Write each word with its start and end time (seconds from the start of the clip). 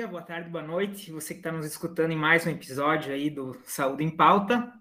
dia, 0.00 0.06
boa 0.06 0.22
tarde, 0.22 0.48
boa 0.48 0.64
noite. 0.64 1.12
Você 1.12 1.34
que 1.34 1.40
está 1.40 1.52
nos 1.52 1.66
escutando 1.66 2.10
em 2.10 2.16
mais 2.16 2.46
um 2.46 2.50
episódio 2.50 3.12
aí 3.12 3.28
do 3.28 3.54
Saúde 3.64 4.02
em 4.02 4.08
Pauta. 4.08 4.72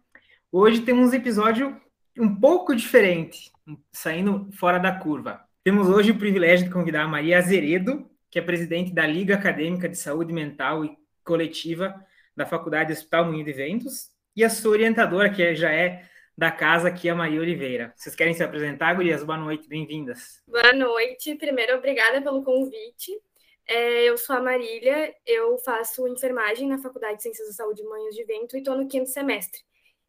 Hoje 0.49 0.79
temos 0.79 1.11
um 1.11 1.13
episódio 1.13 1.77
um 2.17 2.39
pouco 2.39 2.73
diferente, 2.73 3.51
saindo 3.91 4.47
fora 4.53 4.77
da 4.77 4.97
curva. 4.97 5.41
Temos 5.61 5.89
hoje 5.89 6.11
o 6.11 6.17
privilégio 6.17 6.67
de 6.67 6.71
convidar 6.71 7.03
a 7.03 7.07
Maria 7.09 7.37
Azeredo, 7.37 8.09
que 8.31 8.39
é 8.39 8.41
presidente 8.41 8.93
da 8.93 9.05
Liga 9.05 9.35
Acadêmica 9.35 9.89
de 9.89 9.97
Saúde 9.97 10.31
Mental 10.31 10.85
e 10.85 10.97
Coletiva 11.21 11.93
da 12.33 12.45
Faculdade 12.45 12.93
Hospital 12.93 13.25
Moinho 13.25 13.43
de 13.43 13.51
Ventos, 13.51 14.11
e 14.37 14.45
a 14.45 14.49
sua 14.49 14.71
orientadora, 14.71 15.29
que 15.29 15.53
já 15.53 15.69
é 15.69 16.05
da 16.37 16.49
casa 16.49 16.87
aqui, 16.87 17.09
a 17.09 17.15
Maria 17.15 17.41
Oliveira. 17.41 17.91
Vocês 17.97 18.15
querem 18.15 18.33
se 18.33 18.41
apresentar, 18.41 18.93
gurias? 18.93 19.21
Boa 19.21 19.37
noite, 19.37 19.67
bem-vindas. 19.67 20.41
Boa 20.47 20.71
noite. 20.71 21.35
Primeiro, 21.35 21.75
obrigada 21.75 22.21
pelo 22.21 22.41
convite. 22.41 23.19
É, 23.69 24.03
eu 24.09 24.17
sou 24.17 24.35
a 24.35 24.41
Marília, 24.41 25.13
eu 25.27 25.55
faço 25.59 26.07
enfermagem 26.07 26.67
na 26.67 26.79
Faculdade 26.79 27.17
de 27.17 27.21
Ciências 27.21 27.49
da 27.49 27.53
Saúde 27.53 27.83
Manhãs 27.83 28.15
de 28.15 28.23
Vento 28.23 28.55
e 28.55 28.59
estou 28.61 28.75
no 28.75 28.87
quinto 28.87 29.07
semestre. 29.07 29.61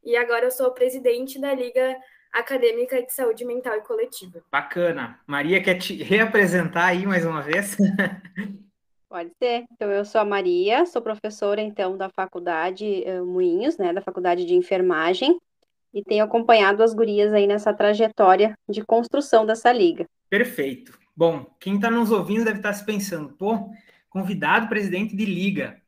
E 0.03 0.17
agora 0.17 0.47
eu 0.47 0.51
sou 0.51 0.73
presidente 0.73 1.39
da 1.39 1.55
Liga 1.55 1.95
Acadêmica 2.33 3.03
de 3.03 3.13
Saúde 3.13 3.45
Mental 3.45 3.77
e 3.77 3.83
Coletiva. 3.83 4.43
Bacana. 4.51 5.21
Maria, 5.27 5.63
quer 5.63 5.75
te 5.77 6.03
reapresentar 6.03 6.87
aí 6.87 7.05
mais 7.05 7.27
uma 7.27 7.43
vez? 7.43 7.77
Pode 9.11 9.31
ser. 9.39 9.65
Então, 9.73 9.91
eu 9.91 10.07
sou 10.07 10.23
a 10.23 10.25
Maria, 10.25 10.87
sou 10.87 11.03
professora, 11.03 11.61
então, 11.61 11.99
da 11.99 12.09
Faculdade 12.09 13.05
uh, 13.07 13.27
Moinhos, 13.27 13.77
né, 13.77 13.93
da 13.93 14.01
Faculdade 14.01 14.47
de 14.47 14.55
Enfermagem, 14.55 15.39
e 15.93 16.03
tenho 16.03 16.25
acompanhado 16.25 16.83
as 16.83 16.95
gurias 16.95 17.31
aí 17.35 17.47
nessa 17.47 17.75
trajetória 17.75 18.55
de 18.67 18.83
construção 18.83 19.45
dessa 19.45 19.71
liga. 19.71 20.07
Perfeito. 20.31 21.00
Bom, 21.21 21.45
quem 21.61 21.75
está 21.75 21.91
nos 21.91 22.11
ouvindo 22.11 22.47
deve 22.47 22.61
estar 22.61 22.71
tá 22.71 22.75
se 22.75 22.83
pensando, 22.83 23.29
pô, 23.35 23.71
convidado 24.09 24.69
presidente 24.71 25.15
de 25.15 25.27
liga. 25.27 25.79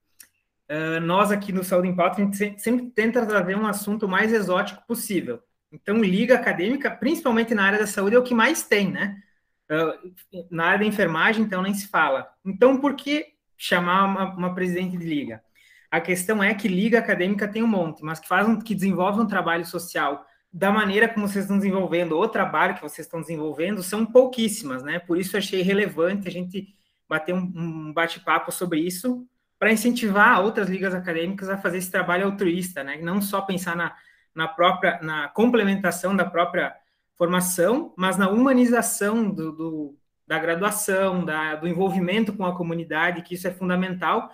Uh, 0.71 1.01
nós 1.01 1.33
aqui 1.33 1.51
no 1.51 1.65
Saúde 1.65 1.89
em 1.89 1.97
Pauta, 1.97 2.21
a 2.21 2.25
gente 2.27 2.61
sempre 2.61 2.91
tenta 2.91 3.25
trazer 3.25 3.57
um 3.57 3.67
assunto 3.67 4.07
mais 4.07 4.31
exótico 4.31 4.87
possível. 4.87 5.41
Então, 5.73 6.03
liga 6.03 6.35
acadêmica, 6.35 6.91
principalmente 6.91 7.55
na 7.55 7.65
área 7.65 7.79
da 7.79 7.87
saúde, 7.87 8.15
é 8.15 8.19
o 8.19 8.23
que 8.23 8.35
mais 8.35 8.65
tem, 8.65 8.93
né? 8.93 9.23
Uh, 9.71 10.45
na 10.51 10.67
área 10.67 10.81
da 10.81 10.85
enfermagem, 10.85 11.43
então, 11.43 11.63
nem 11.63 11.73
se 11.73 11.89
fala. 11.89 12.31
Então, 12.45 12.79
por 12.79 12.95
que 12.95 13.29
chamar 13.57 14.05
uma, 14.05 14.35
uma, 14.35 14.55
presidente 14.55 14.99
de 14.99 15.07
liga? 15.07 15.43
A 15.91 15.99
questão 15.99 16.43
é 16.43 16.53
que 16.53 16.69
liga 16.69 16.99
acadêmica 16.99 17.49
tem 17.49 17.63
um 17.63 17.67
monte, 17.67 18.05
mas 18.05 18.21
que 18.21 18.29
fazem, 18.29 18.61
que 18.61 18.75
desenvolve 18.75 19.19
um 19.19 19.27
trabalho 19.27 19.65
social 19.65 20.27
da 20.53 20.71
maneira 20.71 21.09
como 21.09 21.27
vocês 21.27 21.45
estão 21.45 21.57
desenvolvendo, 21.57 22.19
o 22.19 22.29
trabalho 22.29 22.75
que 22.75 22.83
vocês 22.83 23.07
estão 23.07 23.21
desenvolvendo, 23.21 23.83
são 23.83 24.05
pouquíssimas, 24.05 24.83
né? 24.83 24.99
Por 24.99 25.17
isso 25.19 25.37
achei 25.37 25.63
relevante 25.63 26.29
a 26.29 26.31
gente 26.31 26.75
bater 27.09 27.35
um, 27.35 27.53
um 27.55 27.93
bate-papo 27.93 28.53
sobre 28.53 28.81
isso, 28.81 29.27
para 29.59 29.73
incentivar 29.73 30.43
outras 30.43 30.69
ligas 30.69 30.95
acadêmicas 30.95 31.49
a 31.49 31.57
fazer 31.57 31.79
esse 31.79 31.91
trabalho 31.91 32.27
altruísta, 32.27 32.83
né? 32.85 32.99
Não 33.01 33.23
só 33.23 33.41
pensar 33.41 33.77
na, 33.77 33.95
na 34.35 34.49
própria, 34.49 35.01
na 35.01 35.29
complementação 35.29 36.15
da 36.15 36.25
própria 36.25 36.75
formação, 37.17 37.95
mas 37.97 38.17
na 38.17 38.29
humanização 38.29 39.31
do, 39.31 39.53
do 39.53 39.99
da 40.27 40.39
graduação, 40.39 41.25
da, 41.25 41.57
do 41.57 41.69
envolvimento 41.69 42.33
com 42.33 42.45
a 42.45 42.57
comunidade, 42.57 43.23
que 43.23 43.35
isso 43.35 43.47
é 43.47 43.51
fundamental. 43.51 44.31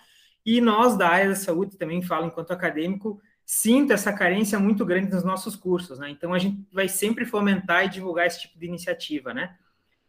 E 0.46 0.60
nós 0.60 0.96
da 0.96 1.08
área 1.08 1.28
da 1.28 1.34
saúde 1.34 1.76
também 1.76 2.02
falo 2.02 2.26
enquanto 2.26 2.52
acadêmico, 2.52 3.20
sinto 3.50 3.94
essa 3.94 4.12
carência 4.12 4.58
muito 4.58 4.84
grande 4.84 5.10
nos 5.10 5.24
nossos 5.24 5.56
cursos, 5.56 5.98
né? 5.98 6.10
Então 6.10 6.34
a 6.34 6.38
gente 6.38 6.62
vai 6.70 6.86
sempre 6.86 7.24
fomentar 7.24 7.86
e 7.86 7.88
divulgar 7.88 8.26
esse 8.26 8.42
tipo 8.42 8.58
de 8.58 8.66
iniciativa, 8.66 9.32
né? 9.32 9.56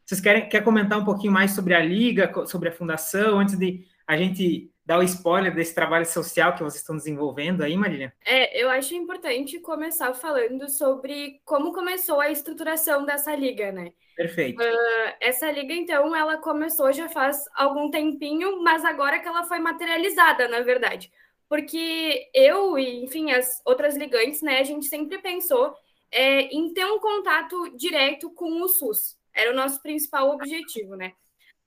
Vocês 0.05 0.19
querem 0.19 0.49
quer 0.49 0.61
comentar 0.61 0.99
um 0.99 1.05
pouquinho 1.05 1.31
mais 1.31 1.51
sobre 1.51 1.73
a 1.73 1.79
liga, 1.79 2.29
sobre 2.45 2.67
a 2.67 2.71
fundação, 2.73 3.39
antes 3.39 3.57
de 3.57 3.85
a 4.05 4.17
gente 4.17 4.69
dar 4.85 4.99
o 4.99 5.03
spoiler 5.03 5.55
desse 5.55 5.73
trabalho 5.73 6.05
social 6.05 6.51
que 6.51 6.63
vocês 6.63 6.81
estão 6.81 6.97
desenvolvendo 6.97 7.63
aí, 7.63 7.77
Marília? 7.77 8.13
É, 8.25 8.61
eu 8.61 8.69
acho 8.69 8.93
importante 8.93 9.57
começar 9.59 10.13
falando 10.13 10.67
sobre 10.67 11.39
como 11.45 11.71
começou 11.71 12.19
a 12.19 12.29
estruturação 12.29 13.05
dessa 13.05 13.33
liga, 13.33 13.71
né? 13.71 13.93
Perfeito. 14.17 14.61
Uh, 14.61 15.13
essa 15.21 15.49
liga, 15.49 15.73
então, 15.73 16.13
ela 16.13 16.37
começou 16.39 16.91
já 16.91 17.07
faz 17.07 17.41
algum 17.55 17.89
tempinho, 17.89 18.61
mas 18.61 18.83
agora 18.83 19.17
que 19.19 19.27
ela 19.29 19.45
foi 19.45 19.59
materializada, 19.59 20.49
na 20.49 20.59
verdade 20.59 21.09
porque 21.49 22.29
eu 22.33 22.77
e, 22.77 23.03
enfim, 23.03 23.31
as 23.31 23.59
outras 23.65 23.97
ligantes, 23.97 24.41
né, 24.43 24.59
a 24.59 24.63
gente 24.63 24.85
sempre 24.85 25.17
pensou 25.17 25.75
é, 26.11 26.41
em 26.43 26.71
ter 26.73 26.85
um 26.85 26.99
contato 26.99 27.75
direto 27.75 28.31
com 28.31 28.61
o 28.61 28.67
SUS. 28.67 29.17
Era 29.33 29.51
o 29.51 29.55
nosso 29.55 29.81
principal 29.81 30.29
objetivo, 30.29 30.95
né? 30.95 31.13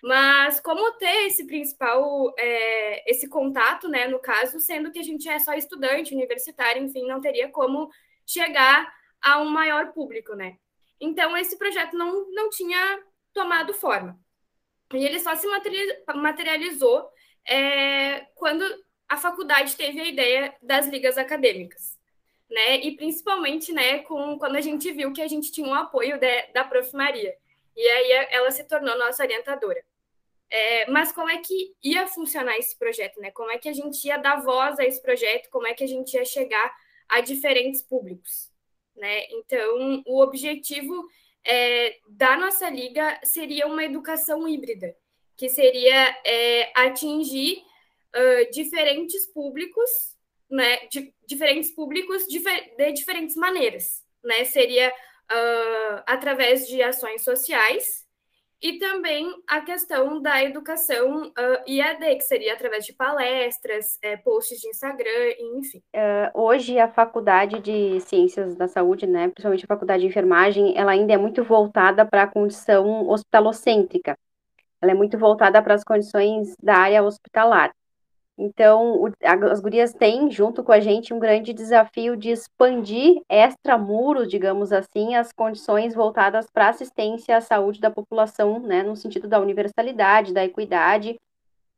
Mas 0.03 0.60
como 0.60 0.93
ter 0.98 1.26
esse 1.26 1.47
principal, 1.47 2.32
é, 2.38 3.10
esse 3.10 3.28
contato, 3.28 3.88
né, 3.88 4.06
no 4.09 4.19
caso, 4.20 4.59
sendo 4.60 4.91
que 4.91 4.98
a 4.98 5.03
gente 5.03 5.28
é 5.28 5.38
só 5.38 5.54
estudante, 5.54 6.14
universitário, 6.14 6.82
enfim, 6.82 7.06
não 7.06 7.20
teria 7.20 7.49
como 7.50 7.88
chegar 8.26 8.93
a 9.20 9.41
um 9.41 9.49
maior 9.49 9.93
público, 9.93 10.34
né? 10.34 10.56
Então, 11.00 11.37
esse 11.37 11.56
projeto 11.59 11.97
não, 11.97 12.31
não 12.32 12.50
tinha 12.50 13.03
tomado 13.32 13.75
forma. 13.75 14.19
E 14.93 15.04
ele 15.04 15.19
só 15.20 15.34
se 15.34 15.47
materializou 16.14 17.09
é, 17.49 18.26
quando 18.34 18.64
a 19.12 19.17
faculdade 19.19 19.77
teve 19.77 20.00
a 20.00 20.09
ideia 20.09 20.55
das 20.62 20.87
ligas 20.87 21.19
acadêmicas, 21.19 21.99
né? 22.49 22.78
E 22.78 22.97
principalmente, 22.97 23.71
né, 23.71 23.99
com 23.99 24.39
quando 24.39 24.56
a 24.56 24.61
gente 24.62 24.91
viu 24.91 25.12
que 25.12 25.21
a 25.21 25.28
gente 25.28 25.53
tinha 25.53 25.69
um 25.69 25.75
apoio 25.75 26.19
de, 26.19 26.47
da 26.55 26.65
Prof. 26.65 26.97
Maria. 26.97 27.37
E 27.77 27.87
aí 27.87 28.27
ela 28.31 28.50
se 28.50 28.65
tornou 28.65 28.97
nossa 28.97 29.23
orientadora. 29.23 29.84
É, 30.49 30.91
mas 30.91 31.12
como 31.12 31.28
é 31.28 31.37
que 31.39 31.75
ia 31.84 32.06
funcionar 32.06 32.56
esse 32.56 32.78
projeto, 32.78 33.21
né? 33.21 33.31
Como 33.33 33.50
é 33.50 33.59
que 33.59 33.69
a 33.69 33.73
gente 33.75 34.03
ia 34.03 34.17
dar 34.17 34.37
voz 34.37 34.78
a 34.78 34.84
esse 34.87 35.03
projeto? 35.03 35.50
Como 35.50 35.67
é 35.67 35.75
que 35.75 35.84
a 35.84 35.87
gente 35.87 36.15
ia 36.15 36.25
chegar 36.25 36.75
a 37.06 37.21
diferentes 37.21 37.83
públicos, 37.83 38.50
né? 38.97 39.27
Então, 39.31 40.03
o 40.06 40.23
objetivo 40.23 41.06
é, 41.44 41.99
da 42.09 42.34
nossa 42.39 42.71
liga 42.71 43.21
seria 43.25 43.67
uma 43.67 43.84
educação 43.84 44.49
híbrida, 44.49 44.97
que 45.37 45.50
seria 45.50 46.17
é, 46.25 46.73
atingir 46.75 47.62
diferentes 48.53 49.27
públicos, 49.33 50.17
né? 50.50 50.87
De, 50.91 51.12
diferentes 51.27 51.71
públicos 51.71 52.27
difer 52.28 52.75
de 52.77 52.93
diferentes 52.93 53.37
maneiras, 53.37 54.03
né? 54.23 54.45
Seria 54.45 54.91
uh, 54.91 56.03
através 56.06 56.67
de 56.67 56.83
ações 56.83 57.25
sociais 57.25 58.03
e 58.62 58.78
também 58.78 59.28
a 59.49 59.61
questão 59.61 60.23
da 60.23 60.41
educação 60.45 61.27
uh, 61.27 61.69
IAD, 61.71 62.15
que 62.15 62.23
seria 62.23 62.53
através 62.53 62.87
de 62.87 62.93
palestras, 62.93 63.99
é, 64.00 64.17
posts 64.17 64.61
de 64.61 64.69
Instagram, 64.69 65.34
enfim. 65.56 65.83
Uh, 65.93 66.41
hoje 66.41 66.79
a 66.79 66.87
faculdade 66.87 67.59
de 67.59 68.00
ciências 68.03 68.55
da 68.55 68.69
saúde, 68.69 69.05
né, 69.05 69.29
principalmente 69.29 69.65
a 69.65 69.67
faculdade 69.67 70.03
de 70.03 70.09
enfermagem, 70.09 70.79
ela 70.79 70.93
ainda 70.93 71.12
é 71.12 71.17
muito 71.17 71.43
voltada 71.43 72.06
para 72.06 72.23
a 72.23 72.27
condição 72.29 73.09
hospitalocêntrica. 73.09 74.17
Ela 74.81 74.93
é 74.93 74.94
muito 74.94 75.19
voltada 75.19 75.61
para 75.61 75.75
as 75.75 75.83
condições 75.83 76.55
da 76.62 76.77
área 76.77 77.03
hospitalar. 77.03 77.73
Então, 78.44 79.00
o, 79.00 79.12
as 79.22 79.60
gurias 79.60 79.92
têm, 79.92 80.28
junto 80.28 80.64
com 80.64 80.72
a 80.72 80.80
gente, 80.80 81.14
um 81.14 81.19
grande 81.20 81.53
desafio 81.53 82.16
de 82.16 82.30
expandir 82.30 83.22
extramuros, 83.30 84.28
digamos 84.28 84.72
assim, 84.72 85.14
as 85.14 85.32
condições 85.32 85.94
voltadas 85.94 86.50
para 86.52 86.69
assistência 86.69 87.36
à 87.36 87.41
saúde 87.41 87.81
da 87.81 87.88
população, 87.88 88.58
né, 88.58 88.82
no 88.82 88.97
sentido 88.97 89.28
da 89.28 89.38
universalidade, 89.38 90.34
da 90.34 90.44
equidade 90.44 91.20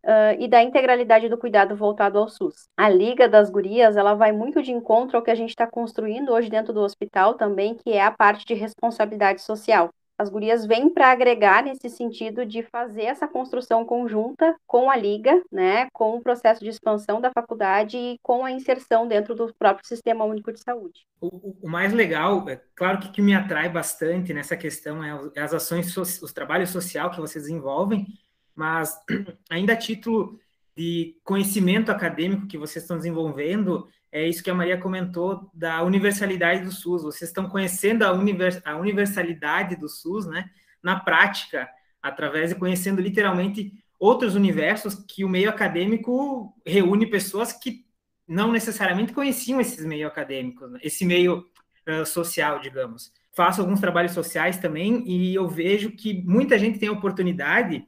uh, 0.04 0.40
e 0.40 0.48
da 0.48 0.62
integralidade 0.62 1.28
do 1.28 1.36
cuidado 1.36 1.76
voltado 1.76 2.18
ao 2.18 2.30
SUS. 2.30 2.66
A 2.74 2.88
Liga 2.88 3.28
das 3.28 3.50
Gurias, 3.50 3.94
ela 3.94 4.14
vai 4.14 4.32
muito 4.32 4.62
de 4.62 4.72
encontro 4.72 5.18
ao 5.18 5.22
que 5.22 5.30
a 5.30 5.34
gente 5.34 5.50
está 5.50 5.66
construindo 5.66 6.32
hoje 6.32 6.48
dentro 6.48 6.72
do 6.72 6.80
hospital 6.80 7.34
também, 7.34 7.74
que 7.74 7.92
é 7.92 8.02
a 8.02 8.10
parte 8.10 8.46
de 8.46 8.54
responsabilidade 8.54 9.42
social 9.42 9.90
as 10.18 10.28
gurias 10.28 10.64
vêm 10.64 10.88
para 10.88 11.10
agregar 11.10 11.62
nesse 11.64 11.88
sentido 11.88 12.46
de 12.46 12.62
fazer 12.62 13.02
essa 13.02 13.26
construção 13.26 13.84
conjunta 13.84 14.54
com 14.66 14.90
a 14.90 14.96
liga, 14.96 15.42
né, 15.50 15.88
com 15.92 16.16
o 16.16 16.22
processo 16.22 16.62
de 16.62 16.70
expansão 16.70 17.20
da 17.20 17.30
faculdade 17.32 17.96
e 17.96 18.18
com 18.22 18.44
a 18.44 18.50
inserção 18.50 19.08
dentro 19.08 19.34
do 19.34 19.52
próprio 19.58 19.86
sistema 19.86 20.24
único 20.24 20.52
de 20.52 20.60
saúde. 20.60 21.06
O, 21.20 21.56
o 21.62 21.68
mais 21.68 21.92
legal, 21.92 22.48
é 22.48 22.60
claro 22.74 23.00
que, 23.00 23.10
que 23.10 23.22
me 23.22 23.34
atrai 23.34 23.68
bastante 23.68 24.32
nessa 24.32 24.56
questão 24.56 25.02
é, 25.02 25.30
é 25.34 25.42
as 25.42 25.52
ações, 25.52 25.96
os 25.96 26.32
trabalhos 26.32 26.70
social 26.70 27.10
que 27.10 27.20
vocês 27.20 27.44
desenvolvem, 27.44 28.06
mas 28.54 28.96
ainda 29.50 29.72
a 29.72 29.76
título 29.76 30.38
de 30.76 31.16
conhecimento 31.24 31.90
acadêmico 31.90 32.46
que 32.46 32.58
vocês 32.58 32.82
estão 32.84 32.96
desenvolvendo, 32.96 33.88
é 34.14 34.28
isso 34.28 34.44
que 34.44 34.50
a 34.50 34.54
Maria 34.54 34.78
comentou 34.78 35.50
da 35.52 35.82
universalidade 35.82 36.64
do 36.64 36.70
SUS. 36.70 37.02
Vocês 37.02 37.30
estão 37.30 37.48
conhecendo 37.48 38.04
a, 38.04 38.12
univers, 38.12 38.62
a 38.64 38.76
universalidade 38.76 39.74
do 39.74 39.88
SUS, 39.88 40.24
né, 40.24 40.48
na 40.80 41.00
prática, 41.00 41.68
através 42.00 42.50
de 42.50 42.54
conhecendo 42.54 43.02
literalmente 43.02 43.72
outros 43.98 44.36
universos 44.36 44.94
que 44.94 45.24
o 45.24 45.28
meio 45.28 45.50
acadêmico 45.50 46.54
reúne 46.64 47.10
pessoas 47.10 47.52
que 47.52 47.84
não 48.26 48.52
necessariamente 48.52 49.12
conheciam 49.12 49.60
esses 49.60 49.84
meio 49.84 50.06
acadêmicos, 50.06 50.70
né, 50.70 50.78
esse 50.80 51.04
meio 51.04 51.44
uh, 51.88 52.06
social, 52.06 52.60
digamos. 52.60 53.10
Faço 53.32 53.60
alguns 53.60 53.80
trabalhos 53.80 54.12
sociais 54.12 54.58
também 54.58 55.02
e 55.08 55.34
eu 55.34 55.48
vejo 55.48 55.90
que 55.90 56.22
muita 56.22 56.56
gente 56.56 56.78
tem 56.78 56.88
a 56.88 56.92
oportunidade 56.92 57.84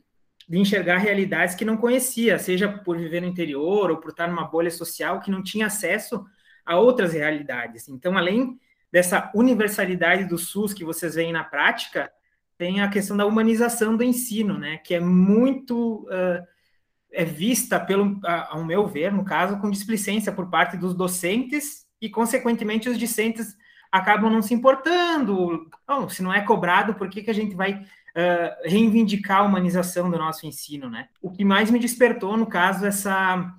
de 0.48 0.58
enxergar 0.58 0.98
realidades 0.98 1.54
que 1.54 1.64
não 1.64 1.76
conhecia, 1.76 2.38
seja 2.38 2.68
por 2.68 2.96
viver 2.96 3.20
no 3.20 3.26
interior 3.26 3.90
ou 3.90 3.96
por 3.96 4.10
estar 4.10 4.28
numa 4.28 4.46
bolha 4.46 4.70
social 4.70 5.20
que 5.20 5.30
não 5.30 5.42
tinha 5.42 5.66
acesso 5.66 6.24
a 6.64 6.78
outras 6.78 7.12
realidades. 7.12 7.88
Então, 7.88 8.16
além 8.16 8.58
dessa 8.92 9.30
universalidade 9.34 10.24
do 10.24 10.38
SUS 10.38 10.72
que 10.72 10.84
vocês 10.84 11.14
veem 11.14 11.32
na 11.32 11.44
prática, 11.44 12.10
tem 12.56 12.80
a 12.80 12.88
questão 12.88 13.16
da 13.16 13.26
humanização 13.26 13.96
do 13.96 14.04
ensino, 14.04 14.58
né, 14.58 14.78
que 14.78 14.94
é 14.94 15.00
muito 15.00 16.04
uh, 16.04 16.46
é 17.12 17.24
vista, 17.24 17.80
pelo, 17.80 18.20
ao 18.24 18.64
meu 18.64 18.86
ver, 18.86 19.12
no 19.12 19.24
caso, 19.24 19.58
com 19.58 19.70
displicência 19.70 20.30
por 20.30 20.50
parte 20.50 20.76
dos 20.76 20.94
docentes 20.94 21.86
e, 22.00 22.10
consequentemente, 22.10 22.88
os 22.88 22.98
discentes 22.98 23.56
acabam 23.90 24.30
não 24.30 24.42
se 24.42 24.52
importando. 24.52 25.68
Bom, 25.88 26.08
se 26.08 26.22
não 26.22 26.32
é 26.32 26.42
cobrado, 26.42 26.94
por 26.94 27.08
que, 27.08 27.22
que 27.22 27.30
a 27.30 27.34
gente 27.34 27.54
vai 27.54 27.82
reivindicar 28.64 29.40
a 29.40 29.42
humanização 29.42 30.10
do 30.10 30.18
nosso 30.18 30.46
ensino, 30.46 30.88
né? 30.88 31.08
O 31.20 31.30
que 31.30 31.44
mais 31.44 31.70
me 31.70 31.78
despertou, 31.78 32.36
no 32.36 32.46
caso, 32.46 32.86
essa, 32.86 33.54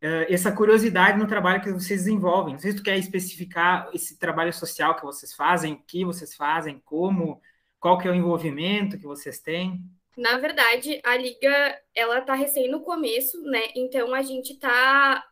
essa 0.00 0.50
curiosidade 0.50 1.18
no 1.18 1.26
trabalho 1.26 1.60
que 1.60 1.70
vocês 1.70 2.04
desenvolvem. 2.04 2.54
Não 2.54 2.60
sei 2.60 2.70
se 2.70 2.78
tu 2.78 2.82
quer 2.82 2.98
especificar 2.98 3.90
esse 3.92 4.18
trabalho 4.18 4.52
social 4.52 4.96
que 4.96 5.04
vocês 5.04 5.34
fazem, 5.34 5.74
o 5.74 5.82
que 5.86 6.04
vocês 6.04 6.34
fazem, 6.34 6.80
como, 6.84 7.40
qual 7.78 7.98
que 7.98 8.08
é 8.08 8.10
o 8.10 8.14
envolvimento 8.14 8.98
que 8.98 9.06
vocês 9.06 9.40
têm. 9.40 9.82
Na 10.16 10.38
verdade, 10.38 11.00
a 11.04 11.16
liga 11.16 11.80
ela 11.94 12.18
está 12.18 12.34
recém 12.34 12.70
no 12.70 12.80
começo, 12.80 13.40
né? 13.42 13.68
Então 13.76 14.14
a 14.14 14.22
gente 14.22 14.54
está 14.54 15.24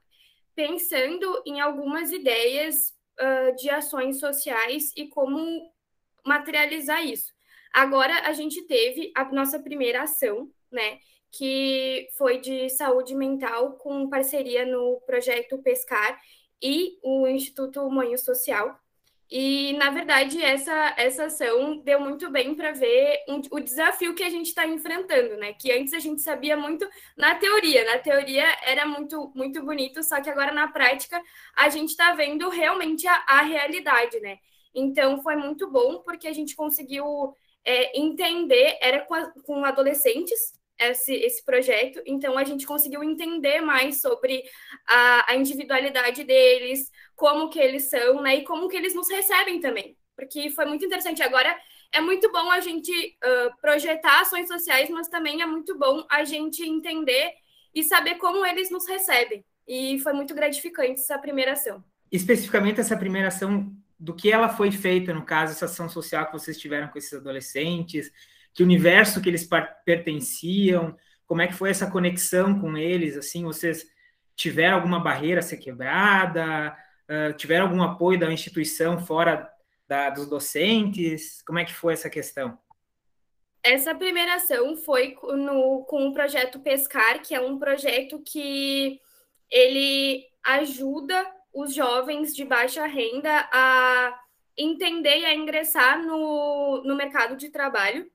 pensando 0.55 1.43
em 1.44 1.61
algumas 1.61 2.12
ideias 2.12 2.94
uh, 3.20 3.56
de 3.56 3.69
ações 3.69 4.20
sociais 4.20 4.93
e 4.96 5.08
como 5.08 5.73
materializar 6.25 7.05
isso. 7.05 7.36
Agora 7.72 8.26
a 8.26 8.32
gente 8.32 8.62
teve 8.62 9.12
a 9.14 9.24
nossa 9.32 9.58
primeira 9.58 10.02
ação, 10.02 10.50
né? 10.70 10.98
Que 11.30 12.08
foi 12.16 12.38
de 12.38 12.70
saúde 12.70 13.14
mental 13.14 13.72
com 13.74 14.08
parceria 14.08 14.64
no 14.64 15.00
projeto 15.06 15.58
Pescar 15.58 16.18
e 16.62 16.98
o 17.02 17.26
Instituto 17.26 17.88
Moinho 17.90 18.18
Social. 18.18 18.78
E, 19.28 19.72
na 19.72 19.90
verdade, 19.90 20.40
essa, 20.40 20.94
essa 20.96 21.24
ação 21.24 21.78
deu 21.78 22.00
muito 22.00 22.30
bem 22.30 22.54
para 22.54 22.70
ver 22.70 23.24
um, 23.28 23.40
o 23.50 23.58
desafio 23.58 24.14
que 24.14 24.22
a 24.22 24.30
gente 24.30 24.46
está 24.46 24.64
enfrentando, 24.66 25.36
né? 25.36 25.52
Que 25.52 25.72
antes 25.72 25.92
a 25.92 25.98
gente 25.98 26.22
sabia 26.22 26.56
muito 26.56 26.88
na 27.16 27.34
teoria. 27.34 27.84
Na 27.84 27.98
teoria 27.98 28.44
era 28.62 28.86
muito, 28.86 29.32
muito 29.34 29.64
bonito, 29.64 30.02
só 30.04 30.20
que 30.20 30.30
agora 30.30 30.52
na 30.52 30.68
prática 30.68 31.20
a 31.56 31.68
gente 31.68 31.90
está 31.90 32.14
vendo 32.14 32.48
realmente 32.48 33.06
a, 33.08 33.24
a, 33.26 33.42
realidade, 33.42 34.20
né? 34.20 34.38
Então 34.72 35.20
foi 35.20 35.34
muito 35.34 35.68
bom 35.68 36.02
porque 36.04 36.28
a 36.28 36.32
gente 36.32 36.54
conseguiu 36.54 37.34
é, 37.66 37.98
entender, 37.98 38.78
era 38.80 39.00
com, 39.00 39.14
a, 39.14 39.32
com 39.44 39.64
adolescentes, 39.64 40.54
esse, 40.78 41.14
esse 41.14 41.44
projeto, 41.44 42.02
então 42.04 42.36
a 42.36 42.44
gente 42.44 42.66
conseguiu 42.66 43.02
entender 43.02 43.60
mais 43.60 44.00
sobre 44.00 44.44
a, 44.86 45.32
a 45.32 45.34
individualidade 45.34 46.22
deles, 46.22 46.90
como 47.14 47.48
que 47.48 47.58
eles 47.58 47.88
são, 47.88 48.20
né, 48.20 48.36
e 48.36 48.44
como 48.44 48.68
que 48.68 48.76
eles 48.76 48.94
nos 48.94 49.10
recebem 49.10 49.58
também, 49.58 49.96
porque 50.14 50.50
foi 50.50 50.66
muito 50.66 50.84
interessante. 50.84 51.22
Agora, 51.22 51.58
é 51.92 52.00
muito 52.00 52.30
bom 52.30 52.50
a 52.50 52.60
gente 52.60 52.92
uh, 52.92 53.60
projetar 53.60 54.20
ações 54.20 54.48
sociais, 54.48 54.90
mas 54.90 55.08
também 55.08 55.40
é 55.40 55.46
muito 55.46 55.78
bom 55.78 56.04
a 56.10 56.24
gente 56.24 56.62
entender 56.62 57.32
e 57.74 57.82
saber 57.82 58.16
como 58.16 58.44
eles 58.44 58.70
nos 58.70 58.86
recebem, 58.86 59.44
e 59.66 59.98
foi 60.00 60.12
muito 60.12 60.34
gratificante 60.34 61.00
essa 61.00 61.18
primeira 61.18 61.52
ação. 61.52 61.82
Especificamente 62.12 62.80
essa 62.80 62.96
primeira 62.96 63.28
ação, 63.28 63.72
do 63.98 64.14
que 64.14 64.31
ela 64.31 64.48
foi 64.48 64.70
feita, 64.70 65.12
no 65.14 65.25
caso, 65.25 65.52
essa 65.52 65.64
ação 65.64 65.88
social 65.88 66.26
que 66.26 66.32
vocês 66.32 66.58
tiveram 66.58 66.88
com 66.88 66.98
esses 66.98 67.14
adolescentes, 67.14 68.10
que 68.52 68.62
universo 68.62 69.20
que 69.20 69.28
eles 69.28 69.48
pertenciam, 69.84 70.96
como 71.26 71.43
é 71.43 71.46
que 71.46 71.54
foi 71.54 71.70
essa 71.70 71.90
conexão 71.90 72.58
com 72.60 72.76
eles, 72.76 73.16
assim, 73.16 73.43
vocês 73.44 73.87
tiveram 74.34 74.76
alguma 74.76 75.00
barreira 75.00 75.40
a 75.40 75.43
ser 75.43 75.56
quebrada, 75.56 76.76
uh, 77.08 77.32
tiveram 77.37 77.66
algum 77.66 77.82
apoio 77.82 78.19
da 78.19 78.31
instituição 78.31 78.98
fora 78.98 79.50
da, 79.88 80.10
dos 80.10 80.28
docentes, 80.28 81.42
como 81.42 81.58
é 81.58 81.64
que 81.64 81.75
foi 81.75 81.94
essa 81.94 82.10
questão? 82.10 82.58
Essa 83.62 83.94
primeira 83.94 84.34
ação 84.34 84.76
foi 84.76 85.16
no, 85.22 85.84
com 85.84 86.08
o 86.08 86.12
projeto 86.12 86.60
Pescar, 86.60 87.20
que 87.20 87.34
é 87.34 87.40
um 87.40 87.58
projeto 87.58 88.22
que 88.25 89.00
ele 89.50 90.25
ajuda 90.44 91.26
os 91.56 91.73
jovens 91.75 92.37
de 92.37 92.44
baixa 92.44 92.85
renda 92.85 93.49
a 93.50 94.20
entender 94.58 95.20
e 95.20 95.25
a 95.25 95.35
ingressar 95.35 96.05
no, 96.05 96.82
no 96.85 96.94
mercado 96.94 97.35
de 97.35 97.49
trabalho 97.49 98.06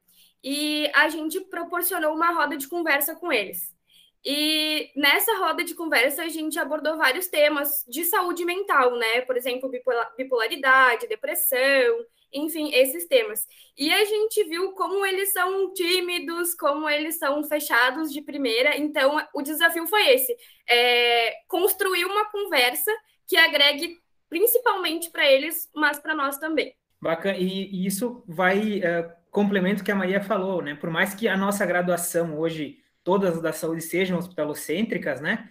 e 0.43 0.89
a 0.93 1.09
gente 1.09 1.41
proporcionou 1.41 2.13
uma 2.13 2.31
roda 2.31 2.55
de 2.55 2.67
conversa 2.67 3.15
com 3.15 3.33
eles. 3.33 3.75
E 4.23 4.91
nessa 4.95 5.35
roda 5.37 5.63
de 5.63 5.73
conversa 5.73 6.21
a 6.21 6.29
gente 6.29 6.59
abordou 6.59 6.97
vários 6.97 7.27
temas 7.27 7.83
de 7.87 8.05
saúde 8.05 8.45
mental, 8.45 8.95
né? 8.95 9.21
Por 9.21 9.35
exemplo, 9.35 9.71
bipolaridade, 10.15 11.07
depressão, 11.07 12.05
enfim, 12.31 12.71
esses 12.75 13.07
temas. 13.07 13.47
E 13.75 13.91
a 13.91 14.05
gente 14.05 14.43
viu 14.43 14.73
como 14.73 15.03
eles 15.03 15.31
são 15.31 15.73
tímidos, 15.73 16.53
como 16.53 16.87
eles 16.87 17.17
são 17.17 17.43
fechados 17.43 18.13
de 18.13 18.21
primeira. 18.21 18.77
Então, 18.77 19.17
o 19.33 19.41
desafio 19.41 19.87
foi 19.87 20.07
esse: 20.09 20.35
é 20.69 21.33
construir 21.47 22.05
uma 22.05 22.25
conversa 22.29 22.91
que 23.31 23.37
agregue 23.37 23.97
principalmente 24.29 25.09
para 25.09 25.25
eles, 25.25 25.69
mas 25.73 25.97
para 25.97 26.13
nós 26.13 26.37
também. 26.37 26.75
Bacana, 27.01 27.37
e, 27.37 27.85
isso 27.85 28.25
vai 28.27 28.79
uh, 28.79 29.09
complemento 29.31 29.85
que 29.85 29.91
a 29.91 29.95
Maria 29.95 30.21
falou, 30.21 30.61
né? 30.61 30.75
Por 30.75 30.89
mais 30.89 31.13
que 31.13 31.29
a 31.29 31.37
nossa 31.37 31.65
graduação 31.65 32.37
hoje, 32.37 32.79
todas 33.05 33.41
da 33.41 33.53
saúde 33.53 33.83
sejam 33.83 34.17
hospitalocêntricas, 34.17 35.21
né? 35.21 35.47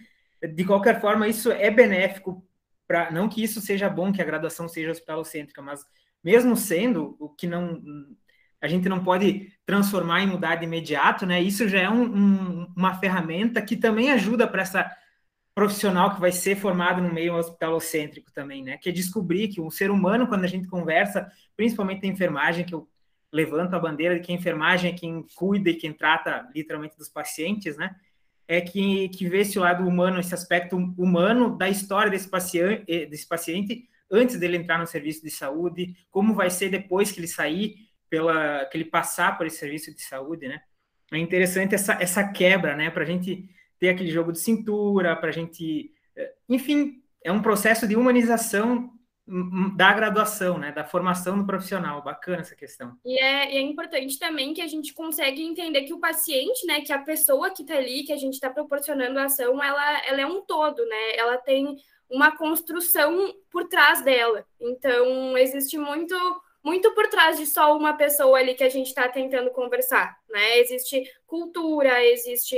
De 0.53 0.63
qualquer 0.63 1.01
forma, 1.01 1.27
isso 1.27 1.51
é 1.51 1.71
benéfico 1.71 2.47
para 2.87 3.09
não 3.09 3.27
que 3.27 3.41
isso 3.41 3.59
seja 3.59 3.89
bom 3.89 4.13
que 4.13 4.21
a 4.21 4.25
graduação 4.25 4.67
seja 4.67 4.91
hospitalocêntrica, 4.91 5.59
mas 5.59 5.83
mesmo 6.23 6.55
sendo 6.55 7.15
o 7.19 7.29
que 7.29 7.47
não 7.47 7.81
a 8.61 8.67
gente 8.67 8.87
não 8.87 9.03
pode 9.03 9.51
transformar 9.65 10.21
e 10.21 10.27
mudar 10.27 10.55
de 10.55 10.65
imediato, 10.65 11.25
né? 11.25 11.41
Isso 11.41 11.67
já 11.67 11.79
é 11.79 11.89
um, 11.89 12.03
um, 12.03 12.73
uma 12.77 12.93
ferramenta 12.99 13.59
que 13.59 13.75
também 13.75 14.11
ajuda 14.11 14.47
para 14.47 14.61
essa 14.61 14.91
profissional 15.53 16.13
que 16.13 16.21
vai 16.21 16.31
ser 16.31 16.55
formado 16.55 17.01
no 17.01 17.13
meio 17.13 17.35
hospitalocêntrico 17.35 18.31
também, 18.31 18.63
né? 18.63 18.77
Que 18.77 18.89
é 18.89 18.91
descobrir 18.91 19.49
que 19.49 19.59
o 19.59 19.69
ser 19.69 19.91
humano, 19.91 20.27
quando 20.27 20.45
a 20.45 20.47
gente 20.47 20.67
conversa, 20.67 21.29
principalmente 21.55 22.05
a 22.05 22.09
enfermagem, 22.09 22.65
que 22.65 22.73
eu 22.73 22.87
levanto 23.31 23.73
a 23.73 23.79
bandeira 23.79 24.15
de 24.15 24.21
que 24.21 24.31
a 24.31 24.35
enfermagem 24.35 24.91
é 24.91 24.97
quem 24.97 25.25
cuida 25.35 25.69
e 25.69 25.75
quem 25.75 25.93
trata 25.93 26.49
literalmente 26.53 26.97
dos 26.97 27.09
pacientes, 27.09 27.77
né? 27.77 27.95
É 28.47 28.59
que, 28.59 29.09
que 29.09 29.29
vê 29.29 29.39
esse 29.39 29.57
lado 29.57 29.87
humano, 29.87 30.19
esse 30.19 30.33
aspecto 30.33 30.75
humano 30.97 31.57
da 31.57 31.69
história 31.69 32.11
desse 32.11 32.29
paciente, 32.29 32.83
eh, 32.87 33.05
desse 33.05 33.27
paciente 33.27 33.87
antes 34.11 34.37
dele 34.37 34.57
entrar 34.57 34.77
no 34.77 34.85
serviço 34.85 35.23
de 35.23 35.29
saúde, 35.29 35.95
como 36.09 36.33
vai 36.33 36.49
ser 36.49 36.69
depois 36.69 37.11
que 37.11 37.19
ele 37.21 37.27
sair, 37.27 37.75
pela, 38.09 38.65
que 38.65 38.77
ele 38.77 38.85
passar 38.85 39.37
por 39.37 39.47
esse 39.47 39.57
serviço 39.57 39.95
de 39.95 40.01
saúde, 40.01 40.49
né? 40.49 40.61
É 41.13 41.17
interessante 41.17 41.75
essa, 41.75 41.93
essa 41.93 42.27
quebra, 42.27 42.75
né? 42.75 42.89
Para 42.89 43.03
a 43.03 43.05
gente 43.05 43.49
ter 43.81 43.89
aquele 43.89 44.11
jogo 44.11 44.31
de 44.31 44.39
cintura, 44.39 45.15
para 45.15 45.29
a 45.29 45.31
gente. 45.31 45.91
Eh, 46.15 46.33
enfim, 46.47 47.01
é 47.23 47.31
um 47.31 47.41
processo 47.41 47.87
de 47.87 47.95
humanização 47.95 48.91
da 49.75 49.93
graduação, 49.93 50.57
né, 50.57 50.71
da 50.71 50.83
formação 50.83 51.37
do 51.37 51.45
profissional. 51.45 52.03
Bacana 52.03 52.41
essa 52.41 52.55
questão. 52.55 52.95
E 53.03 53.19
é, 53.19 53.53
e 53.53 53.57
é, 53.57 53.61
importante 53.61 54.19
também 54.19 54.53
que 54.53 54.61
a 54.61 54.67
gente 54.67 54.93
consegue 54.93 55.41
entender 55.41 55.81
que 55.83 55.93
o 55.93 55.99
paciente, 55.99 56.65
né, 56.67 56.81
que 56.81 56.93
a 56.93 56.99
pessoa 56.99 57.49
que 57.49 57.63
está 57.63 57.75
ali, 57.75 58.03
que 58.03 58.13
a 58.13 58.17
gente 58.17 58.33
está 58.33 58.51
proporcionando 58.51 59.17
a 59.17 59.25
ação, 59.25 59.63
ela, 59.63 60.05
ela 60.05 60.21
é 60.21 60.25
um 60.25 60.41
todo, 60.41 60.85
né? 60.85 61.15
Ela 61.15 61.37
tem 61.37 61.75
uma 62.09 62.35
construção 62.37 63.33
por 63.49 63.67
trás 63.67 64.03
dela. 64.03 64.45
Então, 64.59 65.35
existe 65.37 65.77
muito 65.77 66.15
muito 66.63 66.93
por 66.93 67.07
trás 67.07 67.39
de 67.39 67.47
só 67.47 67.75
uma 67.75 67.93
pessoa 67.93 68.37
ali 68.37 68.53
que 68.53 68.63
a 68.63 68.69
gente 68.69 68.87
está 68.87 69.09
tentando 69.09 69.49
conversar, 69.49 70.15
né? 70.29 70.59
Existe 70.59 71.03
cultura, 71.25 72.03
existe 72.05 72.55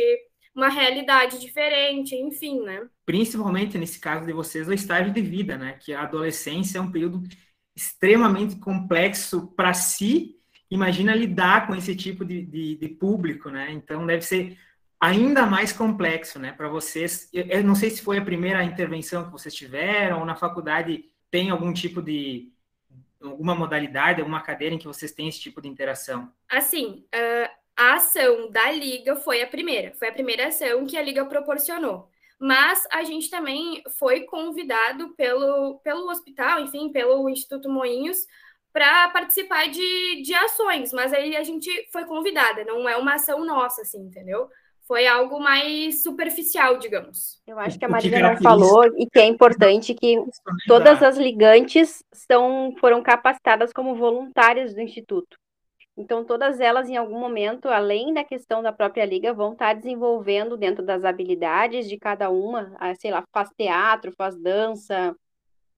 uma 0.55 0.69
realidade 0.69 1.39
diferente, 1.39 2.15
enfim, 2.15 2.61
né? 2.61 2.87
Principalmente 3.05 3.77
nesse 3.77 3.99
caso 3.99 4.25
de 4.25 4.33
vocês, 4.33 4.67
o 4.67 4.73
estágio 4.73 5.11
de 5.11 5.21
vida, 5.21 5.57
né? 5.57 5.73
Que 5.79 5.93
a 5.93 6.03
adolescência 6.03 6.77
é 6.77 6.81
um 6.81 6.91
período 6.91 7.23
extremamente 7.75 8.55
complexo 8.57 9.47
para 9.55 9.73
si. 9.73 10.35
Imagina 10.69 11.15
lidar 11.15 11.67
com 11.67 11.75
esse 11.75 11.95
tipo 11.95 12.23
de, 12.23 12.43
de, 12.43 12.75
de, 12.75 12.87
público, 12.87 13.49
né? 13.49 13.71
Então 13.71 14.05
deve 14.05 14.21
ser 14.21 14.57
ainda 14.99 15.45
mais 15.45 15.73
complexo, 15.73 16.39
né? 16.39 16.51
Para 16.51 16.69
vocês. 16.69 17.29
Eu, 17.33 17.63
não 17.63 17.75
sei 17.75 17.89
se 17.89 18.01
foi 18.01 18.19
a 18.19 18.25
primeira 18.25 18.63
intervenção 18.63 19.25
que 19.25 19.31
vocês 19.31 19.53
tiveram 19.53 20.19
ou 20.19 20.25
na 20.25 20.35
faculdade 20.35 21.05
tem 21.31 21.49
algum 21.49 21.73
tipo 21.73 21.99
de 22.01 22.53
alguma 23.19 23.55
modalidade, 23.55 24.19
alguma 24.19 24.41
cadeira 24.41 24.75
em 24.75 24.77
que 24.77 24.85
vocês 24.85 25.11
têm 25.11 25.27
esse 25.27 25.39
tipo 25.39 25.61
de 25.61 25.67
interação? 25.67 26.31
Assim, 26.49 27.05
uh, 27.15 27.62
a 27.75 27.95
ação 27.95 28.49
da 28.51 28.71
Liga 28.71 29.15
foi 29.15 29.41
a 29.41 29.47
primeira, 29.47 29.93
foi 29.95 30.09
a 30.09 30.13
primeira 30.13 30.47
ação 30.47 30.85
que 30.85 30.97
a 30.97 31.01
Liga 31.01 31.25
proporcionou. 31.25 32.07
Mas 32.39 32.85
a 32.91 33.03
gente 33.03 33.29
também 33.29 33.81
foi 33.97 34.21
convidado 34.21 35.13
pelo, 35.15 35.79
pelo 35.79 36.09
hospital, 36.09 36.59
enfim, 36.59 36.91
pelo 36.91 37.29
Instituto 37.29 37.69
Moinhos, 37.69 38.17
para 38.73 39.07
participar 39.09 39.69
de, 39.69 40.21
de 40.23 40.33
ações, 40.33 40.91
mas 40.91 41.13
aí 41.13 41.35
a 41.35 41.43
gente 41.43 41.69
foi 41.91 42.05
convidada, 42.05 42.65
não 42.65 42.89
é 42.89 42.97
uma 42.97 43.13
ação 43.13 43.45
nossa, 43.45 43.83
assim, 43.83 43.99
entendeu? 43.99 44.49
Foi 44.87 45.07
algo 45.07 45.39
mais 45.39 46.03
superficial, 46.03 46.77
digamos. 46.77 47.41
Eu 47.47 47.57
acho 47.59 47.79
que 47.79 47.85
a 47.85 47.87
Maria 47.89 48.19
não 48.19 48.37
falou 48.41 48.83
e 48.97 49.07
que 49.09 49.19
é 49.19 49.25
importante 49.25 49.93
que 49.93 50.17
todas 50.67 51.01
as 51.01 51.17
ligantes 51.17 52.03
são, 52.11 52.75
foram 52.79 53.01
capacitadas 53.01 53.71
como 53.71 53.95
voluntárias 53.95 54.73
do 54.73 54.81
Instituto. 54.81 55.37
Então, 55.95 56.25
todas 56.25 56.59
elas, 56.59 56.89
em 56.89 56.97
algum 56.97 57.19
momento, 57.19 57.67
além 57.67 58.13
da 58.13 58.23
questão 58.23 58.63
da 58.63 58.73
própria 58.73 59.05
liga, 59.05 59.33
vão 59.33 59.53
estar 59.53 59.73
desenvolvendo 59.73 60.57
dentro 60.57 60.83
das 60.83 61.03
habilidades 61.03 61.87
de 61.87 61.97
cada 61.99 62.29
uma, 62.31 62.75
sei 62.99 63.11
lá, 63.11 63.23
faz 63.31 63.49
teatro, 63.55 64.11
faz 64.17 64.35
dança, 64.35 65.15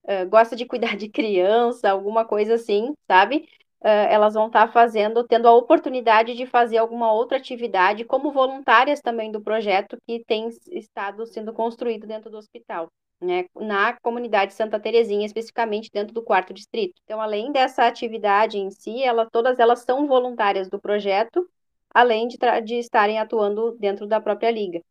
uh, 0.05 0.29
gosta 0.29 0.55
de 0.55 0.65
cuidar 0.65 0.95
de 0.97 1.09
criança, 1.09 1.91
alguma 1.91 2.25
coisa 2.25 2.55
assim, 2.55 2.93
sabe? 3.07 3.47
uh, 3.85 4.09
elas 4.09 4.33
vão 4.33 4.47
estar 4.47 4.71
fazendo, 4.71 5.23
tendo 5.23 5.47
a 5.47 5.53
oportunidade 5.53 6.35
de 6.35 6.45
fazer 6.47 6.77
alguma 6.77 7.13
outra 7.13 7.37
atividade, 7.37 8.03
como 8.03 8.31
voluntárias 8.31 8.99
também 8.99 9.31
do 9.31 9.41
projeto 9.41 9.97
que 10.07 10.23
tem 10.25 10.49
estado 10.71 11.25
sendo 11.27 11.53
construído 11.53 12.07
dentro 12.07 12.31
do 12.31 12.37
hospital. 12.37 12.89
Né, 13.21 13.45
na 13.55 13.93
comunidade 14.01 14.53
Santa 14.53 14.79
Terezinha, 14.79 15.25
especificamente 15.25 15.89
dentro 15.91 16.13
do 16.13 16.21
quarto 16.21 16.53
distrito. 16.53 16.93
Então, 17.05 17.21
além 17.21 17.51
dessa 17.51 17.87
atividade 17.87 18.57
em 18.57 18.69
si, 18.69 19.01
ela, 19.01 19.27
todas 19.31 19.57
elas 19.57 19.79
são 19.79 20.05
voluntárias 20.05 20.69
do 20.69 20.79
projeto, 20.79 21.49
além 21.93 22.27
de, 22.27 22.37
de 22.63 22.75
estarem 22.75 23.17
atuando 23.17 23.71
dentro 23.79 24.05
da 24.05 24.19
própria 24.19 24.51
liga. 24.51 24.81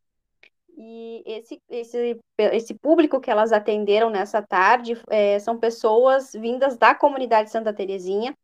E 0.76 1.22
esse, 1.26 1.60
esse, 1.68 2.18
esse 2.38 2.74
público 2.74 3.20
que 3.20 3.30
elas 3.30 3.52
atenderam 3.52 4.10
nessa 4.10 4.42
tarde 4.42 5.00
é, 5.08 5.38
são 5.38 5.58
pessoas 5.58 6.32
vindas 6.32 6.76
da 6.76 6.94
comunidade 6.94 7.50
Santa 7.50 7.72
Terezinha, 7.72 8.34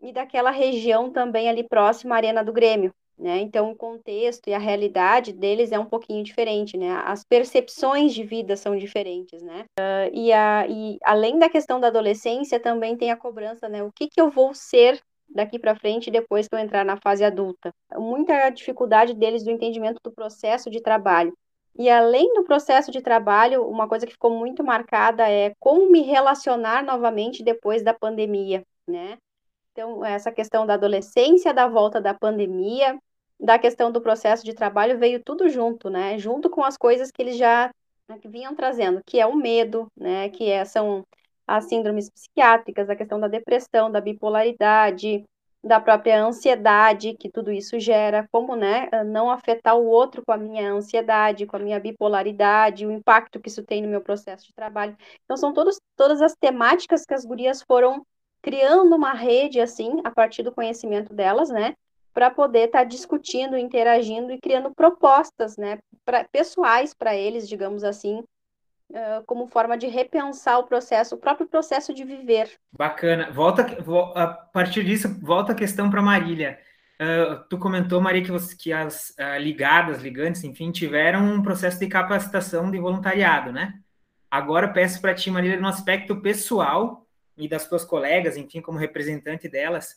e 0.00 0.12
daquela 0.12 0.50
região 0.50 1.10
também 1.10 1.48
ali 1.48 1.66
próxima 1.66 2.14
à 2.14 2.18
Arena 2.18 2.42
do 2.42 2.52
Grêmio. 2.52 2.92
Né? 3.20 3.40
Então, 3.40 3.70
o 3.70 3.76
contexto 3.76 4.48
e 4.48 4.54
a 4.54 4.58
realidade 4.58 5.30
deles 5.30 5.72
é 5.72 5.78
um 5.78 5.84
pouquinho 5.84 6.24
diferente, 6.24 6.78
né? 6.78 6.90
As 7.04 7.22
percepções 7.22 8.14
de 8.14 8.24
vida 8.24 8.56
são 8.56 8.74
diferentes, 8.74 9.42
né? 9.42 9.66
Uh, 9.78 10.10
e, 10.10 10.32
a, 10.32 10.66
e 10.66 10.96
além 11.04 11.38
da 11.38 11.50
questão 11.50 11.78
da 11.78 11.88
adolescência, 11.88 12.58
também 12.58 12.96
tem 12.96 13.10
a 13.10 13.16
cobrança, 13.16 13.68
né? 13.68 13.82
O 13.82 13.92
que, 13.92 14.08
que 14.08 14.18
eu 14.18 14.30
vou 14.30 14.54
ser 14.54 14.98
daqui 15.28 15.58
para 15.58 15.76
frente 15.76 16.10
depois 16.10 16.48
que 16.48 16.54
eu 16.54 16.58
entrar 16.58 16.82
na 16.82 16.96
fase 16.96 17.22
adulta? 17.22 17.74
Muita 17.94 18.48
dificuldade 18.48 19.12
deles 19.12 19.44
do 19.44 19.50
entendimento 19.50 20.00
do 20.02 20.10
processo 20.10 20.70
de 20.70 20.80
trabalho. 20.80 21.36
E 21.78 21.90
além 21.90 22.32
do 22.32 22.44
processo 22.44 22.90
de 22.90 23.02
trabalho, 23.02 23.68
uma 23.68 23.86
coisa 23.86 24.06
que 24.06 24.12
ficou 24.12 24.30
muito 24.30 24.64
marcada 24.64 25.28
é 25.28 25.52
como 25.60 25.90
me 25.90 26.00
relacionar 26.00 26.82
novamente 26.82 27.44
depois 27.44 27.82
da 27.82 27.92
pandemia, 27.92 28.64
né? 28.88 29.18
Então, 29.72 30.02
essa 30.02 30.32
questão 30.32 30.66
da 30.66 30.74
adolescência, 30.74 31.52
da 31.52 31.68
volta 31.68 32.00
da 32.00 32.14
pandemia, 32.14 32.98
da 33.40 33.58
questão 33.58 33.90
do 33.90 34.00
processo 34.00 34.44
de 34.44 34.54
trabalho, 34.54 34.98
veio 34.98 35.22
tudo 35.22 35.48
junto, 35.48 35.88
né? 35.88 36.18
Junto 36.18 36.50
com 36.50 36.62
as 36.62 36.76
coisas 36.76 37.10
que 37.10 37.22
eles 37.22 37.36
já 37.36 37.70
né, 38.08 38.18
vinham 38.24 38.54
trazendo, 38.54 39.02
que 39.04 39.18
é 39.18 39.26
o 39.26 39.34
medo, 39.36 39.86
né? 39.96 40.28
Que 40.28 40.50
é, 40.50 40.64
são 40.64 41.04
as 41.46 41.64
síndromes 41.64 42.10
psiquiátricas, 42.10 42.88
a 42.90 42.96
questão 42.96 43.18
da 43.18 43.28
depressão, 43.28 43.90
da 43.90 44.00
bipolaridade, 44.00 45.24
da 45.62 45.78
própria 45.78 46.22
ansiedade 46.22 47.14
que 47.14 47.30
tudo 47.30 47.52
isso 47.52 47.78
gera, 47.78 48.26
como 48.32 48.56
né, 48.56 48.88
não 49.04 49.30
afetar 49.30 49.76
o 49.76 49.86
outro 49.86 50.22
com 50.24 50.32
a 50.32 50.36
minha 50.38 50.72
ansiedade, 50.72 51.46
com 51.46 51.56
a 51.56 51.58
minha 51.58 51.78
bipolaridade, 51.78 52.86
o 52.86 52.90
impacto 52.90 53.40
que 53.40 53.48
isso 53.48 53.62
tem 53.62 53.82
no 53.82 53.88
meu 53.88 54.00
processo 54.00 54.46
de 54.46 54.54
trabalho. 54.54 54.96
Então, 55.24 55.36
são 55.36 55.52
todos, 55.52 55.78
todas 55.96 56.22
as 56.22 56.34
temáticas 56.34 57.04
que 57.04 57.14
as 57.14 57.24
gurias 57.24 57.62
foram 57.62 58.06
criando 58.40 58.94
uma 58.96 59.12
rede, 59.12 59.60
assim, 59.60 60.00
a 60.02 60.10
partir 60.10 60.42
do 60.42 60.52
conhecimento 60.52 61.12
delas, 61.12 61.50
né? 61.50 61.74
Para 62.12 62.30
poder 62.30 62.66
estar 62.66 62.80
tá 62.80 62.84
discutindo, 62.84 63.56
interagindo 63.56 64.32
e 64.32 64.38
criando 64.38 64.74
propostas, 64.74 65.56
né? 65.56 65.78
Pra, 66.04 66.24
pessoais 66.24 66.92
para 66.92 67.14
eles, 67.14 67.48
digamos 67.48 67.84
assim, 67.84 68.24
uh, 68.90 69.24
como 69.26 69.46
forma 69.46 69.76
de 69.76 69.86
repensar 69.86 70.58
o 70.58 70.64
processo, 70.64 71.14
o 71.14 71.18
próprio 71.18 71.46
processo 71.46 71.94
de 71.94 72.04
viver. 72.04 72.50
Bacana. 72.72 73.30
Volta, 73.30 73.66
a 74.14 74.26
partir 74.26 74.84
disso, 74.84 75.08
volta 75.20 75.52
a 75.52 75.54
questão 75.54 75.90
para 75.90 76.02
Marília. 76.02 76.58
Uh, 77.00 77.42
tu 77.48 77.58
comentou, 77.58 78.00
Maria, 78.00 78.22
que, 78.22 78.30
você, 78.30 78.54
que 78.54 78.72
as 78.72 79.10
uh, 79.10 79.38
ligadas, 79.38 80.02
ligantes, 80.02 80.44
enfim, 80.44 80.70
tiveram 80.70 81.24
um 81.24 81.42
processo 81.42 81.78
de 81.78 81.86
capacitação 81.86 82.70
de 82.70 82.78
voluntariado, 82.78 83.52
né? 83.52 83.74
Agora 84.30 84.68
peço 84.68 85.00
para 85.00 85.14
ti, 85.14 85.30
Marília, 85.30 85.58
no 85.58 85.66
aspecto 85.66 86.20
pessoal, 86.20 87.06
e 87.40 87.48
das 87.48 87.62
suas 87.62 87.84
colegas, 87.84 88.36
enfim, 88.36 88.60
como 88.60 88.78
representante 88.78 89.48
delas, 89.48 89.96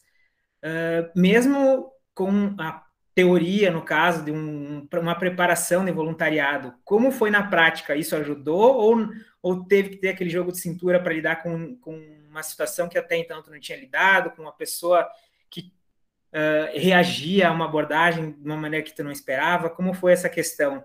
uh, 0.63 1.11
mesmo 1.13 1.91
com 2.13 2.55
a 2.59 2.83
teoria, 3.15 3.69
no 3.69 3.83
caso 3.83 4.23
de 4.23 4.31
um, 4.31 4.87
uma 4.91 5.15
preparação 5.15 5.85
de 5.85 5.91
voluntariado, 5.91 6.73
como 6.83 7.11
foi 7.11 7.29
na 7.29 7.47
prática? 7.47 7.95
Isso 7.95 8.15
ajudou 8.15 8.75
ou, 8.75 9.09
ou 9.41 9.63
teve 9.65 9.89
que 9.89 9.97
ter 9.97 10.09
aquele 10.09 10.29
jogo 10.29 10.51
de 10.51 10.59
cintura 10.59 10.99
para 10.99 11.13
lidar 11.13 11.43
com, 11.43 11.75
com 11.77 11.93
uma 12.27 12.41
situação 12.41 12.89
que 12.89 12.97
até 12.97 13.17
então 13.17 13.41
tu 13.43 13.51
não 13.51 13.59
tinha 13.59 13.77
lidado, 13.77 14.31
com 14.31 14.41
uma 14.41 14.51
pessoa 14.51 15.07
que 15.49 15.71
uh, 16.31 16.79
reagia 16.79 17.49
a 17.49 17.51
uma 17.51 17.65
abordagem 17.65 18.31
de 18.31 18.45
uma 18.45 18.57
maneira 18.57 18.85
que 18.85 18.95
tu 18.95 19.03
não 19.03 19.11
esperava? 19.11 19.69
Como 19.69 19.93
foi 19.93 20.13
essa 20.13 20.29
questão 20.29 20.83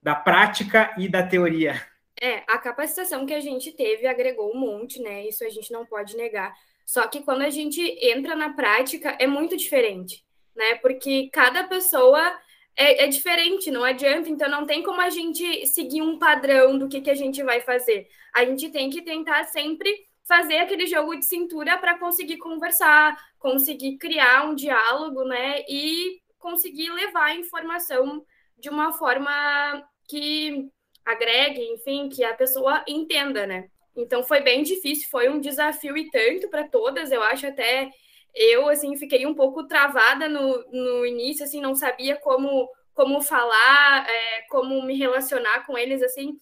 da 0.00 0.14
prática 0.14 0.94
e 0.96 1.08
da 1.08 1.22
teoria? 1.22 1.82
É, 2.20 2.44
a 2.46 2.58
capacitação 2.58 3.26
que 3.26 3.34
a 3.34 3.40
gente 3.40 3.72
teve 3.72 4.06
agregou 4.06 4.54
um 4.54 4.58
monte, 4.58 5.02
né? 5.02 5.26
Isso 5.26 5.44
a 5.44 5.48
gente 5.48 5.72
não 5.72 5.84
pode 5.84 6.16
negar. 6.16 6.54
Só 6.86 7.06
que 7.08 7.22
quando 7.22 7.42
a 7.42 7.50
gente 7.50 7.80
entra 8.00 8.36
na 8.36 8.52
prática, 8.52 9.16
é 9.18 9.26
muito 9.26 9.56
diferente, 9.56 10.23
né? 10.54 10.76
Porque 10.76 11.28
cada 11.32 11.64
pessoa 11.64 12.20
é, 12.76 13.04
é, 13.04 13.08
diferente, 13.08 13.70
não 13.70 13.84
adianta. 13.84 14.28
Então, 14.28 14.48
não 14.48 14.66
tem 14.66 14.82
como 14.82 15.00
a 15.00 15.10
gente 15.10 15.66
seguir 15.66 16.02
um 16.02 16.18
padrão 16.18 16.78
do 16.78 16.88
que, 16.88 17.00
que 17.00 17.10
a 17.10 17.14
gente 17.14 17.42
vai 17.42 17.60
fazer. 17.60 18.08
A 18.34 18.44
gente 18.44 18.70
tem 18.70 18.90
que 18.90 19.02
tentar 19.02 19.44
sempre 19.44 19.90
fazer 20.26 20.58
aquele 20.58 20.86
jogo 20.86 21.14
de 21.16 21.24
cintura 21.24 21.76
para 21.78 21.98
conseguir 21.98 22.38
conversar, 22.38 23.16
conseguir 23.38 23.98
criar 23.98 24.48
um 24.48 24.54
diálogo, 24.54 25.24
né? 25.24 25.62
E 25.68 26.20
conseguir 26.38 26.90
levar 26.90 27.26
a 27.26 27.36
informação 27.36 28.24
de 28.58 28.68
uma 28.68 28.92
forma 28.92 29.86
que 30.08 30.68
agregue, 31.04 31.60
enfim, 31.72 32.08
que 32.08 32.24
a 32.24 32.34
pessoa 32.34 32.84
entenda, 32.88 33.46
né? 33.46 33.68
Então 33.96 34.24
foi 34.24 34.40
bem 34.40 34.62
difícil, 34.62 35.08
foi 35.10 35.28
um 35.28 35.40
desafio 35.40 35.96
e 35.96 36.10
tanto 36.10 36.48
para 36.48 36.66
todas, 36.66 37.12
eu 37.12 37.22
acho 37.22 37.46
até 37.46 37.90
eu 38.34 38.68
assim 38.68 38.96
fiquei 38.96 39.26
um 39.26 39.34
pouco 39.34 39.66
travada 39.66 40.28
no, 40.28 40.64
no 40.70 41.06
início, 41.06 41.44
assim, 41.44 41.60
não 41.60 41.74
sabia 41.74 42.16
como 42.16 42.68
como 42.92 43.20
falar, 43.20 44.08
é, 44.08 44.42
como 44.48 44.80
me 44.84 44.96
relacionar 44.96 45.66
com 45.66 45.76
eles, 45.76 46.00
assim, 46.00 46.38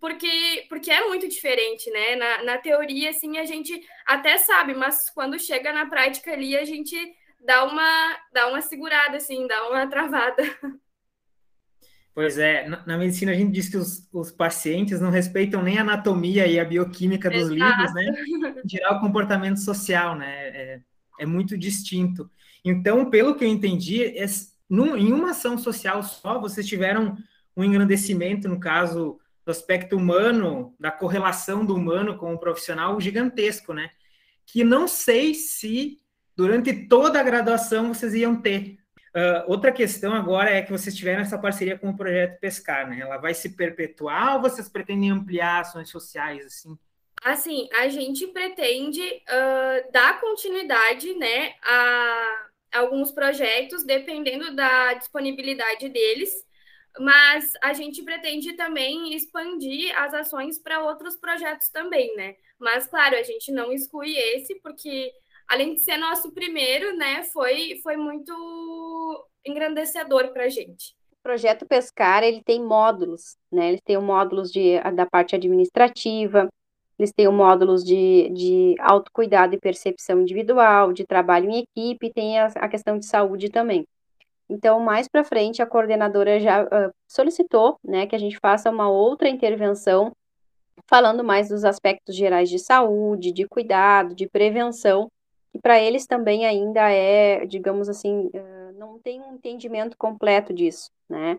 porque 0.00 0.66
porque 0.68 0.90
é 0.90 1.06
muito 1.06 1.28
diferente, 1.28 1.90
né? 1.90 2.16
Na, 2.16 2.42
na 2.42 2.58
teoria, 2.58 3.10
assim, 3.10 3.38
a 3.38 3.44
gente 3.44 3.80
até 4.06 4.38
sabe, 4.38 4.74
mas 4.74 5.10
quando 5.10 5.38
chega 5.38 5.72
na 5.72 5.86
prática 5.86 6.32
ali, 6.32 6.56
a 6.56 6.64
gente 6.64 6.96
dá 7.44 7.64
uma 7.64 8.18
dá 8.32 8.48
uma 8.48 8.60
segurada, 8.60 9.16
assim, 9.16 9.46
dá 9.46 9.68
uma 9.68 9.86
travada. 9.88 10.42
Pois 12.12 12.38
é, 12.38 12.68
na, 12.68 12.84
na, 12.84 12.98
medicina 12.98 13.32
a 13.32 13.34
gente 13.34 13.52
diz 13.52 13.68
que 13.68 13.76
os, 13.76 14.08
os, 14.12 14.32
pacientes 14.32 15.00
não 15.00 15.10
respeitam 15.10 15.62
nem 15.62 15.78
a 15.78 15.82
anatomia 15.82 16.46
e 16.46 16.58
a 16.58 16.64
bioquímica 16.64 17.30
dos 17.30 17.50
Exato. 17.50 17.54
livros, 17.54 17.94
né? 17.94 18.62
Em 18.64 18.68
geral, 18.68 18.96
o 18.96 19.00
comportamento 19.00 19.60
social, 19.60 20.16
né? 20.16 20.48
É, 20.48 20.80
é, 21.22 21.26
muito 21.26 21.56
distinto. 21.56 22.30
Então, 22.64 23.08
pelo 23.08 23.34
que 23.34 23.44
eu 23.44 23.48
entendi, 23.48 24.04
é, 24.04 24.24
num, 24.68 24.96
em 24.96 25.12
uma 25.12 25.30
ação 25.30 25.56
social 25.58 26.02
só, 26.02 26.40
vocês 26.40 26.66
tiveram 26.66 27.16
um 27.56 27.64
engrandecimento, 27.64 28.48
no 28.48 28.60
caso, 28.60 29.18
do 29.44 29.50
aspecto 29.50 29.96
humano, 29.96 30.74
da 30.78 30.90
correlação 30.90 31.64
do 31.64 31.74
humano 31.74 32.16
com 32.16 32.34
o 32.34 32.38
profissional 32.38 33.00
gigantesco, 33.00 33.72
né? 33.72 33.90
Que 34.46 34.64
não 34.64 34.86
sei 34.86 35.34
se 35.34 36.00
durante 36.36 36.86
toda 36.86 37.20
a 37.20 37.22
graduação 37.22 37.92
vocês 37.92 38.14
iam 38.14 38.40
ter, 38.40 38.80
Uh, 39.10 39.42
outra 39.50 39.72
questão 39.72 40.14
agora 40.14 40.50
é 40.50 40.62
que 40.62 40.70
vocês 40.70 40.94
tiveram 40.94 41.22
essa 41.22 41.36
parceria 41.36 41.76
com 41.76 41.90
o 41.90 41.96
projeto 41.96 42.38
Pescar, 42.38 42.88
né? 42.88 43.00
Ela 43.00 43.16
vai 43.16 43.34
se 43.34 43.56
perpetuar 43.56 44.36
ou 44.36 44.42
vocês 44.42 44.68
pretendem 44.68 45.10
ampliar 45.10 45.62
ações 45.62 45.88
sociais 45.88 46.46
assim? 46.46 46.78
Assim, 47.22 47.68
a 47.74 47.88
gente 47.88 48.26
pretende 48.28 49.02
uh, 49.02 49.92
dar 49.92 50.20
continuidade, 50.20 51.14
né, 51.14 51.54
a 51.62 52.46
alguns 52.72 53.10
projetos, 53.10 53.84
dependendo 53.84 54.54
da 54.54 54.94
disponibilidade 54.94 55.88
deles, 55.88 56.32
mas 56.98 57.52
a 57.62 57.72
gente 57.72 58.02
pretende 58.02 58.52
também 58.54 59.14
expandir 59.14 59.96
as 59.98 60.14
ações 60.14 60.58
para 60.58 60.82
outros 60.84 61.16
projetos 61.16 61.68
também, 61.68 62.14
né? 62.16 62.36
Mas, 62.58 62.86
claro, 62.86 63.16
a 63.16 63.22
gente 63.22 63.52
não 63.52 63.72
exclui 63.72 64.16
esse, 64.16 64.54
porque 64.60 65.12
além 65.48 65.74
de 65.74 65.80
ser 65.80 65.96
nosso 65.96 66.32
primeiro, 66.32 66.96
né, 66.96 67.24
foi, 67.24 67.80
foi 67.82 67.96
muito 67.96 68.32
engrandecedor 69.44 70.32
para 70.32 70.44
a 70.44 70.48
gente. 70.48 70.94
O 71.12 71.22
projeto 71.22 71.66
Pescar, 71.66 72.22
ele 72.22 72.42
tem 72.42 72.62
módulos, 72.62 73.36
né, 73.52 73.68
eles 73.68 73.80
têm 73.82 73.98
módulos 73.98 74.50
de, 74.50 74.80
da 74.94 75.06
parte 75.06 75.34
administrativa, 75.34 76.48
eles 77.00 77.12
têm 77.12 77.26
módulos 77.28 77.82
de, 77.82 78.28
de 78.28 78.74
autocuidado 78.78 79.54
e 79.54 79.58
percepção 79.58 80.20
individual, 80.20 80.92
de 80.92 81.06
trabalho 81.06 81.48
em 81.48 81.64
equipe, 81.64 82.06
e 82.06 82.12
tem 82.12 82.38
a, 82.38 82.48
a 82.56 82.68
questão 82.68 82.98
de 82.98 83.06
saúde 83.06 83.48
também. 83.48 83.86
Então, 84.50 84.78
mais 84.80 85.08
para 85.08 85.24
frente, 85.24 85.62
a 85.62 85.66
coordenadora 85.66 86.38
já 86.38 86.62
uh, 86.62 86.92
solicitou, 87.08 87.78
né, 87.82 88.06
que 88.06 88.14
a 88.14 88.18
gente 88.18 88.38
faça 88.38 88.70
uma 88.70 88.90
outra 88.90 89.30
intervenção 89.30 90.12
falando 90.86 91.24
mais 91.24 91.48
dos 91.48 91.64
aspectos 91.64 92.14
gerais 92.14 92.50
de 92.50 92.58
saúde, 92.58 93.32
de 93.32 93.48
cuidado, 93.48 94.14
de 94.14 94.28
prevenção, 94.28 95.08
que 95.52 95.58
para 95.58 95.80
eles 95.80 96.06
também 96.06 96.44
ainda 96.44 96.90
é, 96.90 97.46
digamos 97.46 97.88
assim, 97.88 98.26
uh, 98.26 98.78
não 98.78 98.98
tem 98.98 99.22
um 99.22 99.36
entendimento 99.36 99.96
completo 99.96 100.52
disso, 100.52 100.90
né? 101.08 101.36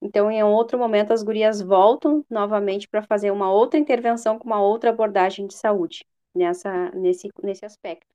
Então, 0.00 0.30
em 0.30 0.42
outro 0.44 0.78
momento, 0.78 1.12
as 1.12 1.22
gurias 1.22 1.60
voltam 1.60 2.24
novamente 2.30 2.88
para 2.88 3.02
fazer 3.02 3.30
uma 3.30 3.50
outra 3.52 3.78
intervenção 3.78 4.38
com 4.38 4.46
uma 4.46 4.62
outra 4.62 4.90
abordagem 4.90 5.46
de 5.46 5.54
saúde 5.54 6.04
nessa, 6.34 6.90
nesse, 6.90 7.28
nesse 7.42 7.64
aspecto. 7.64 8.06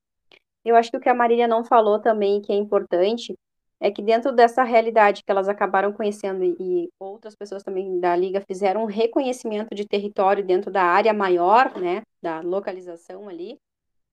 Eu 0.63 0.75
acho 0.75 0.89
que 0.89 0.97
o 0.97 0.99
que 0.99 1.09
a 1.09 1.13
Marília 1.13 1.47
não 1.47 1.63
falou 1.65 1.99
também, 1.99 2.41
que 2.41 2.53
é 2.53 2.55
importante, 2.55 3.37
é 3.81 3.91
que 3.91 4.01
dentro 4.01 4.31
dessa 4.31 4.63
realidade 4.63 5.23
que 5.23 5.31
elas 5.31 5.49
acabaram 5.49 5.91
conhecendo 5.91 6.41
e, 6.45 6.89
outras 6.97 7.35
pessoas 7.35 7.63
também 7.63 7.99
da 7.99 8.15
Liga 8.15 8.41
fizeram 8.47 8.83
um 8.83 8.85
reconhecimento 8.85 9.75
de 9.75 9.85
território 9.85 10.41
dentro 10.41 10.71
da 10.71 10.83
área 10.83 11.13
maior, 11.13 11.77
né, 11.77 12.01
da 12.21 12.39
localização 12.39 13.27
ali, 13.27 13.57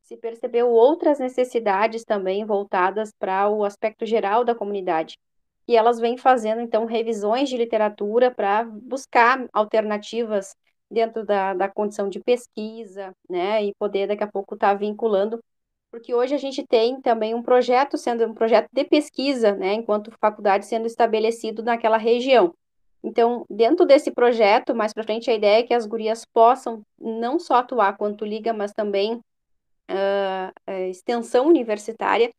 se 0.02 0.16
percebeu 0.16 0.68
outras 0.68 1.20
necessidades 1.20 2.02
também 2.02 2.44
voltadas 2.44 3.12
para 3.16 3.48
o 3.48 3.64
aspecto 3.64 4.04
geral 4.04 4.44
da 4.44 4.56
comunidade 4.56 5.16
e 5.70 5.76
elas 5.76 6.00
vêm 6.00 6.16
fazendo, 6.16 6.60
então, 6.60 6.84
revisões 6.84 7.48
de 7.48 7.56
literatura 7.56 8.28
para 8.28 8.64
buscar 8.64 9.46
alternativas 9.52 10.56
dentro 10.90 11.24
da, 11.24 11.54
da 11.54 11.68
condição 11.68 12.08
de 12.08 12.18
pesquisa, 12.18 13.14
né, 13.28 13.64
e 13.64 13.72
poder 13.76 14.08
daqui 14.08 14.24
a 14.24 14.26
pouco 14.26 14.56
estar 14.56 14.72
tá 14.72 14.74
vinculando, 14.74 15.40
porque 15.88 16.12
hoje 16.12 16.34
a 16.34 16.38
gente 16.38 16.66
tem 16.66 17.00
também 17.00 17.34
um 17.36 17.42
projeto 17.42 17.96
sendo 17.96 18.26
um 18.26 18.34
projeto 18.34 18.68
de 18.72 18.82
pesquisa, 18.84 19.54
né, 19.54 19.74
enquanto 19.74 20.10
faculdade 20.20 20.66
sendo 20.66 20.88
estabelecido 20.88 21.62
naquela 21.62 21.98
região. 21.98 22.52
Então, 23.00 23.46
dentro 23.48 23.86
desse 23.86 24.10
projeto, 24.10 24.74
mais 24.74 24.92
para 24.92 25.04
frente, 25.04 25.30
a 25.30 25.34
ideia 25.34 25.60
é 25.60 25.62
que 25.62 25.72
as 25.72 25.86
gurias 25.86 26.24
possam 26.24 26.82
não 27.00 27.38
só 27.38 27.54
atuar 27.58 27.96
quanto 27.96 28.24
liga, 28.24 28.52
mas 28.52 28.72
também 28.72 29.14
uh, 29.88 30.72
extensão 30.90 31.46
universitária, 31.46 32.32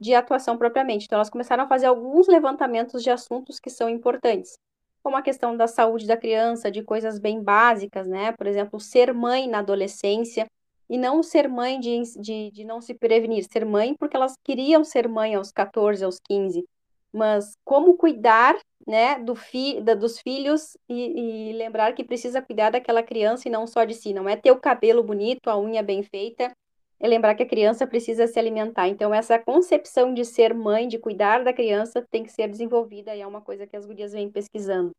de 0.00 0.14
atuação 0.14 0.56
propriamente. 0.58 1.06
Então, 1.06 1.16
elas 1.16 1.30
começaram 1.30 1.64
a 1.64 1.68
fazer 1.68 1.86
alguns 1.86 2.28
levantamentos 2.28 3.02
de 3.02 3.10
assuntos 3.10 3.58
que 3.58 3.70
são 3.70 3.88
importantes, 3.88 4.58
como 5.02 5.16
a 5.16 5.22
questão 5.22 5.56
da 5.56 5.66
saúde 5.66 6.06
da 6.06 6.16
criança, 6.16 6.70
de 6.70 6.82
coisas 6.82 7.18
bem 7.18 7.42
básicas, 7.42 8.06
né? 8.06 8.32
Por 8.32 8.46
exemplo, 8.46 8.80
ser 8.80 9.14
mãe 9.14 9.48
na 9.48 9.58
adolescência, 9.60 10.46
e 10.88 10.96
não 10.96 11.22
ser 11.22 11.48
mãe 11.48 11.80
de, 11.80 12.00
de, 12.18 12.50
de 12.50 12.64
não 12.64 12.80
se 12.80 12.94
prevenir, 12.94 13.44
ser 13.44 13.64
mãe 13.64 13.94
porque 13.94 14.16
elas 14.16 14.34
queriam 14.44 14.84
ser 14.84 15.08
mãe 15.08 15.34
aos 15.34 15.50
14, 15.50 16.04
aos 16.04 16.18
15, 16.20 16.64
mas 17.12 17.56
como 17.64 17.96
cuidar 17.96 18.56
né, 18.86 19.18
do 19.18 19.34
fi, 19.34 19.80
da, 19.80 19.94
dos 19.94 20.20
filhos 20.20 20.76
e, 20.88 21.50
e, 21.50 21.52
lembrar 21.54 21.92
que 21.92 22.04
precisa 22.04 22.40
cuidar 22.40 22.70
daquela 22.70 23.02
criança 23.02 23.48
e 23.48 23.50
não 23.50 23.66
só 23.66 23.84
de 23.84 23.94
si. 23.94 24.12
Não 24.14 24.28
é 24.28 24.36
ter 24.36 24.52
o 24.52 24.60
cabelo 24.60 25.02
bonito, 25.02 25.48
a 25.48 25.58
unha 25.58 25.82
bem 25.82 26.02
feita 26.04 26.52
é 26.98 27.06
lembrar 27.06 27.34
que 27.34 27.42
a 27.42 27.48
criança 27.48 27.86
precisa 27.86 28.26
se 28.26 28.38
alimentar. 28.38 28.88
Então, 28.88 29.12
essa 29.12 29.38
concepção 29.38 30.14
de 30.14 30.24
ser 30.24 30.54
mãe, 30.54 30.88
de 30.88 30.98
cuidar 30.98 31.44
da 31.44 31.52
criança, 31.52 32.06
tem 32.10 32.22
que 32.22 32.32
ser 32.32 32.48
desenvolvida 32.48 33.14
e 33.14 33.20
é 33.20 33.26
uma 33.26 33.40
coisa 33.40 33.66
que 33.66 33.76
as 33.76 33.84
gurias 33.84 34.12
vêm 34.12 34.30
pesquisando. 34.30 34.92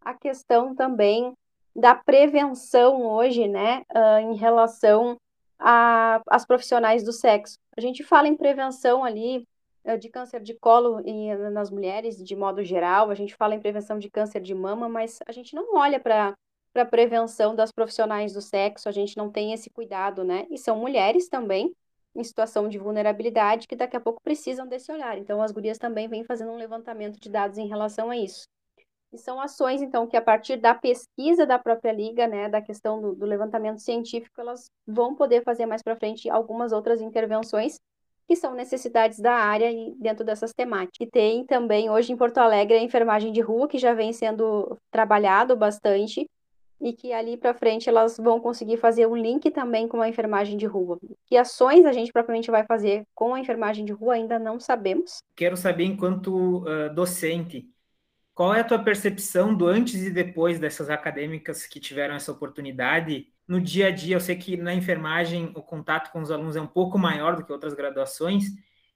A 0.00 0.14
questão 0.14 0.74
também 0.74 1.32
da 1.74 1.94
prevenção 1.94 3.02
hoje, 3.06 3.48
né, 3.48 3.82
uh, 3.94 4.18
em 4.18 4.34
relação 4.34 5.16
às 5.58 6.44
profissionais 6.44 7.02
do 7.02 7.12
sexo. 7.12 7.56
A 7.76 7.80
gente 7.80 8.02
fala 8.02 8.28
em 8.28 8.36
prevenção 8.36 9.04
ali 9.04 9.46
uh, 9.84 9.96
de 9.96 10.10
câncer 10.10 10.42
de 10.42 10.52
colo 10.54 11.00
nas 11.50 11.70
mulheres, 11.70 12.22
de 12.22 12.36
modo 12.36 12.62
geral, 12.62 13.10
a 13.10 13.14
gente 13.14 13.34
fala 13.34 13.54
em 13.54 13.60
prevenção 13.60 13.98
de 13.98 14.10
câncer 14.10 14.40
de 14.40 14.54
mama, 14.54 14.88
mas 14.88 15.18
a 15.26 15.32
gente 15.32 15.54
não 15.54 15.76
olha 15.76 15.98
para 15.98 16.34
para 16.72 16.84
prevenção 16.84 17.54
das 17.54 17.70
profissionais 17.70 18.32
do 18.32 18.40
sexo, 18.40 18.88
a 18.88 18.92
gente 18.92 19.16
não 19.16 19.30
tem 19.30 19.52
esse 19.52 19.70
cuidado, 19.70 20.24
né? 20.24 20.46
E 20.50 20.58
são 20.58 20.76
mulheres 20.78 21.28
também 21.28 21.74
em 22.14 22.24
situação 22.24 22.68
de 22.68 22.78
vulnerabilidade 22.78 23.66
que 23.66 23.76
daqui 23.76 23.96
a 23.96 24.00
pouco 24.00 24.20
precisam 24.22 24.66
desse 24.66 24.92
olhar. 24.92 25.18
Então, 25.18 25.42
as 25.42 25.50
gurias 25.50 25.78
também 25.78 26.08
vêm 26.08 26.24
fazendo 26.24 26.52
um 26.52 26.56
levantamento 26.56 27.18
de 27.18 27.30
dados 27.30 27.58
em 27.58 27.68
relação 27.68 28.10
a 28.10 28.16
isso. 28.16 28.46
E 29.12 29.18
são 29.18 29.40
ações, 29.40 29.82
então, 29.82 30.06
que 30.06 30.16
a 30.16 30.22
partir 30.22 30.56
da 30.56 30.74
pesquisa 30.74 31.46
da 31.46 31.58
própria 31.58 31.92
liga, 31.92 32.26
né, 32.26 32.48
da 32.48 32.62
questão 32.62 33.00
do, 33.00 33.14
do 33.14 33.26
levantamento 33.26 33.78
científico, 33.78 34.40
elas 34.40 34.70
vão 34.86 35.14
poder 35.14 35.42
fazer 35.42 35.66
mais 35.66 35.82
para 35.82 35.96
frente 35.96 36.30
algumas 36.30 36.72
outras 36.72 37.00
intervenções 37.00 37.78
que 38.26 38.36
são 38.36 38.54
necessidades 38.54 39.18
da 39.20 39.34
área 39.34 39.70
e 39.70 39.94
dentro 39.98 40.24
dessas 40.24 40.54
temáticas. 40.54 41.06
E 41.06 41.10
tem 41.10 41.44
também 41.44 41.90
hoje 41.90 42.12
em 42.12 42.16
Porto 42.16 42.38
Alegre 42.38 42.78
a 42.78 42.82
enfermagem 42.82 43.32
de 43.32 43.40
rua, 43.42 43.68
que 43.68 43.78
já 43.78 43.92
vem 43.92 44.12
sendo 44.12 44.78
trabalhado 44.90 45.54
bastante, 45.56 46.26
e 46.82 46.92
que 46.92 47.12
ali 47.12 47.36
para 47.36 47.54
frente 47.54 47.88
elas 47.88 48.16
vão 48.16 48.40
conseguir 48.40 48.76
fazer 48.76 49.06
um 49.06 49.16
link 49.16 49.48
também 49.52 49.86
com 49.86 50.02
a 50.02 50.08
enfermagem 50.08 50.56
de 50.56 50.66
rua. 50.66 50.98
Que 51.26 51.36
ações 51.36 51.86
a 51.86 51.92
gente 51.92 52.12
propriamente 52.12 52.50
vai 52.50 52.64
fazer 52.64 53.06
com 53.14 53.34
a 53.34 53.40
enfermagem 53.40 53.84
de 53.84 53.92
rua 53.92 54.14
ainda 54.14 54.36
não 54.36 54.58
sabemos. 54.58 55.18
Quero 55.36 55.56
saber, 55.56 55.84
enquanto 55.84 56.64
uh, 56.64 56.92
docente, 56.92 57.70
qual 58.34 58.52
é 58.52 58.60
a 58.60 58.64
tua 58.64 58.80
percepção 58.80 59.54
do 59.54 59.68
antes 59.68 60.02
e 60.02 60.10
depois 60.10 60.58
dessas 60.58 60.90
acadêmicas 60.90 61.66
que 61.66 61.78
tiveram 61.78 62.16
essa 62.16 62.32
oportunidade? 62.32 63.28
No 63.46 63.60
dia 63.60 63.86
a 63.86 63.90
dia, 63.92 64.16
eu 64.16 64.20
sei 64.20 64.34
que 64.34 64.56
na 64.56 64.74
enfermagem 64.74 65.52
o 65.54 65.62
contato 65.62 66.10
com 66.10 66.20
os 66.20 66.32
alunos 66.32 66.56
é 66.56 66.60
um 66.60 66.66
pouco 66.66 66.98
maior 66.98 67.36
do 67.36 67.44
que 67.44 67.52
outras 67.52 67.74
graduações, 67.74 68.44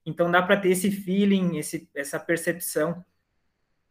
então 0.05 0.29
dá 0.31 0.43
para 0.43 0.57
ter 0.57 0.71
esse 0.71 0.91
feeling, 0.91 1.57
esse, 1.57 1.89
essa 1.95 2.19
percepção. 2.19 3.05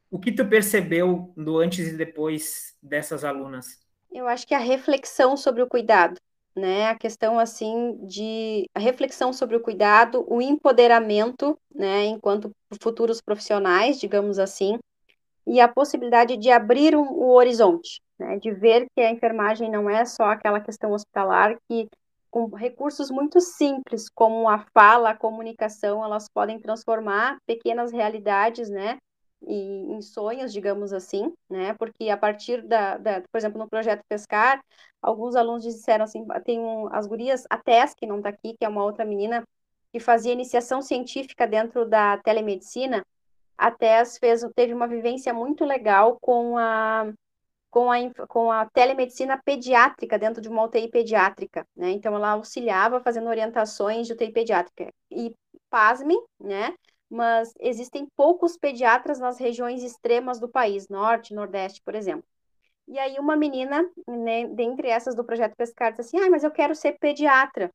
O 0.09 0.19
que 0.19 0.31
tu 0.31 0.45
percebeu 0.45 1.33
do 1.37 1.59
antes 1.59 1.87
e 1.87 1.95
depois 1.95 2.77
dessas 2.81 3.23
alunas? 3.23 3.84
Eu 4.11 4.27
acho 4.27 4.47
que 4.47 4.53
a 4.53 4.59
reflexão 4.59 5.35
sobre 5.35 5.61
o 5.61 5.67
cuidado, 5.67 6.19
né? 6.55 6.87
A 6.87 6.95
questão 6.95 7.37
assim 7.37 7.97
de 8.07 8.69
a 8.73 8.79
reflexão 8.79 9.33
sobre 9.33 9.55
o 9.55 9.59
cuidado, 9.61 10.25
o 10.27 10.41
empoderamento, 10.41 11.57
né, 11.73 12.05
enquanto 12.05 12.51
futuros 12.81 13.21
profissionais, 13.21 13.99
digamos 13.99 14.39
assim, 14.39 14.79
e 15.45 15.59
a 15.59 15.67
possibilidade 15.67 16.37
de 16.37 16.49
abrir 16.51 16.95
o 16.95 17.29
horizonte, 17.33 18.01
né, 18.17 18.39
de 18.39 18.51
ver 18.51 18.87
que 18.95 19.01
a 19.01 19.11
enfermagem 19.11 19.69
não 19.69 19.89
é 19.89 20.05
só 20.05 20.25
aquela 20.25 20.59
questão 20.61 20.91
hospitalar 20.91 21.57
que 21.69 21.87
com 22.31 22.47
recursos 22.53 23.09
muito 23.09 23.39
simples, 23.39 24.09
como 24.13 24.49
a 24.49 24.65
fala, 24.73 25.11
a 25.11 25.17
comunicação, 25.17 26.03
elas 26.03 26.27
podem 26.33 26.59
transformar 26.59 27.37
pequenas 27.45 27.91
realidades, 27.91 28.69
né, 28.69 28.97
e 29.47 29.93
em 29.93 30.01
sonhos, 30.01 30.51
digamos 30.51 30.93
assim, 30.93 31.33
né? 31.49 31.73
Porque 31.73 32.09
a 32.09 32.17
partir 32.17 32.61
da, 32.61 32.97
da, 32.97 33.21
por 33.21 33.37
exemplo, 33.37 33.59
no 33.59 33.69
projeto 33.69 34.03
Pescar, 34.07 34.63
alguns 35.01 35.35
alunos 35.35 35.63
disseram 35.63 36.03
assim, 36.05 36.25
tem 36.43 36.59
um, 36.59 36.87
as 36.93 37.07
gurias, 37.07 37.45
a 37.49 37.57
Tess, 37.57 37.93
que 37.93 38.07
não 38.07 38.17
está 38.17 38.29
aqui, 38.29 38.55
que 38.57 38.65
é 38.65 38.69
uma 38.69 38.83
outra 38.83 39.05
menina, 39.05 39.43
que 39.91 39.99
fazia 39.99 40.33
iniciação 40.33 40.81
científica 40.81 41.47
dentro 41.47 41.87
da 41.87 42.17
telemedicina, 42.17 43.05
a 43.57 43.71
Tess 43.71 44.17
fez, 44.17 44.45
teve 44.55 44.73
uma 44.73 44.87
vivência 44.87 45.33
muito 45.33 45.63
legal 45.63 46.17
com 46.19 46.57
a, 46.57 47.11
com 47.69 47.91
a, 47.91 47.97
com 48.27 48.51
a 48.51 48.65
telemedicina 48.69 49.41
pediátrica 49.43 50.19
dentro 50.19 50.41
de 50.41 50.49
uma 50.49 50.63
UTI 50.63 50.89
pediátrica, 50.89 51.65
né? 51.75 51.91
Então, 51.91 52.15
ela 52.15 52.31
auxiliava 52.31 52.99
fazendo 52.99 53.29
orientações 53.29 54.07
de 54.07 54.13
UTI 54.13 54.31
pediátrica. 54.31 54.91
E, 55.09 55.33
pasmem, 55.69 56.21
né? 56.39 56.73
Mas 57.09 57.53
existem 57.59 58.07
poucos 58.15 58.57
pediatras 58.57 59.19
nas 59.19 59.37
regiões 59.39 59.83
extremas 59.83 60.39
do 60.39 60.49
país, 60.49 60.89
norte, 60.89 61.33
nordeste, 61.33 61.81
por 61.83 61.95
exemplo. 61.95 62.25
E 62.87 62.99
aí 62.99 63.17
uma 63.19 63.35
menina, 63.35 63.89
né, 64.07 64.47
dentre 64.47 64.89
essas 64.89 65.15
do 65.15 65.23
projeto 65.23 65.55
Pescar, 65.55 65.91
disse 65.91 66.15
assim, 66.15 66.25
ah, 66.25 66.29
mas 66.29 66.43
eu 66.43 66.51
quero 66.51 66.75
ser 66.75 66.97
pediatra, 66.99 67.71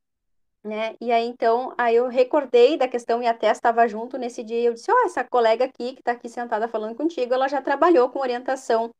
né? 0.62 0.94
E 1.00 1.10
aí 1.10 1.26
então, 1.26 1.74
aí 1.78 1.96
eu 1.96 2.08
recordei 2.08 2.76
da 2.76 2.88
questão 2.88 3.22
e 3.22 3.26
até 3.26 3.50
estava 3.50 3.88
junto 3.88 4.18
nesse 4.18 4.44
dia, 4.44 4.62
eu 4.62 4.74
disse, 4.74 4.90
ó, 4.92 4.94
oh, 4.94 5.06
essa 5.06 5.24
colega 5.24 5.64
aqui 5.64 5.94
que 5.94 6.00
está 6.00 6.12
aqui 6.12 6.28
sentada 6.28 6.68
falando 6.68 6.96
contigo, 6.96 7.34
ela 7.34 7.48
já 7.48 7.62
trabalhou 7.62 8.10
com 8.10 8.20
orientação 8.20 8.94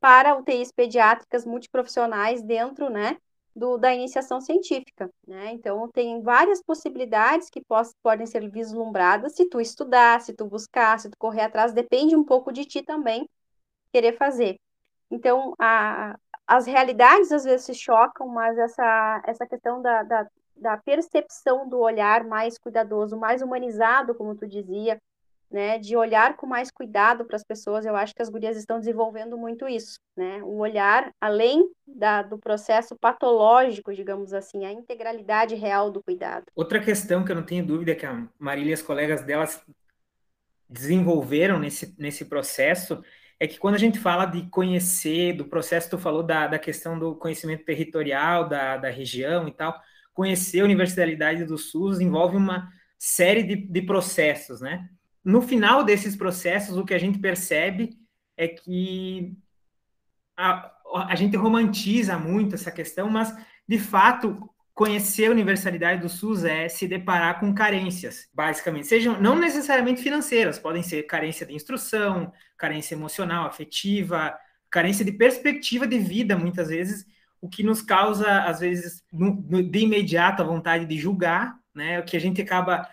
para 0.00 0.36
UTIs 0.36 0.72
pediátricas 0.72 1.46
multiprofissionais 1.46 2.42
dentro, 2.42 2.90
né, 2.90 3.16
do, 3.54 3.76
da 3.76 3.94
iniciação 3.94 4.40
científica, 4.40 5.10
né? 5.26 5.52
Então, 5.52 5.88
tem 5.92 6.22
várias 6.22 6.62
possibilidades 6.62 7.50
que 7.50 7.62
poss, 7.64 7.94
podem 8.02 8.26
ser 8.26 8.50
vislumbradas 8.50 9.34
se 9.34 9.48
tu 9.48 9.60
estudar, 9.60 10.20
se 10.20 10.34
tu 10.34 10.46
buscar, 10.46 10.98
se 10.98 11.10
tu 11.10 11.16
correr 11.18 11.42
atrás, 11.42 11.72
depende 11.72 12.16
um 12.16 12.24
pouco 12.24 12.52
de 12.52 12.64
ti 12.64 12.82
também 12.82 13.28
querer 13.92 14.16
fazer. 14.16 14.58
Então, 15.10 15.54
a, 15.58 16.16
as 16.46 16.66
realidades 16.66 17.30
às 17.32 17.44
vezes 17.44 17.66
se 17.66 17.74
chocam, 17.74 18.26
mas 18.28 18.56
essa, 18.58 19.22
essa 19.26 19.46
questão 19.46 19.82
da, 19.82 20.02
da, 20.02 20.26
da 20.56 20.76
percepção 20.78 21.68
do 21.68 21.78
olhar 21.78 22.24
mais 22.24 22.58
cuidadoso, 22.58 23.16
mais 23.18 23.42
humanizado, 23.42 24.14
como 24.14 24.34
tu 24.34 24.46
dizia, 24.46 24.98
né, 25.52 25.78
de 25.78 25.94
olhar 25.96 26.34
com 26.36 26.46
mais 26.46 26.70
cuidado 26.70 27.24
para 27.26 27.36
as 27.36 27.44
pessoas, 27.44 27.84
eu 27.84 27.94
acho 27.94 28.14
que 28.14 28.22
as 28.22 28.30
gurias 28.30 28.56
estão 28.56 28.78
desenvolvendo 28.78 29.36
muito 29.36 29.68
isso, 29.68 29.98
né, 30.16 30.42
o 30.42 30.56
olhar 30.56 31.12
além 31.20 31.68
da, 31.86 32.22
do 32.22 32.38
processo 32.38 32.96
patológico, 32.96 33.92
digamos 33.92 34.32
assim, 34.32 34.64
a 34.64 34.72
integralidade 34.72 35.54
real 35.54 35.90
do 35.90 36.02
cuidado. 36.02 36.46
Outra 36.54 36.80
questão 36.80 37.22
que 37.22 37.30
eu 37.30 37.36
não 37.36 37.42
tenho 37.42 37.66
dúvida 37.66 37.94
que 37.94 38.06
a 38.06 38.26
Marília 38.38 38.70
e 38.70 38.74
as 38.74 38.82
colegas 38.82 39.22
delas 39.22 39.62
desenvolveram 40.68 41.58
nesse, 41.58 41.94
nesse 41.98 42.24
processo 42.24 43.02
é 43.38 43.46
que 43.46 43.58
quando 43.58 43.74
a 43.74 43.78
gente 43.78 43.98
fala 43.98 44.24
de 44.24 44.48
conhecer, 44.48 45.34
do 45.34 45.44
processo, 45.44 45.90
tu 45.90 45.98
falou 45.98 46.22
da, 46.22 46.46
da 46.46 46.58
questão 46.58 46.98
do 46.98 47.14
conhecimento 47.16 47.64
territorial 47.64 48.48
da, 48.48 48.76
da 48.76 48.88
região 48.88 49.46
e 49.48 49.52
tal, 49.52 49.78
conhecer 50.14 50.60
a 50.60 50.64
Universalidade 50.64 51.44
do 51.44 51.58
SUS 51.58 52.00
envolve 52.00 52.36
uma 52.36 52.72
série 52.96 53.42
de, 53.42 53.56
de 53.56 53.82
processos, 53.82 54.60
né? 54.60 54.88
No 55.24 55.40
final 55.40 55.84
desses 55.84 56.16
processos, 56.16 56.76
o 56.76 56.84
que 56.84 56.94
a 56.94 56.98
gente 56.98 57.18
percebe 57.18 57.96
é 58.36 58.48
que 58.48 59.36
a, 60.36 60.72
a 61.08 61.14
gente 61.14 61.36
romantiza 61.36 62.18
muito 62.18 62.54
essa 62.54 62.70
questão, 62.70 63.08
mas, 63.08 63.34
de 63.68 63.78
fato, 63.78 64.50
conhecer 64.74 65.26
a 65.26 65.30
universalidade 65.30 66.00
do 66.00 66.08
SUS 66.08 66.44
é 66.44 66.68
se 66.68 66.88
deparar 66.88 67.38
com 67.38 67.54
carências, 67.54 68.28
basicamente. 68.34 68.86
Sejam 68.86 69.20
não 69.20 69.36
necessariamente 69.36 70.02
financeiras, 70.02 70.58
podem 70.58 70.82
ser 70.82 71.04
carência 71.04 71.46
de 71.46 71.54
instrução, 71.54 72.32
carência 72.56 72.94
emocional, 72.94 73.46
afetiva, 73.46 74.36
carência 74.70 75.04
de 75.04 75.12
perspectiva 75.12 75.86
de 75.86 75.98
vida, 75.98 76.36
muitas 76.36 76.68
vezes, 76.68 77.06
o 77.40 77.48
que 77.48 77.62
nos 77.62 77.82
causa, 77.82 78.44
às 78.44 78.60
vezes, 78.60 79.04
no, 79.12 79.34
no, 79.48 79.62
de 79.62 79.80
imediato 79.80 80.42
a 80.42 80.46
vontade 80.46 80.86
de 80.86 80.96
julgar, 80.96 81.56
né? 81.74 82.00
O 82.00 82.04
que 82.04 82.16
a 82.16 82.20
gente 82.20 82.40
acaba 82.40 82.88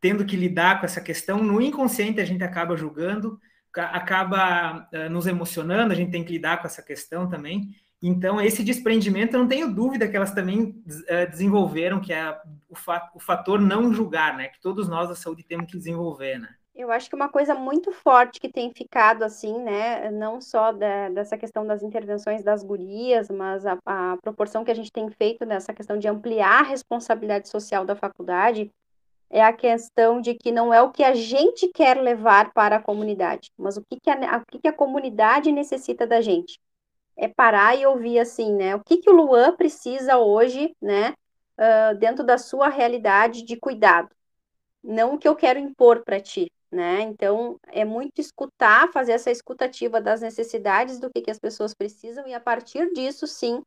tendo 0.00 0.24
que 0.24 0.36
lidar 0.36 0.80
com 0.80 0.86
essa 0.86 1.00
questão. 1.00 1.42
No 1.42 1.60
inconsciente, 1.60 2.20
a 2.20 2.24
gente 2.24 2.44
acaba 2.44 2.76
julgando, 2.76 3.38
acaba 3.74 4.88
uh, 4.92 5.10
nos 5.10 5.26
emocionando, 5.26 5.92
a 5.92 5.96
gente 5.96 6.10
tem 6.10 6.24
que 6.24 6.32
lidar 6.32 6.60
com 6.60 6.66
essa 6.66 6.82
questão 6.82 7.28
também. 7.28 7.70
Então, 8.00 8.40
esse 8.40 8.62
desprendimento, 8.62 9.34
eu 9.34 9.40
não 9.40 9.48
tenho 9.48 9.72
dúvida 9.74 10.06
que 10.06 10.16
elas 10.16 10.32
também 10.32 10.62
uh, 10.86 11.30
desenvolveram, 11.30 12.00
que 12.00 12.12
é 12.12 12.36
o, 12.68 12.76
fa 12.76 13.10
o 13.14 13.18
fator 13.18 13.60
não 13.60 13.92
julgar, 13.92 14.36
né? 14.36 14.48
Que 14.48 14.60
todos 14.60 14.88
nós 14.88 15.08
da 15.08 15.16
saúde 15.16 15.42
temos 15.42 15.70
que 15.70 15.76
desenvolver, 15.76 16.38
né? 16.38 16.48
Eu 16.78 16.92
acho 16.92 17.08
que 17.10 17.16
uma 17.16 17.28
coisa 17.28 17.56
muito 17.56 17.90
forte 17.90 18.38
que 18.38 18.48
tem 18.48 18.72
ficado 18.72 19.24
assim, 19.24 19.60
né, 19.64 20.12
não 20.12 20.40
só 20.40 20.70
da, 20.70 21.08
dessa 21.08 21.36
questão 21.36 21.66
das 21.66 21.82
intervenções 21.82 22.44
das 22.44 22.62
gurias, 22.62 23.28
mas 23.28 23.66
a, 23.66 23.76
a, 23.84 24.16
proporção 24.22 24.64
que 24.64 24.70
a 24.70 24.74
gente 24.74 24.92
tem 24.92 25.10
feito 25.10 25.44
nessa 25.44 25.74
questão 25.74 25.98
de 25.98 26.06
ampliar 26.06 26.60
a 26.60 26.62
responsabilidade 26.62 27.48
social 27.48 27.84
da 27.84 27.96
faculdade, 27.96 28.70
é 29.30 29.42
a 29.42 29.52
questão 29.52 30.20
de 30.20 30.34
que 30.34 30.50
não 30.50 30.72
é 30.72 30.80
o 30.80 30.90
que 30.90 31.04
a 31.04 31.14
gente 31.14 31.68
quer 31.68 32.00
levar 32.00 32.52
para 32.52 32.76
a 32.76 32.82
comunidade, 32.82 33.50
mas 33.56 33.76
o 33.76 33.82
que, 33.84 34.00
que, 34.00 34.10
a, 34.10 34.38
o 34.38 34.46
que, 34.50 34.58
que 34.58 34.68
a 34.68 34.72
comunidade 34.72 35.52
necessita 35.52 36.06
da 36.06 36.20
gente. 36.20 36.58
É 37.16 37.28
parar 37.28 37.76
e 37.76 37.84
ouvir 37.84 38.18
assim, 38.18 38.54
né, 38.54 38.76
o 38.76 38.80
que, 38.80 38.98
que 38.98 39.10
o 39.10 39.12
Luan 39.12 39.54
precisa 39.56 40.18
hoje, 40.18 40.74
né, 40.80 41.14
uh, 41.58 41.96
dentro 41.98 42.24
da 42.24 42.38
sua 42.38 42.68
realidade 42.68 43.42
de 43.42 43.56
cuidado. 43.56 44.08
Não 44.82 45.14
o 45.14 45.18
que 45.18 45.28
eu 45.28 45.34
quero 45.34 45.58
impor 45.58 46.04
para 46.04 46.20
ti, 46.20 46.50
né? 46.70 47.00
Então, 47.00 47.58
é 47.66 47.84
muito 47.84 48.20
escutar, 48.20 48.90
fazer 48.92 49.12
essa 49.12 49.30
escutativa 49.30 50.00
das 50.00 50.20
necessidades 50.20 50.98
do 51.00 51.10
que, 51.10 51.22
que 51.22 51.30
as 51.30 51.38
pessoas 51.38 51.74
precisam 51.74 52.26
e, 52.26 52.34
a 52.34 52.40
partir 52.40 52.92
disso, 52.92 53.26
sim, 53.26 53.60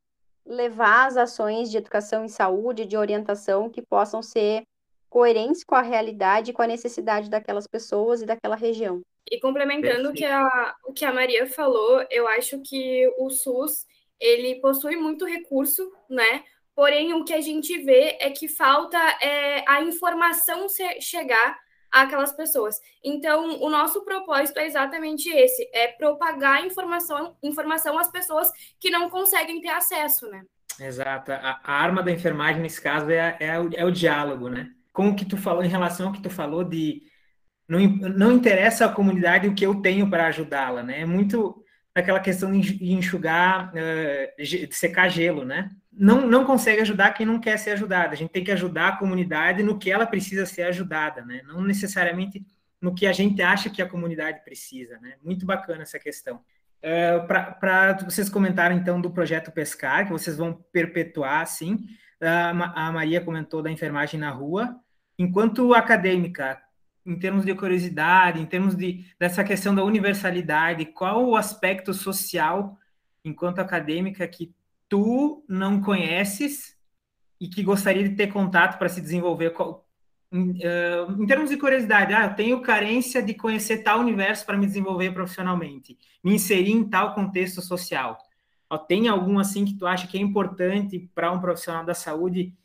levar 0.45 1.07
as 1.07 1.17
ações 1.17 1.69
de 1.69 1.77
educação 1.77 2.23
em 2.23 2.29
saúde, 2.29 2.85
de 2.85 2.95
orientação, 2.95 3.69
que 3.69 3.81
possam 3.81 4.21
ser 4.21 4.63
coerentes 5.11 5.61
com 5.65 5.75
a 5.75 5.81
realidade 5.81 6.49
e 6.49 6.53
com 6.53 6.61
a 6.61 6.67
necessidade 6.67 7.29
daquelas 7.29 7.67
pessoas 7.67 8.21
e 8.21 8.25
daquela 8.25 8.55
região. 8.55 9.01
E 9.29 9.39
complementando 9.39 10.09
o 10.09 10.13
que, 10.13 10.23
a, 10.23 10.73
o 10.85 10.93
que 10.93 11.03
a 11.03 11.13
Maria 11.13 11.45
falou, 11.45 12.03
eu 12.09 12.27
acho 12.29 12.61
que 12.61 13.05
o 13.19 13.29
SUS, 13.29 13.85
ele 14.17 14.55
possui 14.61 14.95
muito 14.95 15.25
recurso, 15.25 15.91
né? 16.09 16.43
Porém, 16.73 17.13
o 17.13 17.25
que 17.25 17.33
a 17.33 17.41
gente 17.41 17.77
vê 17.83 18.17
é 18.21 18.29
que 18.29 18.47
falta 18.47 18.97
é, 19.21 19.63
a 19.67 19.81
informação 19.83 20.67
chegar 21.01 21.59
aquelas 21.91 22.31
pessoas. 22.31 22.79
Então, 23.03 23.61
o 23.61 23.69
nosso 23.69 24.05
propósito 24.05 24.59
é 24.59 24.65
exatamente 24.65 25.29
esse: 25.29 25.69
é 25.73 25.89
propagar 25.89 26.65
informação, 26.65 27.35
informação 27.43 27.99
às 27.99 28.09
pessoas 28.09 28.49
que 28.79 28.89
não 28.89 29.09
conseguem 29.09 29.59
ter 29.59 29.69
acesso, 29.69 30.29
né? 30.29 30.41
Exato. 30.79 31.33
A, 31.33 31.59
a 31.61 31.73
arma 31.73 32.01
da 32.01 32.11
enfermagem, 32.11 32.61
nesse 32.61 32.81
caso, 32.81 33.11
é, 33.11 33.35
é, 33.41 33.59
o, 33.59 33.69
é 33.73 33.83
o 33.83 33.91
diálogo, 33.91 34.49
né? 34.49 34.71
Com 34.91 35.09
o 35.09 35.15
que 35.15 35.25
tu 35.25 35.37
falou, 35.37 35.63
em 35.63 35.69
relação 35.69 36.07
ao 36.07 36.13
que 36.13 36.21
tu 36.21 36.29
falou 36.29 36.63
de 36.63 37.03
não, 37.67 37.79
não 37.79 38.31
interessa 38.33 38.85
a 38.85 38.93
comunidade 38.93 39.47
o 39.47 39.55
que 39.55 39.65
eu 39.65 39.75
tenho 39.75 40.09
para 40.09 40.27
ajudá-la, 40.27 40.83
né? 40.83 41.01
É 41.01 41.05
muito 41.05 41.63
aquela 41.95 42.19
questão 42.19 42.51
de 42.51 42.93
enxugar, 42.93 43.71
uh, 43.73 44.43
de 44.43 44.75
secar 44.75 45.09
gelo, 45.09 45.45
né? 45.45 45.69
Não, 45.91 46.27
não 46.27 46.45
consegue 46.45 46.81
ajudar 46.81 47.13
quem 47.13 47.25
não 47.25 47.39
quer 47.39 47.57
ser 47.57 47.71
ajudado. 47.71 48.13
A 48.13 48.17
gente 48.17 48.31
tem 48.31 48.43
que 48.43 48.51
ajudar 48.51 48.87
a 48.89 48.97
comunidade 48.97 49.63
no 49.63 49.77
que 49.77 49.91
ela 49.91 50.05
precisa 50.05 50.45
ser 50.45 50.63
ajudada, 50.63 51.23
né? 51.23 51.41
Não 51.45 51.61
necessariamente 51.61 52.45
no 52.81 52.95
que 52.95 53.05
a 53.05 53.13
gente 53.13 53.41
acha 53.41 53.69
que 53.69 53.81
a 53.81 53.87
comunidade 53.87 54.43
precisa, 54.43 54.97
né? 54.99 55.15
Muito 55.23 55.45
bacana 55.45 55.83
essa 55.83 55.99
questão. 55.99 56.41
Uh, 56.83 57.27
Para 57.27 57.93
vocês 58.03 58.29
comentaram, 58.29 58.75
então, 58.75 58.99
do 58.99 59.11
projeto 59.11 59.51
Pescar, 59.51 60.05
que 60.05 60.11
vocês 60.11 60.35
vão 60.35 60.53
perpetuar, 60.73 61.45
sim. 61.45 61.85
A 62.21 62.91
Maria 62.91 63.21
comentou 63.21 63.61
da 63.61 63.71
enfermagem 63.71 64.19
na 64.19 64.29
rua. 64.29 64.79
Enquanto 65.17 65.73
acadêmica, 65.73 66.61
em 67.05 67.17
termos 67.17 67.45
de 67.45 67.53
curiosidade, 67.55 68.39
em 68.39 68.45
termos 68.45 68.75
de, 68.75 69.05
dessa 69.19 69.43
questão 69.43 69.73
da 69.73 69.83
universalidade, 69.83 70.85
qual 70.85 71.25
o 71.27 71.35
aspecto 71.35 71.93
social, 71.93 72.77
enquanto 73.25 73.59
acadêmica, 73.59 74.27
que 74.27 74.53
tu 74.87 75.43
não 75.47 75.81
conheces 75.81 76.77
e 77.39 77.47
que 77.47 77.63
gostaria 77.63 78.07
de 78.07 78.15
ter 78.15 78.27
contato 78.27 78.77
para 78.77 78.89
se 78.89 79.01
desenvolver? 79.01 79.53
Em, 80.31 80.51
uh, 80.51 81.21
em, 81.21 81.25
termos 81.25 81.49
de 81.49 81.57
curiosidade, 81.57 82.13
ah, 82.13 82.25
eu 82.25 82.35
tenho 82.35 82.61
carência 82.61 83.21
de 83.21 83.33
conhecer 83.33 83.79
tal 83.79 83.99
universo 83.99 84.45
para 84.45 84.57
me 84.57 84.67
desenvolver 84.67 85.11
profissionalmente, 85.11 85.97
me 86.23 86.35
inserir 86.35 86.71
em 86.71 86.87
tal 86.87 87.15
contexto 87.15 87.61
social. 87.61 88.17
Tem 88.77 89.07
algum 89.07 89.39
assim 89.39 89.65
que 89.65 89.77
tu 89.77 89.85
acha 89.85 90.07
que 90.07 90.17
é 90.17 90.21
importante 90.21 91.09
para 91.13 91.31
um 91.31 91.39
profissional 91.39 91.85
da 91.85 91.93
saúde 91.93 92.55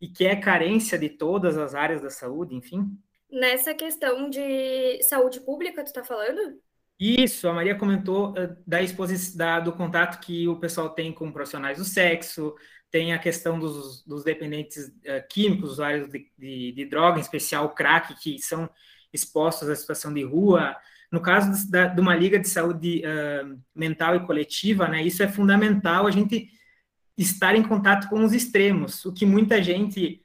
e 0.00 0.08
que 0.08 0.24
é 0.24 0.34
carência 0.34 0.98
de 0.98 1.08
todas 1.08 1.56
as 1.56 1.74
áreas 1.74 2.02
da 2.02 2.10
saúde, 2.10 2.54
enfim? 2.54 2.98
Nessa 3.30 3.72
questão 3.72 4.28
de 4.28 5.02
saúde 5.02 5.40
pública, 5.40 5.82
tu 5.82 5.86
está 5.86 6.02
falando? 6.02 6.60
Isso, 6.98 7.48
a 7.48 7.52
Maria 7.52 7.74
comentou 7.74 8.30
uh, 8.30 8.56
da 8.66 8.82
exposição 8.82 9.36
da, 9.36 9.60
do 9.60 9.72
contato 9.72 10.20
que 10.20 10.46
o 10.46 10.56
pessoal 10.56 10.90
tem 10.90 11.12
com 11.12 11.32
profissionais 11.32 11.78
do 11.78 11.84
sexo, 11.84 12.54
tem 12.90 13.12
a 13.12 13.18
questão 13.18 13.58
dos, 13.58 14.04
dos 14.04 14.22
dependentes 14.22 14.88
uh, 14.88 15.26
químicos, 15.28 15.72
usuários 15.72 16.08
de, 16.08 16.30
de, 16.38 16.72
de, 16.72 16.84
droga, 16.84 17.18
em 17.18 17.22
especial 17.22 17.64
o 17.64 17.70
crack, 17.70 18.14
que 18.20 18.38
são 18.38 18.68
expostos 19.12 19.68
à 19.68 19.74
situação 19.74 20.12
de 20.12 20.22
rua. 20.22 20.76
No 21.12 21.20
caso 21.20 21.70
da, 21.70 21.86
de 21.86 22.00
uma 22.00 22.16
liga 22.16 22.38
de 22.38 22.48
saúde 22.48 23.02
uh, 23.04 23.60
mental 23.74 24.16
e 24.16 24.26
coletiva, 24.26 24.88
né, 24.88 25.02
isso 25.02 25.22
é 25.22 25.28
fundamental 25.28 26.06
a 26.06 26.10
gente 26.10 26.48
estar 27.16 27.54
em 27.54 27.62
contato 27.62 28.08
com 28.08 28.24
os 28.24 28.32
extremos, 28.32 29.04
o 29.04 29.12
que 29.12 29.24
muita 29.26 29.62
gente 29.62 30.22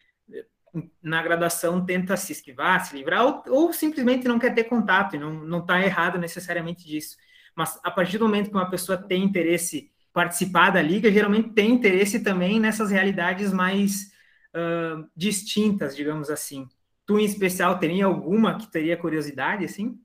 na 1.01 1.21
graduação 1.21 1.83
tenta 1.85 2.15
se 2.15 2.31
esquivar, 2.31 2.85
se 2.85 2.95
livrar, 2.95 3.25
ou, 3.25 3.43
ou 3.47 3.73
simplesmente 3.73 4.27
não 4.27 4.39
quer 4.39 4.53
ter 4.53 4.65
contato, 4.65 5.15
e 5.15 5.19
não 5.19 5.59
está 5.59 5.81
errado 5.81 6.17
necessariamente 6.17 6.85
disso. 6.85 7.17
Mas 7.55 7.79
a 7.83 7.91
partir 7.91 8.17
do 8.17 8.25
momento 8.25 8.49
que 8.49 8.55
uma 8.55 8.69
pessoa 8.69 8.97
tem 8.97 9.23
interesse 9.23 9.91
participar 10.13 10.71
da 10.71 10.81
liga, 10.81 11.11
geralmente 11.11 11.49
tem 11.49 11.71
interesse 11.71 12.19
também 12.21 12.59
nessas 12.59 12.91
realidades 12.91 13.51
mais 13.51 14.11
uh, 14.55 15.07
distintas, 15.15 15.95
digamos 15.95 16.29
assim. 16.29 16.67
Tu, 17.05 17.19
em 17.19 17.25
especial, 17.25 17.77
teria 17.79 18.05
alguma 18.05 18.57
que 18.57 18.71
teria 18.71 18.97
curiosidade, 18.97 19.65
assim? 19.65 19.99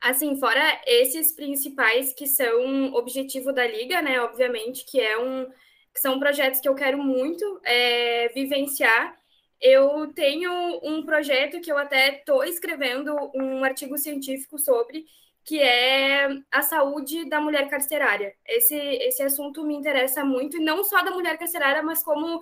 Assim, 0.00 0.36
fora 0.38 0.80
esses 0.86 1.32
principais 1.32 2.12
que 2.14 2.26
são 2.26 2.94
objetivo 2.94 3.52
da 3.52 3.66
liga, 3.66 4.00
né? 4.00 4.20
Obviamente, 4.20 4.84
que 4.84 5.00
é 5.00 5.18
um 5.18 5.46
que 5.92 6.00
são 6.00 6.20
projetos 6.20 6.60
que 6.60 6.68
eu 6.68 6.74
quero 6.74 6.98
muito 6.98 7.60
é, 7.64 8.28
vivenciar 8.28 9.20
eu 9.60 10.10
tenho 10.14 10.50
um 10.82 11.04
projeto 11.04 11.60
que 11.60 11.70
eu 11.70 11.76
até 11.76 12.18
estou 12.18 12.42
escrevendo 12.44 13.14
um 13.34 13.62
artigo 13.62 13.98
científico 13.98 14.58
sobre, 14.58 15.04
que 15.44 15.60
é 15.60 16.28
a 16.50 16.62
saúde 16.62 17.28
da 17.28 17.40
mulher 17.40 17.68
carcerária. 17.68 18.34
Esse, 18.46 18.74
esse 18.74 19.22
assunto 19.22 19.64
me 19.64 19.74
interessa 19.74 20.24
muito, 20.24 20.56
e 20.56 20.64
não 20.64 20.82
só 20.82 21.02
da 21.02 21.10
mulher 21.10 21.36
carcerária, 21.38 21.82
mas 21.82 22.02
como, 22.02 22.40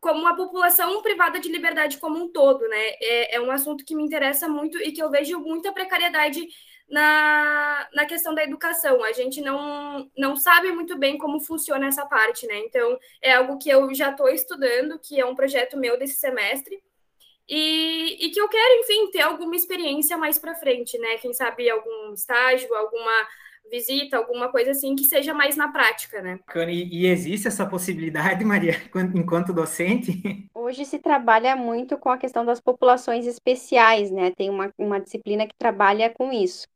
como 0.00 0.26
a 0.26 0.34
população 0.34 1.02
privada 1.02 1.40
de 1.40 1.48
liberdade 1.48 1.98
como 1.98 2.22
um 2.22 2.28
todo, 2.28 2.66
né? 2.68 2.88
É, 3.00 3.36
é 3.36 3.40
um 3.40 3.50
assunto 3.50 3.84
que 3.84 3.94
me 3.94 4.02
interessa 4.02 4.48
muito 4.48 4.78
e 4.78 4.92
que 4.92 5.02
eu 5.02 5.10
vejo 5.10 5.38
muita 5.40 5.72
precariedade 5.72 6.46
na, 6.88 7.88
na 7.92 8.06
questão 8.06 8.34
da 8.34 8.42
educação. 8.42 9.02
A 9.04 9.12
gente 9.12 9.40
não, 9.40 10.10
não 10.16 10.36
sabe 10.36 10.72
muito 10.72 10.96
bem 10.96 11.18
como 11.18 11.40
funciona 11.40 11.86
essa 11.86 12.06
parte, 12.06 12.46
né? 12.46 12.58
Então, 12.60 12.98
é 13.20 13.34
algo 13.34 13.58
que 13.58 13.68
eu 13.68 13.92
já 13.94 14.10
estou 14.10 14.28
estudando, 14.28 14.98
que 14.98 15.20
é 15.20 15.26
um 15.26 15.34
projeto 15.34 15.76
meu 15.76 15.98
desse 15.98 16.14
semestre, 16.14 16.80
e, 17.48 18.26
e 18.26 18.30
que 18.30 18.40
eu 18.40 18.48
quero, 18.48 18.80
enfim, 18.80 19.10
ter 19.10 19.22
alguma 19.22 19.56
experiência 19.56 20.16
mais 20.16 20.38
para 20.38 20.54
frente, 20.54 20.98
né? 20.98 21.16
Quem 21.18 21.32
sabe 21.32 21.68
algum 21.68 22.12
estágio, 22.12 22.72
alguma 22.74 23.28
visita, 23.70 24.16
alguma 24.16 24.50
coisa 24.50 24.72
assim 24.72 24.94
que 24.94 25.04
seja 25.04 25.34
mais 25.34 25.56
na 25.56 25.68
prática, 25.68 26.20
né? 26.20 26.38
E, 26.68 27.02
e 27.02 27.06
existe 27.06 27.48
essa 27.48 27.66
possibilidade, 27.66 28.44
Maria, 28.46 28.76
enquanto 29.14 29.52
docente? 29.52 30.48
Hoje 30.54 30.84
se 30.84 30.98
trabalha 30.98 31.56
muito 31.56 31.96
com 31.96 32.10
a 32.10 32.18
questão 32.18 32.44
das 32.44 32.60
populações 32.60 33.26
especiais, 33.26 34.10
né? 34.10 34.30
Tem 34.30 34.50
uma, 34.50 34.72
uma 34.78 35.00
disciplina 35.00 35.46
que 35.46 35.54
trabalha 35.56 36.10
com 36.10 36.32
isso 36.32 36.66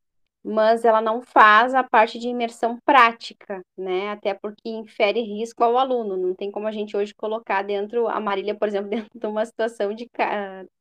mas 0.45 0.85
ela 0.85 1.01
não 1.01 1.23
faz 1.23 1.75
a 1.75 1.85
parte 1.85 2.19
de 2.19 2.29
imersão 2.29 2.77
prática, 2.85 3.63
né? 3.77 4.11
Até 4.11 4.35
porque 4.35 4.69
infere 4.69 5.21
risco 5.23 5.63
ao 5.63 5.79
aluno. 5.79 6.17
Não 6.17 6.35
tem 6.35 6.51
como 6.51 6.67
a 6.67 6.73
gente 6.73 6.97
hoje 6.97 7.15
colocar 7.15 7.63
dentro 7.63 8.09
a 8.09 8.19
Marília, 8.21 8.55
por 8.55 8.67
exemplo, 8.67 8.91
dentro 9.09 9.19
de 9.19 9.27
uma 9.27 9.47
situação 9.47 9.95
de, 9.95 10.09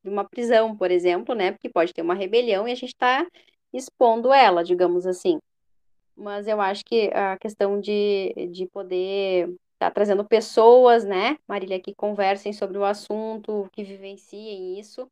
de 0.02 0.10
uma 0.10 0.24
prisão, 0.24 0.76
por 0.76 0.90
exemplo, 0.90 1.34
né? 1.34 1.52
Porque 1.52 1.68
pode 1.68 1.92
ter 1.92 2.02
uma 2.02 2.14
rebelião 2.14 2.66
e 2.66 2.72
a 2.72 2.74
gente 2.74 2.88
está 2.88 3.24
expondo 3.72 4.32
ela, 4.32 4.64
digamos 4.64 5.06
assim. 5.06 5.38
Mas 6.22 6.46
eu 6.46 6.60
acho 6.60 6.84
que 6.84 7.10
a 7.12 7.36
questão 7.36 7.80
de, 7.80 8.32
de 8.52 8.66
poder 8.66 9.48
estar 9.48 9.88
tá 9.88 9.90
trazendo 9.90 10.24
pessoas, 10.24 11.04
né, 11.04 11.36
Marília, 11.48 11.80
que 11.80 11.92
conversem 11.94 12.52
sobre 12.52 12.78
o 12.78 12.84
assunto, 12.84 13.68
que 13.72 13.82
vivenciem 13.82 14.78
isso, 14.78 15.08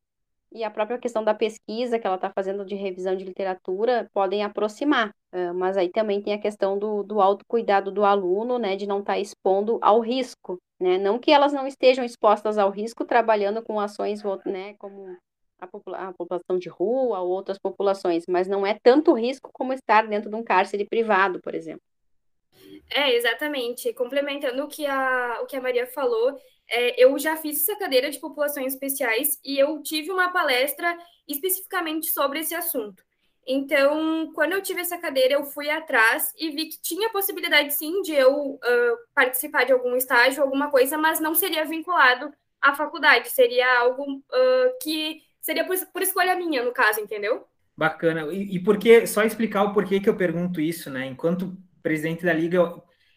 e 0.53 0.63
a 0.63 0.71
própria 0.71 0.99
questão 0.99 1.25
da 1.25 1.35
pesquisa 1.35 1.99
que 1.99 2.07
ela 2.07 2.17
está 2.17 2.31
fazendo 2.31 2.65
de 2.65 2.77
revisão 2.77 3.17
de 3.17 3.25
literatura 3.25 4.09
podem 4.13 4.43
aproximar. 4.43 5.11
Uh, 5.33 5.55
mas 5.55 5.77
aí 5.77 5.89
também 5.89 6.21
tem 6.21 6.33
a 6.33 6.41
questão 6.41 6.79
do, 6.79 7.03
do 7.03 7.21
autocuidado 7.21 7.91
do 7.91 8.05
aluno, 8.05 8.59
né, 8.59 8.77
de 8.77 8.87
não 8.87 9.01
estar 9.01 9.15
tá 9.15 9.19
expondo 9.19 9.79
ao 9.83 10.01
risco, 10.01 10.59
né, 10.79 10.97
não 10.97 11.19
que 11.19 11.33
elas 11.33 11.53
não 11.53 11.67
estejam 11.67 12.05
expostas 12.05 12.57
ao 12.57 12.71
risco 12.71 13.05
trabalhando 13.05 13.63
com 13.63 13.79
ações, 13.79 14.23
né, 14.45 14.75
como 14.79 15.17
a, 15.61 15.67
popula 15.67 15.99
a 15.99 16.13
população 16.13 16.59
de 16.59 16.69
rua 16.69 17.21
ou 17.21 17.31
outras 17.31 17.59
populações, 17.59 18.25
mas 18.29 18.49
não 18.49 18.67
é 18.67 18.79
tanto 18.83 19.13
risco 19.13 19.51
como 19.53 19.73
estar 19.73 20.07
dentro 20.07 20.31
de 20.31 20.37
um 20.37 20.43
cárcere 20.43 20.85
privado, 20.85 21.41
por 21.41 21.55
exemplo. 21.55 21.83
É, 22.91 23.15
exatamente. 23.15 23.93
Complementando 23.93 24.65
o 24.65 24.69
que 24.69 24.87
a, 24.87 25.41
o 25.43 25.47
que 25.47 25.57
a 25.57 25.61
Maria 25.61 25.87
falou, 25.87 26.37
é, 26.69 27.03
eu 27.03 27.19
já 27.19 27.37
fiz 27.37 27.61
essa 27.63 27.79
cadeira 27.79 28.11
de 28.11 28.19
populações 28.19 28.75
especiais 28.75 29.39
e 29.45 29.59
eu 29.59 29.83
tive 29.83 30.11
uma 30.11 30.33
palestra 30.33 30.97
especificamente 31.27 32.07
sobre 32.07 32.41
esse 32.41 32.55
assunto. 32.55 33.03
Então, 33.47 34.31
quando 34.35 34.53
eu 34.53 34.63
tive 34.63 34.81
essa 34.81 34.99
cadeira, 34.99 35.35
eu 35.35 35.45
fui 35.45 35.71
atrás 35.71 36.33
e 36.39 36.51
vi 36.51 36.67
que 36.67 36.81
tinha 36.81 37.11
possibilidade, 37.11 37.75
sim, 37.75 38.03
de 38.03 38.13
eu 38.13 38.33
uh, 38.33 38.61
participar 39.15 39.65
de 39.65 39.73
algum 39.73 39.97
estágio, 39.97 40.43
alguma 40.43 40.71
coisa, 40.71 40.97
mas 40.97 41.21
não 41.21 41.35
seria 41.35 41.65
vinculado 41.65 42.33
à 42.61 42.75
faculdade. 42.75 43.31
Seria 43.31 43.81
algo 43.81 44.05
uh, 44.05 44.79
que 44.83 45.23
seria 45.41 45.67
por, 45.67 45.77
por, 45.93 46.03
escolha 46.03 46.37
minha, 46.37 46.65
no 46.65 46.73
caso, 46.73 47.01
entendeu? 47.01 47.47
Bacana. 47.77 48.27
E, 48.33 48.57
e 48.57 48.59
por 48.59 48.79
que, 48.79 49.07
só 49.07 49.23
explicar 49.23 49.65
o 49.65 49.73
porquê 49.73 50.01
que 50.01 50.09
eu 50.09 50.17
pergunto 50.17 50.61
isso, 50.61 50.91
né? 50.91 51.07
Enquanto 51.07 51.57
presidente 51.83 52.25
da 52.25 52.33
Liga, 52.33 52.75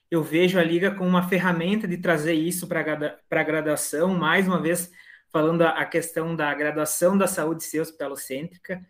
eu 0.09 0.23
vejo 0.23 0.59
a 0.59 0.63
Liga 0.63 0.91
como 0.91 1.09
uma 1.09 1.27
ferramenta 1.27 1.87
de 1.87 1.97
trazer 1.97 2.33
isso 2.33 2.67
para 2.67 2.81
a 3.29 3.43
graduação, 3.43 4.13
mais 4.13 4.47
uma 4.47 4.61
vez 4.61 4.91
falando 5.31 5.63
a, 5.63 5.69
a, 5.69 5.85
questão 5.85 6.35
da 6.35 6.53
graduação 6.53 7.17
da 7.17 7.25
saúde 7.25 7.63
ser 7.63 7.79
hospitalocêntrica, 7.79 8.85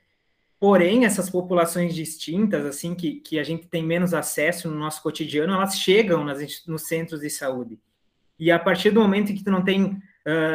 porém, 0.60 1.06
essas 1.06 1.30
populações 1.30 1.96
distintas, 1.96 2.66
assim, 2.66 2.94
que, 2.94 3.22
que 3.22 3.40
a 3.40 3.44
gente 3.44 3.68
tem 3.68 3.82
menos 3.82 4.14
acesso 4.14 4.70
no 4.70 4.78
nosso 4.78 5.02
cotidiano, 5.02 5.54
elas 5.54 5.80
chegam 5.80 6.24
nas, 6.26 6.66
nos 6.68 6.84
centros 6.84 7.22
de 7.22 7.30
saúde. 7.30 7.80
E 8.38 8.52
a 8.52 8.60
partir 8.60 8.92
do 8.92 9.00
momento 9.00 9.34
que 9.34 9.44
tu 9.44 9.50
não 9.50 9.64
tem 9.64 10.02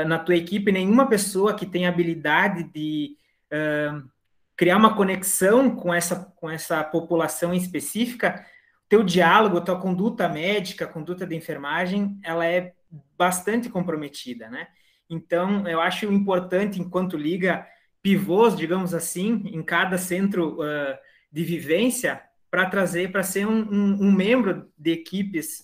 na 0.06 0.18
tua 0.18 0.36
equipe 0.36 0.72
nenhuma 0.72 1.08
pessoa 1.08 1.54
que 1.54 1.66
tenha 1.66 1.88
habilidade 1.88 2.64
de 2.64 3.16
uh, 3.52 4.08
criar 4.56 4.76
uma 4.76 4.96
conexão 4.96 5.74
com 5.74 5.92
essa, 5.94 6.16
com 6.36 6.50
essa 6.50 6.82
população 6.82 7.54
específica, 7.54 8.44
teu 8.88 9.04
diálogo, 9.04 9.60
tua 9.60 9.78
conduta 9.78 10.28
médica, 10.28 10.86
conduta 10.86 11.26
de 11.26 11.36
enfermagem, 11.36 12.18
ela 12.24 12.46
é 12.46 12.72
bastante 13.16 13.68
comprometida, 13.68 14.48
né? 14.48 14.66
Então, 15.08 15.66
eu 15.68 15.80
acho 15.80 16.06
importante, 16.06 16.80
enquanto 16.80 17.16
liga 17.16 17.66
pivôs, 18.02 18.56
digamos 18.56 18.94
assim, 18.94 19.42
em 19.46 19.62
cada 19.62 19.98
centro 19.98 20.60
uh, 20.60 20.98
de 21.30 21.44
vivência, 21.44 22.22
para 22.50 22.66
trazer, 22.66 23.12
para 23.12 23.22
ser 23.22 23.46
um, 23.46 23.60
um, 23.60 24.06
um, 24.06 24.12
membro 24.12 24.70
de 24.76 24.90
equipes 24.90 25.62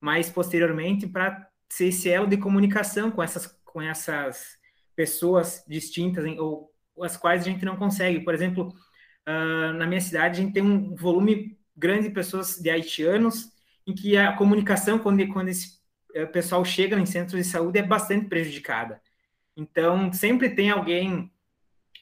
mais 0.00 0.28
posteriormente, 0.28 1.06
para 1.06 1.48
ser 1.68 1.86
esse 1.86 2.08
elo 2.08 2.26
de 2.26 2.36
comunicação 2.36 3.10
com 3.10 3.22
essas, 3.22 3.46
com 3.64 3.82
essas 3.82 4.58
pessoas 4.94 5.64
distintas, 5.68 6.24
ou 6.38 6.72
as 7.02 7.16
quais 7.16 7.42
a 7.42 7.44
gente 7.44 7.64
não 7.64 7.76
consegue. 7.76 8.20
Por 8.20 8.34
exemplo, 8.34 8.74
uh, 9.28 9.72
na 9.74 9.86
minha 9.86 10.00
cidade, 10.00 10.40
a 10.40 10.42
gente 10.42 10.54
tem 10.54 10.62
um 10.62 10.94
volume 10.94 11.58
grande 11.76 12.08
de 12.08 12.14
pessoas 12.14 12.56
de 12.56 12.70
haitianos, 12.70 13.50
em 13.86 13.94
que 13.94 14.16
a 14.16 14.32
comunicação, 14.32 14.98
quando, 14.98 15.26
quando 15.28 15.48
esse 15.48 15.78
eh, 16.14 16.26
pessoal 16.26 16.64
chega 16.64 16.98
em 16.98 17.06
centros 17.06 17.40
de 17.40 17.48
saúde, 17.48 17.78
é 17.78 17.82
bastante 17.82 18.26
prejudicada. 18.26 19.00
Então, 19.56 20.12
sempre 20.12 20.50
tem 20.50 20.70
alguém 20.70 21.30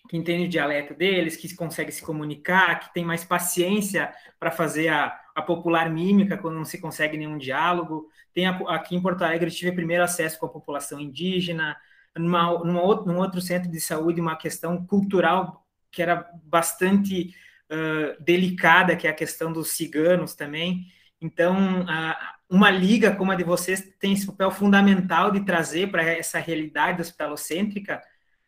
que 0.08 0.16
entende 0.16 0.44
o 0.44 0.48
dialeto 0.48 0.94
deles, 0.94 1.36
que 1.36 1.54
consegue 1.54 1.92
se 1.92 2.02
comunicar, 2.02 2.80
que 2.80 2.94
tem 2.94 3.04
mais 3.04 3.24
paciência 3.24 4.14
para 4.38 4.50
fazer 4.50 4.88
a, 4.88 5.18
a, 5.34 5.42
popular 5.42 5.90
mímica 5.90 6.38
quando 6.38 6.56
não 6.56 6.64
se 6.64 6.80
consegue 6.80 7.16
nenhum 7.16 7.38
diálogo. 7.38 8.08
Tem 8.32 8.46
a, 8.46 8.56
aqui 8.74 8.94
em 8.96 9.02
Porto 9.02 9.22
Alegre, 9.22 9.48
eu 9.50 9.54
tive 9.54 9.72
primeiro 9.72 10.04
acesso 10.04 10.38
com 10.38 10.46
a 10.46 10.50
população 10.50 11.00
indígena, 11.00 11.76
numa, 12.16 12.58
numa 12.64 12.82
outro, 12.82 13.06
num 13.06 13.18
outro 13.18 13.40
centro 13.40 13.70
de 13.70 13.80
saúde, 13.80 14.20
uma 14.20 14.36
questão 14.36 14.84
cultural 14.86 15.64
que 15.90 16.02
era 16.02 16.28
bastante 16.44 17.34
delicada, 18.20 18.94
que 18.96 19.06
é 19.06 19.10
a 19.10 19.14
questão 19.14 19.52
dos 19.52 19.72
ciganos 19.72 20.34
também. 20.34 20.86
Então, 21.20 21.82
uh, 21.82 22.14
uma 22.48 22.70
liga 22.70 23.14
como 23.14 23.32
a 23.32 23.34
de 23.34 23.44
vocês 23.44 23.94
tem 23.98 24.12
esse 24.12 24.26
papel 24.26 24.50
fundamental 24.50 25.30
de 25.30 25.44
trazer 25.44 25.90
para 25.90 26.02
essa 26.02 26.38
realidade 26.38 27.00
hospitalocêntrica 27.00 28.02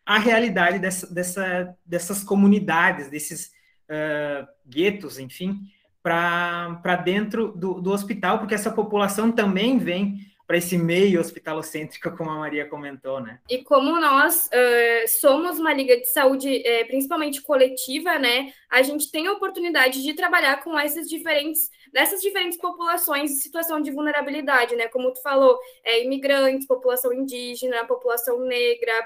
a 0.05 0.18
realidade 0.18 0.79
dessa, 0.79 1.12
dessa, 1.12 1.77
dessas 1.85 2.22
comunidades, 2.22 3.11
desses 3.11 3.51
uh, 3.90 4.46
guetos, 4.68 5.18
enfim, 5.18 5.61
para 6.07 6.97
dentro 7.05 7.49
do, 7.49 7.81
do 7.81 7.90
hospital, 7.90 8.38
porque 8.38 8.55
essa 8.55 8.71
população 8.71 9.33
também 9.33 9.77
vem 9.77 10.19
para 10.47 10.59
esse 10.59 10.79
meio 10.79 11.19
hospitalocêntrico, 11.19 12.16
como 12.16 12.31
a 12.31 12.37
Maria 12.37 12.69
comentou, 12.69 13.21
né? 13.21 13.40
E 13.51 13.64
como 13.64 14.01
nós 14.01 14.47
uh, 14.47 15.09
somos 15.21 15.59
uma 15.59 15.73
liga 15.73 15.97
de 15.97 16.07
saúde, 16.07 16.64
é, 16.64 16.85
principalmente 16.85 17.42
coletiva, 17.42 18.16
né? 18.21 18.53
A 18.71 18.83
gente 18.83 19.11
tem 19.11 19.27
a 19.27 19.33
oportunidade 19.33 20.01
de 20.01 20.14
trabalhar 20.14 20.62
com 20.62 20.79
essas 20.79 21.09
diferentes, 21.09 21.69
dessas 21.92 22.23
diferentes 22.23 22.59
populações 22.59 23.33
em 23.33 23.37
situação 23.37 23.81
de 23.81 23.90
vulnerabilidade, 23.90 24.77
né? 24.77 24.87
Como 24.87 25.12
tu 25.12 25.21
falou, 25.21 25.59
é, 25.83 26.05
imigrantes, 26.05 26.69
população 26.69 27.12
indígena, 27.12 27.85
população 27.85 28.38
negra, 28.47 29.05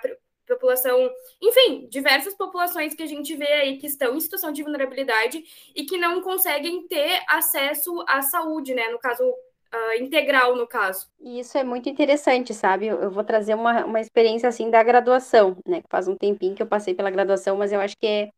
população, 0.55 1.11
enfim, 1.41 1.87
diversas 1.89 2.35
populações 2.35 2.95
que 2.95 3.03
a 3.03 3.07
gente 3.07 3.35
vê 3.37 3.47
aí 3.47 3.77
que 3.79 3.87
estão 3.87 4.17
em 4.17 4.21
situação 4.21 4.53
de 4.53 4.63
vulnerabilidade 4.63 5.43
e 5.75 5.85
que 5.85 5.99
não 5.99 6.21
conseguem 6.21 6.87
ter 6.87 7.23
acesso 7.29 8.05
à 8.07 8.23
saúde, 8.23 8.75
né? 8.75 8.89
No 8.89 8.99
caso, 8.99 9.23
uh, 9.25 10.03
integral, 10.03 10.57
no 10.57 10.67
caso. 10.67 11.09
E 11.21 11.41
isso 11.41 11.57
é 11.57 11.65
muito 11.65 11.89
interessante, 11.89 12.53
sabe? 12.53 12.87
Eu, 12.87 13.11
vou 13.11 13.25
trazer 13.25 13.55
uma, 13.55 13.85
uma 13.85 14.01
experiência 14.01 14.49
assim 14.49 14.71
da 14.71 14.83
graduação, 14.83 15.57
né? 15.67 15.83
Faz 15.89 16.09
um 16.09 16.17
tempinho 16.17 16.55
que 16.55 16.63
eu 16.63 16.67
passei 16.67 16.95
pela 16.95 17.11
graduação, 17.11 17.57
mas 17.57 17.73
eu 17.73 17.81
acho 17.81 17.97
que 17.97 18.07
é, 18.07 18.31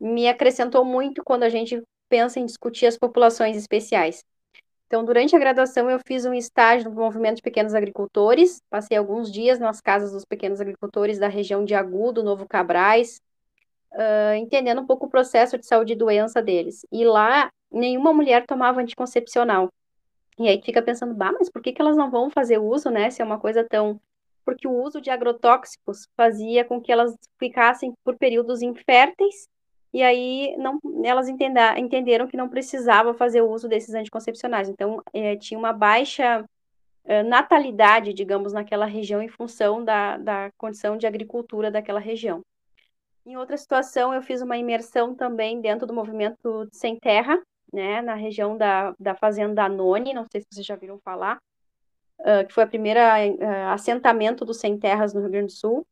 me 0.00 0.28
acrescentou 0.28 0.84
muito 0.84 1.22
quando 1.22 1.42
a 1.42 1.48
gente 1.48 1.82
pensa 2.08 2.40
em 2.40 2.46
discutir 2.46 2.86
as 2.86 2.96
populações 2.96 3.56
especiais. 3.56 4.24
Então, 4.88 5.04
durante 5.04 5.36
a 5.36 5.38
graduação, 5.38 5.90
eu 5.90 6.00
fiz 6.06 6.24
um 6.24 6.32
estágio 6.32 6.88
no 6.88 6.96
movimento 6.96 7.36
de 7.36 7.42
pequenos 7.42 7.74
agricultores, 7.74 8.62
passei 8.70 8.96
alguns 8.96 9.30
dias 9.30 9.58
nas 9.58 9.82
casas 9.82 10.12
dos 10.12 10.24
pequenos 10.24 10.62
agricultores 10.62 11.18
da 11.18 11.28
região 11.28 11.62
de 11.62 11.74
Agudo, 11.74 12.22
Novo 12.22 12.48
Cabrais, 12.48 13.20
uh, 13.92 14.34
entendendo 14.36 14.80
um 14.80 14.86
pouco 14.86 15.04
o 15.04 15.10
processo 15.10 15.58
de 15.58 15.66
saúde 15.66 15.92
e 15.92 15.96
doença 15.96 16.40
deles. 16.40 16.86
E 16.90 17.04
lá, 17.04 17.50
nenhuma 17.70 18.14
mulher 18.14 18.46
tomava 18.46 18.80
anticoncepcional. 18.80 19.70
E 20.38 20.48
aí 20.48 20.62
fica 20.62 20.80
pensando, 20.80 21.14
bah, 21.14 21.32
mas 21.32 21.50
por 21.50 21.60
que, 21.60 21.72
que 21.72 21.82
elas 21.82 21.96
não 21.96 22.10
vão 22.10 22.30
fazer 22.30 22.56
uso, 22.56 22.88
né? 22.88 23.10
Se 23.10 23.20
é 23.20 23.24
uma 23.26 23.38
coisa 23.38 23.62
tão. 23.68 24.00
Porque 24.42 24.66
o 24.66 24.72
uso 24.72 25.02
de 25.02 25.10
agrotóxicos 25.10 26.08
fazia 26.16 26.64
com 26.64 26.80
que 26.80 26.90
elas 26.90 27.14
ficassem 27.38 27.92
por 28.02 28.16
períodos 28.16 28.62
inférteis, 28.62 29.48
e 29.92 30.02
aí 30.02 30.54
não, 30.58 30.78
elas 31.04 31.28
entenda, 31.28 31.78
entenderam 31.78 32.26
que 32.26 32.36
não 32.36 32.48
precisava 32.48 33.14
fazer 33.14 33.42
uso 33.42 33.68
desses 33.68 33.94
anticoncepcionais. 33.94 34.68
Então, 34.68 35.02
é, 35.12 35.36
tinha 35.36 35.58
uma 35.58 35.72
baixa 35.72 36.44
é, 37.04 37.22
natalidade, 37.22 38.12
digamos, 38.12 38.52
naquela 38.52 38.86
região 38.86 39.22
em 39.22 39.28
função 39.28 39.82
da, 39.82 40.18
da 40.18 40.50
condição 40.58 40.96
de 40.96 41.06
agricultura 41.06 41.70
daquela 41.70 42.00
região. 42.00 42.42
Em 43.24 43.36
outra 43.36 43.56
situação, 43.56 44.12
eu 44.14 44.22
fiz 44.22 44.40
uma 44.42 44.56
imersão 44.56 45.14
também 45.14 45.60
dentro 45.60 45.86
do 45.86 45.94
movimento 45.94 46.68
Sem 46.72 46.96
Terra, 46.96 47.38
né, 47.72 48.00
na 48.00 48.14
região 48.14 48.56
da, 48.56 48.94
da 48.98 49.14
Fazenda 49.14 49.68
Noni, 49.68 50.14
não 50.14 50.24
sei 50.30 50.40
se 50.40 50.46
vocês 50.50 50.66
já 50.66 50.76
viram 50.76 50.98
falar, 50.98 51.38
uh, 52.20 52.46
que 52.46 52.54
foi 52.54 52.64
a 52.64 52.66
primeira 52.66 53.14
uh, 53.28 53.72
assentamento 53.72 54.44
dos 54.44 54.58
sem 54.58 54.78
terras 54.78 55.12
no 55.12 55.20
Rio 55.20 55.30
Grande 55.30 55.46
do 55.46 55.58
Sul. 55.58 55.86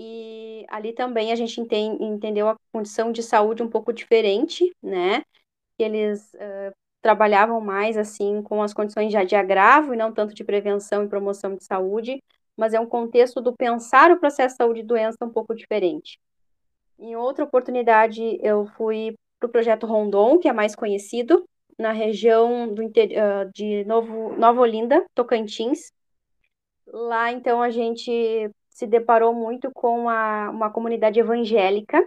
E 0.00 0.64
ali 0.68 0.92
também 0.92 1.32
a 1.32 1.34
gente 1.34 1.60
entendeu 1.60 2.48
a 2.48 2.56
condição 2.72 3.10
de 3.10 3.20
saúde 3.20 3.64
um 3.64 3.68
pouco 3.68 3.92
diferente, 3.92 4.72
né? 4.80 5.22
eles 5.76 6.32
uh, 6.34 6.72
trabalhavam 7.02 7.60
mais 7.60 7.96
assim 7.96 8.40
com 8.42 8.62
as 8.62 8.72
condições 8.72 9.12
já 9.12 9.24
de 9.24 9.34
agravo 9.34 9.92
e 9.92 9.96
não 9.96 10.12
tanto 10.12 10.34
de 10.34 10.44
prevenção 10.44 11.02
e 11.02 11.08
promoção 11.08 11.56
de 11.56 11.64
saúde, 11.64 12.22
mas 12.56 12.74
é 12.74 12.80
um 12.80 12.86
contexto 12.86 13.40
do 13.40 13.52
pensar 13.52 14.12
o 14.12 14.20
processo 14.20 14.54
de 14.54 14.58
saúde 14.58 14.80
e 14.80 14.84
doença 14.84 15.18
um 15.22 15.30
pouco 15.30 15.52
diferente. 15.52 16.20
Em 16.96 17.16
outra 17.16 17.44
oportunidade, 17.44 18.38
eu 18.40 18.66
fui 18.76 19.16
para 19.40 19.48
o 19.48 19.50
projeto 19.50 19.84
Rondon, 19.84 20.38
que 20.38 20.48
é 20.48 20.52
mais 20.52 20.76
conhecido, 20.76 21.44
na 21.76 21.90
região 21.90 22.72
do, 22.72 22.82
de 23.52 23.84
Novo, 23.84 24.36
Nova 24.36 24.60
Olinda, 24.60 25.04
Tocantins. 25.12 25.92
Lá, 26.86 27.30
então, 27.30 27.62
a 27.62 27.70
gente 27.70 28.50
se 28.78 28.86
deparou 28.86 29.34
muito 29.34 29.72
com 29.74 30.08
a, 30.08 30.50
uma 30.50 30.70
comunidade 30.70 31.18
evangélica, 31.18 32.06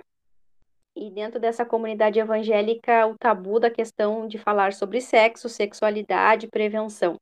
e 0.96 1.12
dentro 1.12 1.38
dessa 1.38 1.66
comunidade 1.66 2.18
evangélica, 2.18 3.06
o 3.08 3.18
tabu 3.18 3.60
da 3.60 3.70
questão 3.70 4.26
de 4.26 4.38
falar 4.38 4.72
sobre 4.72 5.02
sexo, 5.02 5.50
sexualidade, 5.50 6.48
prevenção. 6.48 7.18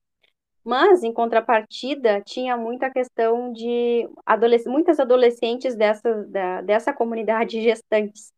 Mas, 0.63 1.01
em 1.03 1.11
contrapartida, 1.11 2.21
tinha 2.21 2.55
muita 2.55 2.91
questão 2.91 3.51
de 3.51 4.07
adolesc 4.23 4.69
muitas 4.69 4.99
adolescentes 4.99 5.75
dessa, 5.75 6.23
da, 6.25 6.61
dessa 6.61 6.93
comunidade 6.93 7.59
gestantes. 7.63 8.31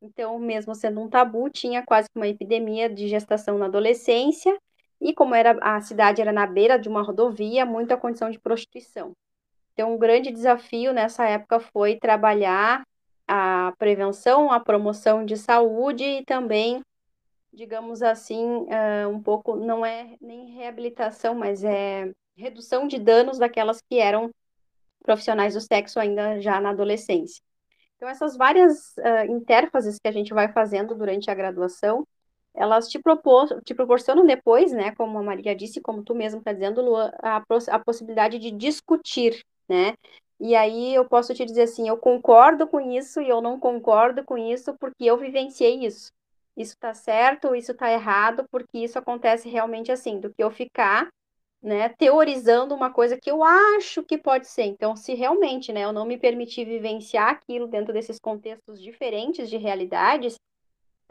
Então, 0.00 0.38
mesmo 0.38 0.72
sendo 0.72 1.00
um 1.00 1.08
tabu, 1.08 1.50
tinha 1.50 1.82
quase 1.84 2.06
uma 2.14 2.28
epidemia 2.28 2.88
de 2.88 3.08
gestação 3.08 3.58
na 3.58 3.66
adolescência, 3.66 4.56
e 5.00 5.12
como 5.12 5.34
era 5.34 5.58
a 5.60 5.80
cidade 5.80 6.20
era 6.20 6.32
na 6.32 6.46
beira 6.46 6.78
de 6.78 6.88
uma 6.88 7.02
rodovia, 7.02 7.66
muita 7.66 7.96
condição 7.96 8.30
de 8.30 8.38
prostituição. 8.38 9.16
Então, 9.78 9.94
um 9.94 9.96
grande 9.96 10.32
desafio 10.32 10.92
nessa 10.92 11.24
época 11.24 11.60
foi 11.60 11.94
trabalhar 11.94 12.84
a 13.28 13.72
prevenção, 13.78 14.50
a 14.50 14.58
promoção 14.58 15.24
de 15.24 15.36
saúde 15.36 16.02
e 16.02 16.24
também, 16.24 16.82
digamos 17.52 18.02
assim, 18.02 18.44
uh, 18.44 19.08
um 19.08 19.22
pouco, 19.22 19.54
não 19.54 19.86
é 19.86 20.16
nem 20.20 20.46
reabilitação, 20.46 21.32
mas 21.32 21.62
é 21.62 22.10
redução 22.36 22.88
de 22.88 22.98
danos 22.98 23.38
daquelas 23.38 23.80
que 23.80 24.00
eram 24.00 24.32
profissionais 25.04 25.54
do 25.54 25.60
sexo 25.60 26.00
ainda 26.00 26.40
já 26.40 26.60
na 26.60 26.70
adolescência. 26.70 27.40
Então, 27.94 28.08
essas 28.08 28.36
várias 28.36 28.96
uh, 28.96 29.30
interfaces 29.30 29.96
que 30.02 30.08
a 30.08 30.12
gente 30.12 30.34
vai 30.34 30.48
fazendo 30.48 30.92
durante 30.96 31.30
a 31.30 31.34
graduação, 31.36 32.04
elas 32.52 32.88
te, 32.88 32.98
propor, 32.98 33.46
te 33.62 33.76
proporcionam 33.76 34.26
depois, 34.26 34.72
né, 34.72 34.90
como 34.96 35.18
a 35.18 35.22
Maria 35.22 35.54
disse, 35.54 35.80
como 35.80 36.02
tu 36.02 36.16
mesmo 36.16 36.40
está 36.40 36.52
dizendo, 36.52 36.82
Lu, 36.82 36.96
a, 36.96 37.44
a 37.68 37.78
possibilidade 37.78 38.40
de 38.40 38.50
discutir, 38.50 39.40
né, 39.68 39.94
e 40.40 40.54
aí 40.54 40.94
eu 40.94 41.04
posso 41.04 41.34
te 41.34 41.44
dizer 41.44 41.62
assim, 41.62 41.88
eu 41.88 41.96
concordo 41.96 42.66
com 42.66 42.80
isso 42.80 43.20
e 43.20 43.28
eu 43.28 43.40
não 43.40 43.58
concordo 43.58 44.24
com 44.24 44.38
isso 44.38 44.74
porque 44.78 45.04
eu 45.04 45.16
vivenciei 45.16 45.84
isso. 45.84 46.12
Isso 46.56 46.74
está 46.74 46.94
certo, 46.94 47.54
isso 47.54 47.72
está 47.72 47.90
errado, 47.90 48.44
porque 48.50 48.78
isso 48.78 48.98
acontece 48.98 49.48
realmente 49.48 49.90
assim, 49.90 50.20
do 50.20 50.32
que 50.32 50.42
eu 50.42 50.50
ficar, 50.50 51.08
né, 51.62 51.88
teorizando 51.90 52.74
uma 52.74 52.92
coisa 52.92 53.16
que 53.16 53.30
eu 53.30 53.42
acho 53.42 54.02
que 54.04 54.16
pode 54.16 54.48
ser. 54.48 54.64
Então, 54.64 54.94
se 54.96 55.14
realmente, 55.14 55.72
né, 55.72 55.84
eu 55.84 55.92
não 55.92 56.04
me 56.06 56.16
permitir 56.18 56.64
vivenciar 56.64 57.30
aquilo 57.30 57.66
dentro 57.66 57.92
desses 57.92 58.18
contextos 58.20 58.80
diferentes 58.80 59.50
de 59.50 59.56
realidades, 59.56 60.34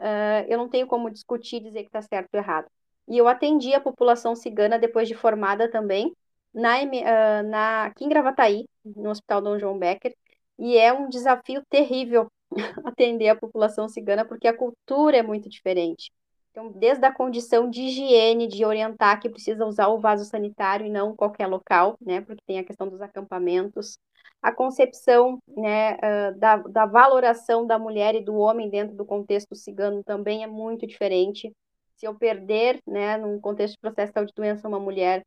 uh, 0.00 0.44
eu 0.48 0.58
não 0.58 0.68
tenho 0.68 0.86
como 0.86 1.10
discutir, 1.10 1.60
dizer 1.60 1.82
que 1.82 1.88
está 1.88 2.02
certo 2.02 2.28
ou 2.34 2.40
errado. 2.40 2.66
E 3.08 3.16
eu 3.16 3.28
atendi 3.28 3.74
a 3.74 3.80
população 3.80 4.34
cigana 4.34 4.78
depois 4.78 5.08
de 5.08 5.14
formada 5.14 5.70
também, 5.70 6.14
na, 6.58 6.82
uh, 6.82 7.48
na, 7.48 7.84
aqui 7.84 8.04
em 8.04 8.08
Gravataí, 8.08 8.68
no 8.84 9.10
Hospital 9.10 9.40
Dom 9.40 9.58
João 9.58 9.78
Becker, 9.78 10.14
e 10.58 10.76
é 10.76 10.92
um 10.92 11.08
desafio 11.08 11.62
terrível 11.70 12.30
atender 12.84 13.28
a 13.28 13.36
população 13.36 13.88
cigana, 13.88 14.24
porque 14.24 14.48
a 14.48 14.56
cultura 14.56 15.16
é 15.16 15.22
muito 15.22 15.48
diferente. 15.48 16.10
Então, 16.50 16.72
desde 16.72 17.04
a 17.06 17.14
condição 17.14 17.70
de 17.70 17.82
higiene, 17.82 18.48
de 18.48 18.64
orientar 18.64 19.20
que 19.20 19.28
precisa 19.28 19.64
usar 19.64 19.86
o 19.88 20.00
vaso 20.00 20.24
sanitário 20.24 20.84
e 20.84 20.90
não 20.90 21.14
qualquer 21.14 21.46
local, 21.46 21.96
né, 22.00 22.20
porque 22.22 22.42
tem 22.44 22.58
a 22.58 22.64
questão 22.64 22.88
dos 22.88 23.00
acampamentos, 23.00 23.96
a 24.42 24.50
concepção 24.50 25.38
né, 25.46 25.94
uh, 25.94 26.38
da, 26.38 26.56
da 26.56 26.86
valoração 26.86 27.64
da 27.64 27.78
mulher 27.78 28.16
e 28.16 28.24
do 28.24 28.34
homem 28.34 28.68
dentro 28.68 28.96
do 28.96 29.04
contexto 29.04 29.54
cigano 29.54 30.02
também 30.02 30.42
é 30.42 30.46
muito 30.48 30.86
diferente. 30.86 31.52
Se 31.96 32.06
eu 32.06 32.14
perder, 32.16 32.80
né, 32.86 33.16
num 33.16 33.40
contexto 33.40 33.74
de 33.74 33.80
processo 33.80 34.12
de 34.12 34.32
doença, 34.34 34.66
uma 34.66 34.80
mulher 34.80 35.24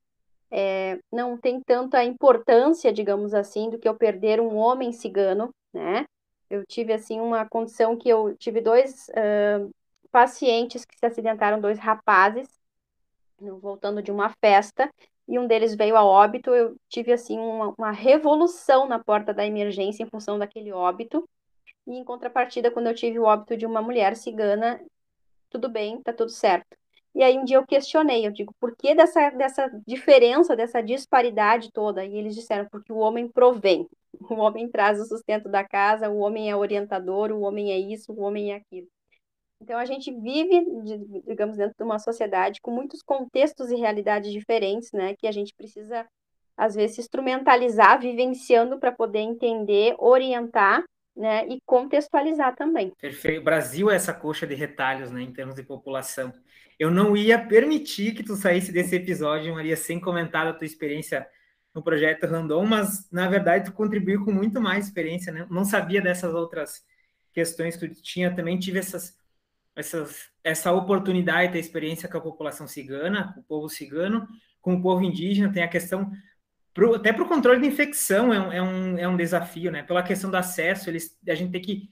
é, 0.52 1.00
não 1.12 1.38
tem 1.38 1.62
tanta 1.62 2.04
importância, 2.04 2.92
digamos 2.92 3.34
assim, 3.34 3.70
do 3.70 3.80
que 3.80 3.88
eu 3.88 3.96
perder 3.96 4.42
um 4.42 4.58
homem 4.58 4.92
cigano, 4.92 5.54
né? 5.74 6.06
Eu 6.50 6.66
tive, 6.66 6.92
assim, 6.92 7.20
uma 7.22 7.48
condição 7.48 7.96
que 7.96 8.10
eu 8.10 8.36
tive 8.38 8.60
dois 8.60 9.08
uh, 9.10 9.74
pacientes 10.12 10.84
que 10.84 10.98
se 11.00 11.06
acidentaram, 11.06 11.62
dois 11.62 11.80
rapazes, 11.80 12.50
voltando 13.40 14.02
de 14.02 14.12
uma 14.12 14.30
festa, 14.42 14.92
e 15.28 15.40
um 15.40 15.48
deles 15.48 15.74
veio 15.76 15.96
a 15.96 16.04
óbito. 16.04 16.54
Eu 16.54 16.76
tive, 16.90 17.14
assim, 17.14 17.40
uma, 17.40 17.74
uma 17.78 17.92
revolução 17.92 18.86
na 18.88 19.00
porta 19.00 19.34
da 19.34 19.46
emergência 19.46 20.04
em 20.04 20.10
função 20.10 20.38
daquele 20.38 20.74
óbito. 20.74 21.28
E, 21.88 21.96
em 21.96 22.04
contrapartida, 22.04 22.70
quando 22.70 22.88
eu 22.88 22.96
tive 22.96 23.18
o 23.18 23.24
óbito 23.24 23.56
de 23.56 23.66
uma 23.66 23.82
mulher 23.82 24.18
cigana, 24.18 24.82
tudo 25.50 25.70
bem, 25.70 26.02
tá 26.02 26.12
tudo 26.12 26.30
certo. 26.30 26.81
E 27.13 27.21
aí 27.21 27.38
um 27.38 27.43
dia 27.43 27.58
eu 27.58 27.65
questionei, 27.65 28.26
eu 28.26 28.32
digo, 28.32 28.54
por 28.60 28.76
que 28.76 28.95
dessa, 28.95 29.30
dessa 29.32 29.69
diferença, 29.86 30.56
dessa 30.56 30.82
disparidade 30.82 31.69
toda? 31.71 32.06
E 32.06 32.17
eles 32.17 32.34
disseram, 32.34 32.67
porque 32.71 32.91
o 32.91 32.97
homem 32.97 33.28
provém, 33.28 33.86
o 34.30 34.36
homem 34.36 34.69
traz 34.69 35.00
o 35.00 35.06
sustento 35.06 35.50
da 35.50 35.63
casa, 35.63 36.10
o 36.10 36.19
homem 36.19 36.50
é 36.50 36.56
orientador, 36.56 37.32
o 37.32 37.41
homem 37.41 37.71
é 37.71 37.78
isso, 37.78 38.13
o 38.13 38.21
homem 38.21 38.54
é 38.54 38.56
aquilo. 38.56 38.88
Então 39.62 39.78
a 39.78 39.86
gente 39.86 40.12
vive, 40.12 40.65
digamos, 41.28 41.58
dentro 41.58 41.76
de 41.78 41.84
uma 41.84 42.00
sociedade 42.00 42.60
com 42.62 42.71
muitos 42.71 43.02
contextos 43.04 43.69
e 43.69 43.76
realidades 43.76 44.32
diferentes, 44.32 44.91
né, 44.91 45.15
que 45.15 45.28
a 45.28 45.32
gente 45.32 45.54
precisa 45.54 46.06
às 46.58 46.76
vezes 46.76 47.00
instrumentalizar, 47.00 48.00
vivenciando 48.00 48.80
para 48.80 48.91
poder 48.91 49.19
entender, 49.19 49.95
orientar, 49.97 50.84
né, 51.15 51.45
e 51.47 51.60
contextualizar 51.65 52.56
também. 52.56 52.91
Perfeito. 53.00 53.41
O 53.41 53.43
Brasil 53.43 53.91
é 53.91 53.95
essa 53.95 54.13
coxa 54.13 54.47
de 54.47 54.56
retalhos, 54.56 55.12
né, 55.12 55.21
em 55.21 55.32
termos 55.32 55.56
de 55.56 55.63
população 55.63 56.32
eu 56.82 56.89
não 56.89 57.15
ia 57.15 57.38
permitir 57.38 58.15
que 58.15 58.24
tu 58.24 58.36
saísse 58.36 58.72
desse 58.72 58.96
episódio, 58.96 59.54
Maria, 59.54 59.78
sem 59.78 60.00
comentar 60.00 60.48
a 60.48 60.54
tua 60.54 60.65
experiência 60.65 61.28
no 61.76 61.84
projeto 61.84 62.26
Randon, 62.26 62.65
mas 62.65 63.08
na 63.12 63.30
verdade 63.30 63.65
tu 63.65 63.72
contribuiu 63.72 64.26
com 64.26 64.32
muito 64.32 64.60
mais 64.60 64.88
experiência, 64.88 65.32
né? 65.32 65.46
Não 65.52 65.63
sabia 65.63 66.02
dessas 66.02 66.34
outras 66.34 66.84
questões 67.32 67.76
que 67.78 67.88
tu 67.88 68.02
tinha, 68.02 68.36
também 68.36 68.58
tive 68.58 68.80
essas, 68.80 69.15
essas, 69.76 70.32
essa 70.44 70.72
oportunidade 70.72 71.50
de 71.50 71.54
ter 71.54 71.60
experiência 71.60 72.10
com 72.10 72.17
a 72.17 72.22
população 72.22 72.67
cigana, 72.67 73.36
o 73.38 73.44
povo 73.44 73.70
cigano, 73.70 74.28
com 74.60 74.74
o 74.74 74.82
povo 74.82 75.04
indígena, 75.04 75.54
tem 75.54 75.62
a 75.62 75.67
questão 75.67 76.12
pro, 76.74 76.96
até 76.96 77.13
para 77.13 77.24
o 77.24 77.30
controle 77.30 77.62
de 77.62 77.67
infecção 77.67 78.34
é 78.34 78.39
um, 78.39 78.52
é, 78.52 78.62
um, 78.62 78.98
é 78.98 79.08
um 79.08 79.17
desafio, 79.17 79.72
né? 79.72 79.84
Pela 79.84 80.02
questão 80.02 80.32
do 80.32 80.38
acesso, 80.38 80.89
eles, 80.89 81.15
a 81.30 81.36
gente 81.36 81.52
tem 81.52 81.62
que 81.62 81.91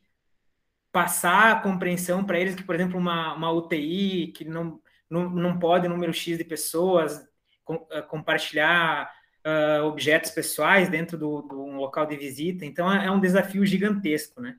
passar 0.92 1.52
a 1.52 1.60
compreensão 1.60 2.24
para 2.24 2.40
eles 2.40 2.56
que, 2.56 2.64
por 2.64 2.76
exemplo, 2.76 2.98
uma, 2.98 3.34
uma 3.34 3.52
UTI 3.52 4.32
que 4.36 4.46
não, 4.46 4.80
não, 5.10 5.30
não 5.30 5.60
pode 5.60 5.88
número 5.88 6.14
X 6.14 6.38
de 6.38 6.44
pessoas 6.44 7.24
com, 7.64 7.76
uh, 7.76 8.04
compartilhar 8.08 9.12
uh, 9.46 9.84
objetos 9.86 10.32
pessoais 10.32 10.90
dentro 10.90 11.18
do, 11.18 11.42
do 11.42 11.64
um 11.64 11.78
local 11.78 12.06
de 12.06 12.18
visita. 12.18 12.66
Então, 12.66 12.92
é, 12.92 13.06
é 13.06 13.12
um 13.12 13.20
desafio 13.20 13.66
gigantesco, 13.66 14.42
né? 14.42 14.56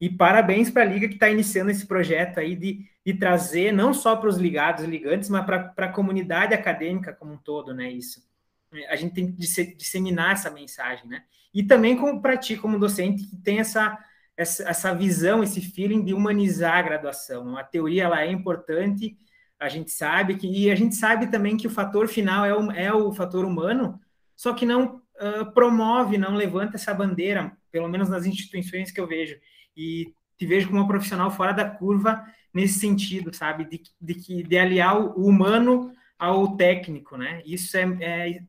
E 0.00 0.10
parabéns 0.10 0.70
para 0.70 0.82
a 0.82 0.86
Liga 0.86 1.08
que 1.08 1.14
está 1.14 1.30
iniciando 1.30 1.70
esse 1.70 1.86
projeto 1.86 2.38
aí 2.38 2.56
de, 2.56 2.86
de 3.06 3.14
trazer 3.14 3.72
não 3.72 3.94
só 3.94 4.16
para 4.16 4.28
os 4.28 4.36
ligados 4.36 4.84
e 4.84 4.86
ligantes, 4.86 5.30
mas 5.30 5.46
para 5.46 5.72
a 5.76 5.92
comunidade 5.92 6.52
acadêmica 6.52 7.12
como 7.12 7.32
um 7.32 7.38
todo, 7.38 7.72
né? 7.72 7.90
Isso. 7.90 8.22
A 8.88 8.96
gente 8.96 9.14
tem 9.14 9.32
que 9.32 9.76
disseminar 9.76 10.32
essa 10.32 10.50
mensagem, 10.50 11.06
né? 11.08 11.22
E 11.54 11.62
também 11.62 11.96
para 12.20 12.36
ti, 12.36 12.56
como 12.56 12.78
docente, 12.78 13.24
que 13.24 13.36
tem 13.36 13.60
essa, 13.60 13.96
essa, 14.36 14.68
essa 14.68 14.94
visão, 14.94 15.42
esse 15.42 15.60
feeling 15.60 16.04
de 16.04 16.12
humanizar 16.12 16.78
a 16.78 16.82
graduação. 16.82 17.56
A 17.56 17.64
teoria 17.64 18.04
ela 18.04 18.22
é 18.22 18.30
importante, 18.30 19.16
a 19.58 19.68
gente 19.68 19.90
sabe 19.90 20.36
que 20.36 20.46
e 20.46 20.70
a 20.70 20.74
gente 20.74 20.94
sabe 20.94 21.28
também 21.28 21.56
que 21.56 21.66
o 21.66 21.70
fator 21.70 22.08
final 22.08 22.44
é 22.44 22.54
o, 22.54 22.70
é 22.72 22.92
o 22.92 23.12
fator 23.12 23.44
humano, 23.44 24.00
só 24.36 24.52
que 24.52 24.66
não 24.66 24.96
uh, 24.96 25.52
promove, 25.52 26.18
não 26.18 26.34
levanta 26.34 26.76
essa 26.76 26.92
bandeira, 26.92 27.56
pelo 27.70 27.88
menos 27.88 28.08
nas 28.08 28.26
instituições 28.26 28.90
que 28.90 29.00
eu 29.00 29.06
vejo. 29.06 29.36
E 29.76 30.12
te 30.36 30.46
vejo 30.46 30.66
como 30.66 30.80
uma 30.80 30.88
profissional 30.88 31.30
fora 31.30 31.52
da 31.52 31.68
curva 31.68 32.24
nesse 32.52 32.78
sentido, 32.78 33.34
sabe, 33.34 33.64
de, 33.64 33.82
de 34.00 34.14
que 34.14 34.42
de 34.42 34.58
aliar 34.58 35.00
o 35.00 35.26
humano 35.26 35.92
ao 36.18 36.56
técnico, 36.56 37.16
né? 37.16 37.42
Isso 37.44 37.76
é, 37.76 37.84
é 38.00 38.42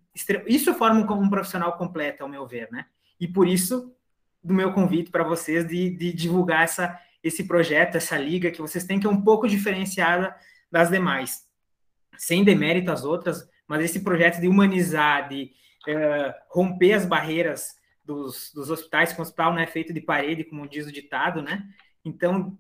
isso 0.48 0.74
forma 0.76 1.00
um, 1.00 1.24
um 1.24 1.30
profissional 1.30 1.78
completo, 1.78 2.24
ao 2.24 2.30
meu 2.30 2.48
ver, 2.48 2.70
né? 2.72 2.86
E 3.20 3.28
por 3.28 3.48
isso 3.48 3.95
do 4.46 4.54
meu 4.54 4.72
convite 4.72 5.10
para 5.10 5.24
vocês 5.24 5.68
de, 5.68 5.90
de, 5.90 6.14
divulgar 6.14 6.64
essa, 6.64 7.00
esse 7.24 7.46
projeto, 7.46 7.96
essa 7.96 8.16
liga, 8.16 8.52
que 8.52 8.62
vocês 8.62 8.84
têm 8.84 9.00
que 9.00 9.08
é 9.08 9.10
um 9.10 9.22
pouco 9.22 9.48
diferenciada 9.48 10.36
das 10.72 10.90
demais. 10.92 11.44
Sem 12.16 12.44
demérito 12.44 12.92
às 12.92 13.04
outras, 13.04 13.50
mas 13.68 13.84
esse 13.84 14.02
projeto 14.02 14.40
de 14.40 14.48
humanizar, 14.48 15.28
de 15.28 15.52
uh, 15.88 16.34
romper 16.50 16.94
as 16.94 17.06
barreiras 17.08 17.76
dos, 18.04 18.52
dos 18.54 18.70
hospitais, 18.70 19.12
que 19.12 19.20
o 19.20 19.24
hospital 19.24 19.52
não 19.52 19.60
é 19.60 19.66
feito 19.66 19.92
de 19.92 20.00
parede, 20.00 20.44
como 20.44 20.70
diz 20.70 20.86
o 20.86 20.92
ditado, 20.92 21.42
né? 21.42 21.68
Então, 22.04 22.56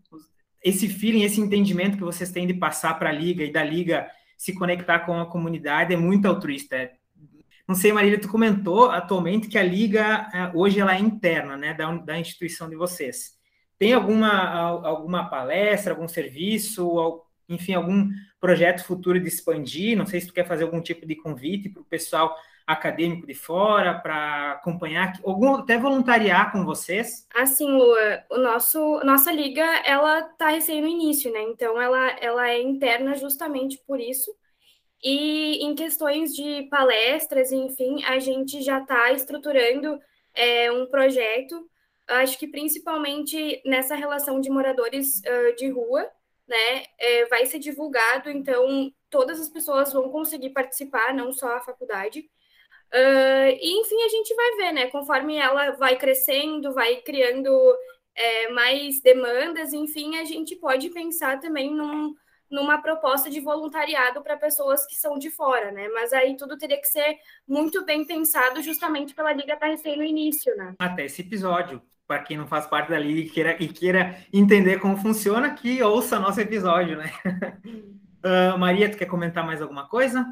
esse 0.63 0.89
feeling, 0.89 1.21
esse 1.21 1.39
entendimento 1.39 1.97
que 1.97 2.03
vocês 2.03 2.31
têm 2.31 2.47
de 2.47 2.55
passar 2.55 2.97
para 2.97 3.09
a 3.09 3.13
liga 3.13 3.43
e 3.43 3.51
da 3.51 3.63
liga 3.63 4.09
se 4.35 4.53
conectar 4.53 5.01
com 5.01 5.19
a 5.19 5.29
comunidade 5.29 5.93
é 5.93 5.97
muito 5.97 6.27
altruísta. 6.27 6.91
Não 7.67 7.75
sei, 7.75 7.91
Marília, 7.91 8.19
tu 8.19 8.29
comentou 8.29 8.91
atualmente 8.91 9.47
que 9.47 9.57
a 9.57 9.63
liga 9.63 10.29
é, 10.33 10.51
hoje 10.53 10.79
ela 10.79 10.95
é 10.95 10.99
interna, 10.99 11.57
né, 11.57 11.73
da, 11.73 11.91
da 11.97 12.19
instituição 12.19 12.69
de 12.69 12.75
vocês. 12.75 13.35
Tem 13.77 13.93
alguma, 13.93 14.29
alguma 14.87 15.29
palestra, 15.29 15.93
algum 15.93 16.07
serviço, 16.07 17.21
enfim, 17.49 17.73
algum 17.73 18.09
projeto 18.39 18.85
futuro 18.85 19.19
de 19.19 19.27
expandir? 19.27 19.97
Não 19.97 20.05
sei 20.05 20.21
se 20.21 20.27
tu 20.27 20.33
quer 20.33 20.47
fazer 20.47 20.63
algum 20.63 20.81
tipo 20.81 21.05
de 21.05 21.15
convite 21.15 21.69
para 21.69 21.81
o 21.81 21.85
pessoal 21.85 22.35
acadêmico 22.65 23.27
de 23.27 23.33
fora 23.33 23.93
para 23.93 24.53
acompanhar, 24.53 25.13
algum 25.23 25.55
até 25.55 25.77
voluntariar 25.77 26.51
com 26.51 26.65
vocês? 26.65 27.27
Assim, 27.35 27.67
Lua, 27.71 28.23
o 28.31 28.37
nosso 28.37 28.99
nossa 29.03 29.31
liga 29.31 29.63
ela 29.85 30.21
está 30.21 30.49
recém 30.49 30.81
no 30.81 30.87
início, 30.87 31.31
né? 31.31 31.43
Então 31.43 31.79
ela 31.79 32.09
ela 32.19 32.49
é 32.49 32.61
interna 32.61 33.15
justamente 33.15 33.77
por 33.85 33.99
isso. 33.99 34.31
E 35.03 35.63
em 35.63 35.75
questões 35.75 36.33
de 36.33 36.63
palestras, 36.63 37.51
enfim, 37.51 38.03
a 38.05 38.19
gente 38.19 38.61
já 38.61 38.79
está 38.81 39.11
estruturando 39.11 39.99
é, 40.33 40.71
um 40.71 40.87
projeto, 40.87 41.69
acho 42.07 42.37
que 42.37 42.47
principalmente 42.47 43.61
nessa 43.65 43.95
relação 43.95 44.39
de 44.39 44.49
moradores 44.49 45.19
uh, 45.19 45.55
de 45.55 45.69
rua, 45.69 46.09
né? 46.47 46.83
É, 46.99 47.25
vai 47.25 47.45
ser 47.45 47.59
divulgado, 47.59 48.29
então 48.29 48.91
todas 49.09 49.39
as 49.39 49.49
pessoas 49.49 49.91
vão 49.91 50.09
conseguir 50.09 50.51
participar, 50.51 51.13
não 51.13 51.31
só 51.31 51.55
a 51.55 51.61
faculdade. 51.61 52.19
Uh, 52.93 53.49
e 53.59 53.81
enfim, 53.81 54.03
a 54.03 54.09
gente 54.09 54.33
vai 54.35 54.55
ver, 54.57 54.71
né? 54.71 54.87
Conforme 54.87 55.37
ela 55.37 55.71
vai 55.71 55.97
crescendo, 55.97 56.73
vai 56.73 56.97
criando 56.97 57.49
é, 58.15 58.49
mais 58.49 59.01
demandas, 59.01 59.73
enfim, 59.73 60.17
a 60.17 60.23
gente 60.23 60.55
pode 60.55 60.89
pensar 60.89 61.39
também 61.39 61.73
num, 61.73 62.15
numa 62.49 62.77
proposta 62.81 63.29
de 63.29 63.39
voluntariado 63.39 64.21
para 64.21 64.37
pessoas 64.37 64.85
que 64.85 64.95
são 64.95 65.17
de 65.17 65.29
fora, 65.29 65.71
né? 65.71 65.87
Mas 65.89 66.13
aí 66.13 66.37
tudo 66.37 66.57
teria 66.57 66.79
que 66.79 66.87
ser 66.87 67.17
muito 67.47 67.83
bem 67.85 68.05
pensado, 68.05 68.61
justamente 68.61 69.13
pela 69.13 69.33
Liga 69.33 69.53
estar 69.53 69.65
tá 69.65 69.67
recém 69.67 69.97
no 69.97 70.03
início, 70.03 70.55
né? 70.55 70.75
Até 70.79 71.05
esse 71.05 71.21
episódio. 71.21 71.81
Para 72.07 72.19
quem 72.19 72.37
não 72.37 72.45
faz 72.45 72.67
parte 72.67 72.91
da 72.91 72.99
Liga 72.99 73.19
e 73.21 73.29
queira, 73.29 73.57
e 73.59 73.67
queira 73.67 74.15
entender 74.31 74.79
como 74.79 74.95
funciona, 74.95 75.55
que 75.55 75.81
ouça 75.81 76.19
nosso 76.19 76.39
episódio, 76.39 76.97
né? 76.97 77.11
uh, 78.23 78.57
Maria, 78.59 78.89
tu 78.91 78.97
quer 78.97 79.07
comentar 79.07 79.43
mais 79.43 79.59
alguma 79.59 79.87
coisa? 79.87 80.23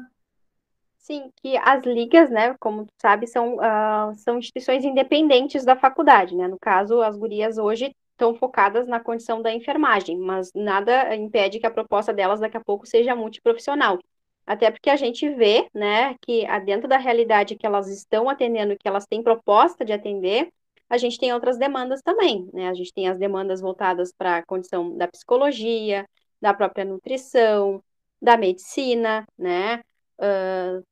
Sim, 0.98 1.30
que 1.42 1.56
as 1.56 1.84
ligas, 1.84 2.30
né, 2.30 2.54
como 2.60 2.86
tu 2.86 2.92
sabe, 2.96 3.26
são, 3.26 3.56
uh, 3.56 4.14
são 4.14 4.38
instituições 4.38 4.84
independentes 4.84 5.64
da 5.64 5.76
faculdade, 5.76 6.34
né? 6.34 6.46
No 6.46 6.58
caso, 6.58 7.02
as 7.02 7.16
gurias 7.16 7.58
hoje 7.58 7.94
estão 8.14 8.34
focadas 8.34 8.86
na 8.86 9.00
condição 9.00 9.42
da 9.42 9.52
enfermagem, 9.52 10.16
mas 10.18 10.50
nada 10.54 11.14
impede 11.16 11.58
que 11.58 11.66
a 11.66 11.70
proposta 11.70 12.12
delas 12.12 12.40
daqui 12.40 12.56
a 12.56 12.64
pouco 12.64 12.86
seja 12.86 13.14
multiprofissional. 13.14 13.98
Até 14.46 14.70
porque 14.70 14.90
a 14.90 14.96
gente 14.96 15.28
vê, 15.30 15.68
né, 15.74 16.14
que 16.22 16.46
dentro 16.64 16.88
da 16.88 16.98
realidade 16.98 17.56
que 17.56 17.66
elas 17.66 17.88
estão 17.88 18.28
atendendo, 18.28 18.76
que 18.78 18.86
elas 18.86 19.06
têm 19.06 19.22
proposta 19.22 19.84
de 19.84 19.92
atender, 19.92 20.50
a 20.88 20.98
gente 20.98 21.18
tem 21.18 21.32
outras 21.32 21.58
demandas 21.58 22.02
também, 22.02 22.48
né? 22.52 22.68
A 22.68 22.74
gente 22.74 22.92
tem 22.92 23.08
as 23.08 23.18
demandas 23.18 23.60
voltadas 23.60 24.12
para 24.12 24.38
a 24.38 24.44
condição 24.44 24.96
da 24.96 25.08
psicologia, 25.08 26.06
da 26.40 26.52
própria 26.52 26.84
nutrição, 26.84 27.82
da 28.20 28.36
medicina, 28.36 29.26
né? 29.36 29.82
Uh, 30.18 30.84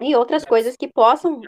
e 0.00 0.16
outras 0.16 0.44
coisas 0.44 0.76
que 0.76 0.88
possam 0.88 1.40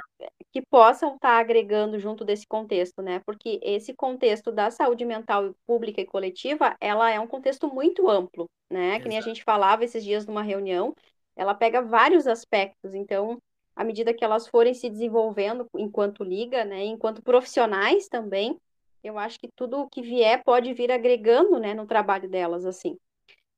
que 0.52 0.62
possam 0.62 1.14
estar 1.14 1.28
tá 1.28 1.38
agregando 1.38 1.98
junto 1.98 2.24
desse 2.24 2.46
contexto, 2.46 3.02
né? 3.02 3.20
Porque 3.26 3.60
esse 3.62 3.94
contexto 3.94 4.50
da 4.50 4.70
saúde 4.70 5.04
mental 5.04 5.54
pública 5.66 6.00
e 6.00 6.06
coletiva, 6.06 6.76
ela 6.80 7.10
é 7.10 7.20
um 7.20 7.26
contexto 7.26 7.72
muito 7.72 8.08
amplo, 8.08 8.48
né? 8.70 8.88
Exato. 8.88 9.02
Que 9.02 9.08
nem 9.08 9.18
a 9.18 9.22
gente 9.22 9.44
falava 9.44 9.84
esses 9.84 10.02
dias 10.02 10.26
numa 10.26 10.42
reunião, 10.42 10.94
ela 11.36 11.54
pega 11.54 11.82
vários 11.82 12.26
aspectos. 12.26 12.94
Então, 12.94 13.38
à 13.76 13.84
medida 13.84 14.12
que 14.12 14.24
elas 14.24 14.48
forem 14.48 14.74
se 14.74 14.90
desenvolvendo 14.90 15.66
enquanto 15.76 16.24
liga, 16.24 16.64
né, 16.64 16.84
enquanto 16.84 17.22
profissionais 17.22 18.08
também, 18.08 18.58
eu 19.04 19.16
acho 19.16 19.38
que 19.38 19.48
tudo 19.54 19.80
o 19.80 19.88
que 19.88 20.02
vier 20.02 20.42
pode 20.42 20.72
vir 20.74 20.90
agregando, 20.90 21.60
né, 21.60 21.74
no 21.74 21.86
trabalho 21.86 22.28
delas, 22.28 22.66
assim. 22.66 22.98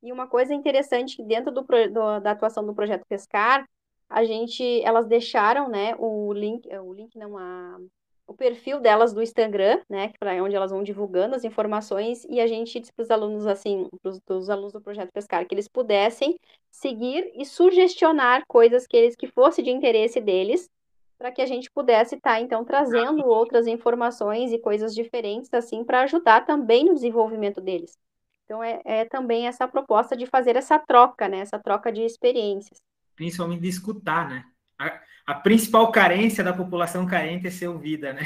E 0.03 0.13
uma 0.13 0.27
coisa 0.27 0.53
interessante 0.53 1.23
dentro 1.23 1.51
do, 1.51 1.63
do, 1.63 2.21
da 2.21 2.33
atuação 2.33 2.65
do 2.65 2.75
projeto 2.75 3.07
Pescar 3.09 3.67
a 4.11 4.25
gente, 4.25 4.83
elas 4.83 5.07
deixaram, 5.07 5.69
né, 5.69 5.95
o 5.97 6.33
link, 6.33 6.69
eh, 6.69 6.81
o 6.81 6.93
link 6.93 7.17
não, 7.17 7.39
a, 7.39 7.79
o 8.27 8.35
perfil 8.35 8.81
delas 8.81 9.13
do 9.13 9.23
Instagram, 9.23 9.81
né, 9.89 10.13
para 10.19 10.43
onde 10.43 10.57
elas 10.57 10.73
vão 10.73 10.83
divulgando 10.83 11.37
as 11.37 11.45
informações, 11.45 12.25
e 12.29 12.41
a 12.41 12.47
gente 12.49 12.81
disse 12.81 12.93
para 12.93 13.05
os 13.05 13.11
alunos, 13.11 13.47
assim, 13.47 13.89
para 14.27 14.37
os 14.37 14.51
alunos 14.51 14.73
do 14.73 14.81
Projeto 14.81 15.13
Pescar, 15.13 15.47
que 15.47 15.55
eles 15.55 15.69
pudessem 15.69 16.37
seguir 16.73 17.31
e 17.37 17.47
sugestionar 17.47 18.43
coisas 18.49 18.85
que 18.85 18.97
eles, 18.97 19.15
que 19.15 19.29
fosse 19.29 19.63
de 19.63 19.71
interesse 19.71 20.21
deles, 20.21 20.69
para 21.17 21.31
que 21.31 21.43
a 21.43 21.47
gente 21.47 21.71
pudesse 21.71 22.17
estar, 22.17 22.33
tá, 22.33 22.41
então, 22.41 22.65
trazendo 22.65 23.25
outras 23.27 23.67
informações 23.67 24.53
e 24.53 24.59
coisas 24.59 24.93
diferentes, 24.95 25.53
assim, 25.55 25.85
para 25.85 26.03
ajudar 26.03 26.45
também 26.47 26.85
no 26.85 26.95
desenvolvimento 26.95 27.61
deles. 27.61 27.97
Então, 28.45 28.63
é, 28.65 28.81
é 28.85 29.05
também 29.05 29.47
essa 29.47 29.69
proposta 29.69 30.17
de 30.17 30.27
fazer 30.27 30.57
essa 30.57 30.79
troca, 30.79 31.29
né, 31.29 31.41
essa 31.41 31.59
troca 31.59 31.93
de 31.93 32.03
experiências 32.03 32.81
principalmente 33.21 33.61
de 33.61 33.69
escutar, 33.69 34.31
né? 34.31 34.47
A, 34.79 34.99
a 35.27 35.35
principal 35.35 35.93
carência 35.93 36.43
da 36.43 36.55
população 36.55 37.05
carente 37.05 37.47
é 37.47 37.51
ser 37.51 37.69
ouvida, 37.69 38.15
né? 38.15 38.23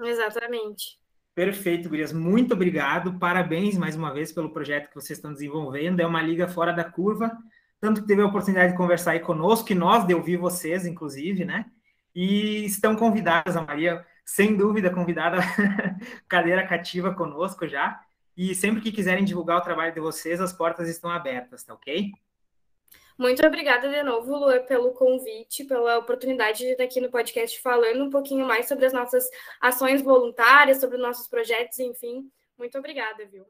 Exatamente. 0.00 0.98
Perfeito, 1.34 1.90
Gurias. 1.90 2.14
Muito 2.14 2.54
obrigado. 2.54 3.18
Parabéns 3.18 3.76
mais 3.76 3.94
uma 3.94 4.10
vez 4.10 4.32
pelo 4.32 4.54
projeto 4.54 4.88
que 4.88 4.94
vocês 4.94 5.18
estão 5.18 5.34
desenvolvendo. 5.34 6.00
É 6.00 6.06
uma 6.06 6.22
liga 6.22 6.48
fora 6.48 6.72
da 6.72 6.82
curva. 6.82 7.30
Tanto 7.78 8.00
que 8.00 8.06
teve 8.06 8.22
a 8.22 8.26
oportunidade 8.26 8.72
de 8.72 8.78
conversar 8.78 9.10
aí 9.10 9.20
conosco, 9.20 9.70
e 9.70 9.74
nós 9.74 10.06
de 10.06 10.14
ouvir 10.14 10.38
vocês, 10.38 10.86
inclusive, 10.86 11.44
né? 11.44 11.66
E 12.14 12.64
estão 12.64 12.96
convidadas, 12.96 13.54
a 13.54 13.60
Maria, 13.60 14.02
sem 14.24 14.56
dúvida, 14.56 14.88
convidada 14.88 15.36
cadeira 16.26 16.66
cativa 16.66 17.14
conosco 17.14 17.68
já. 17.68 18.00
E 18.34 18.54
sempre 18.54 18.80
que 18.80 18.92
quiserem 18.92 19.26
divulgar 19.26 19.58
o 19.58 19.62
trabalho 19.62 19.92
de 19.92 20.00
vocês, 20.00 20.40
as 20.40 20.54
portas 20.54 20.88
estão 20.88 21.10
abertas, 21.10 21.62
tá 21.64 21.74
ok? 21.74 22.12
Muito 23.20 23.46
obrigada 23.46 23.86
de 23.86 24.02
novo, 24.02 24.34
Lua, 24.34 24.60
pelo 24.60 24.92
convite, 24.92 25.64
pela 25.64 25.98
oportunidade 25.98 26.60
de 26.60 26.70
estar 26.70 26.84
aqui 26.84 27.02
no 27.02 27.10
podcast 27.10 27.60
falando 27.60 28.02
um 28.02 28.08
pouquinho 28.08 28.46
mais 28.46 28.66
sobre 28.66 28.86
as 28.86 28.94
nossas 28.94 29.28
ações 29.60 30.00
voluntárias, 30.00 30.80
sobre 30.80 30.96
os 30.96 31.02
nossos 31.02 31.28
projetos, 31.28 31.78
enfim. 31.80 32.32
Muito 32.56 32.78
obrigada, 32.78 33.26
viu? 33.26 33.44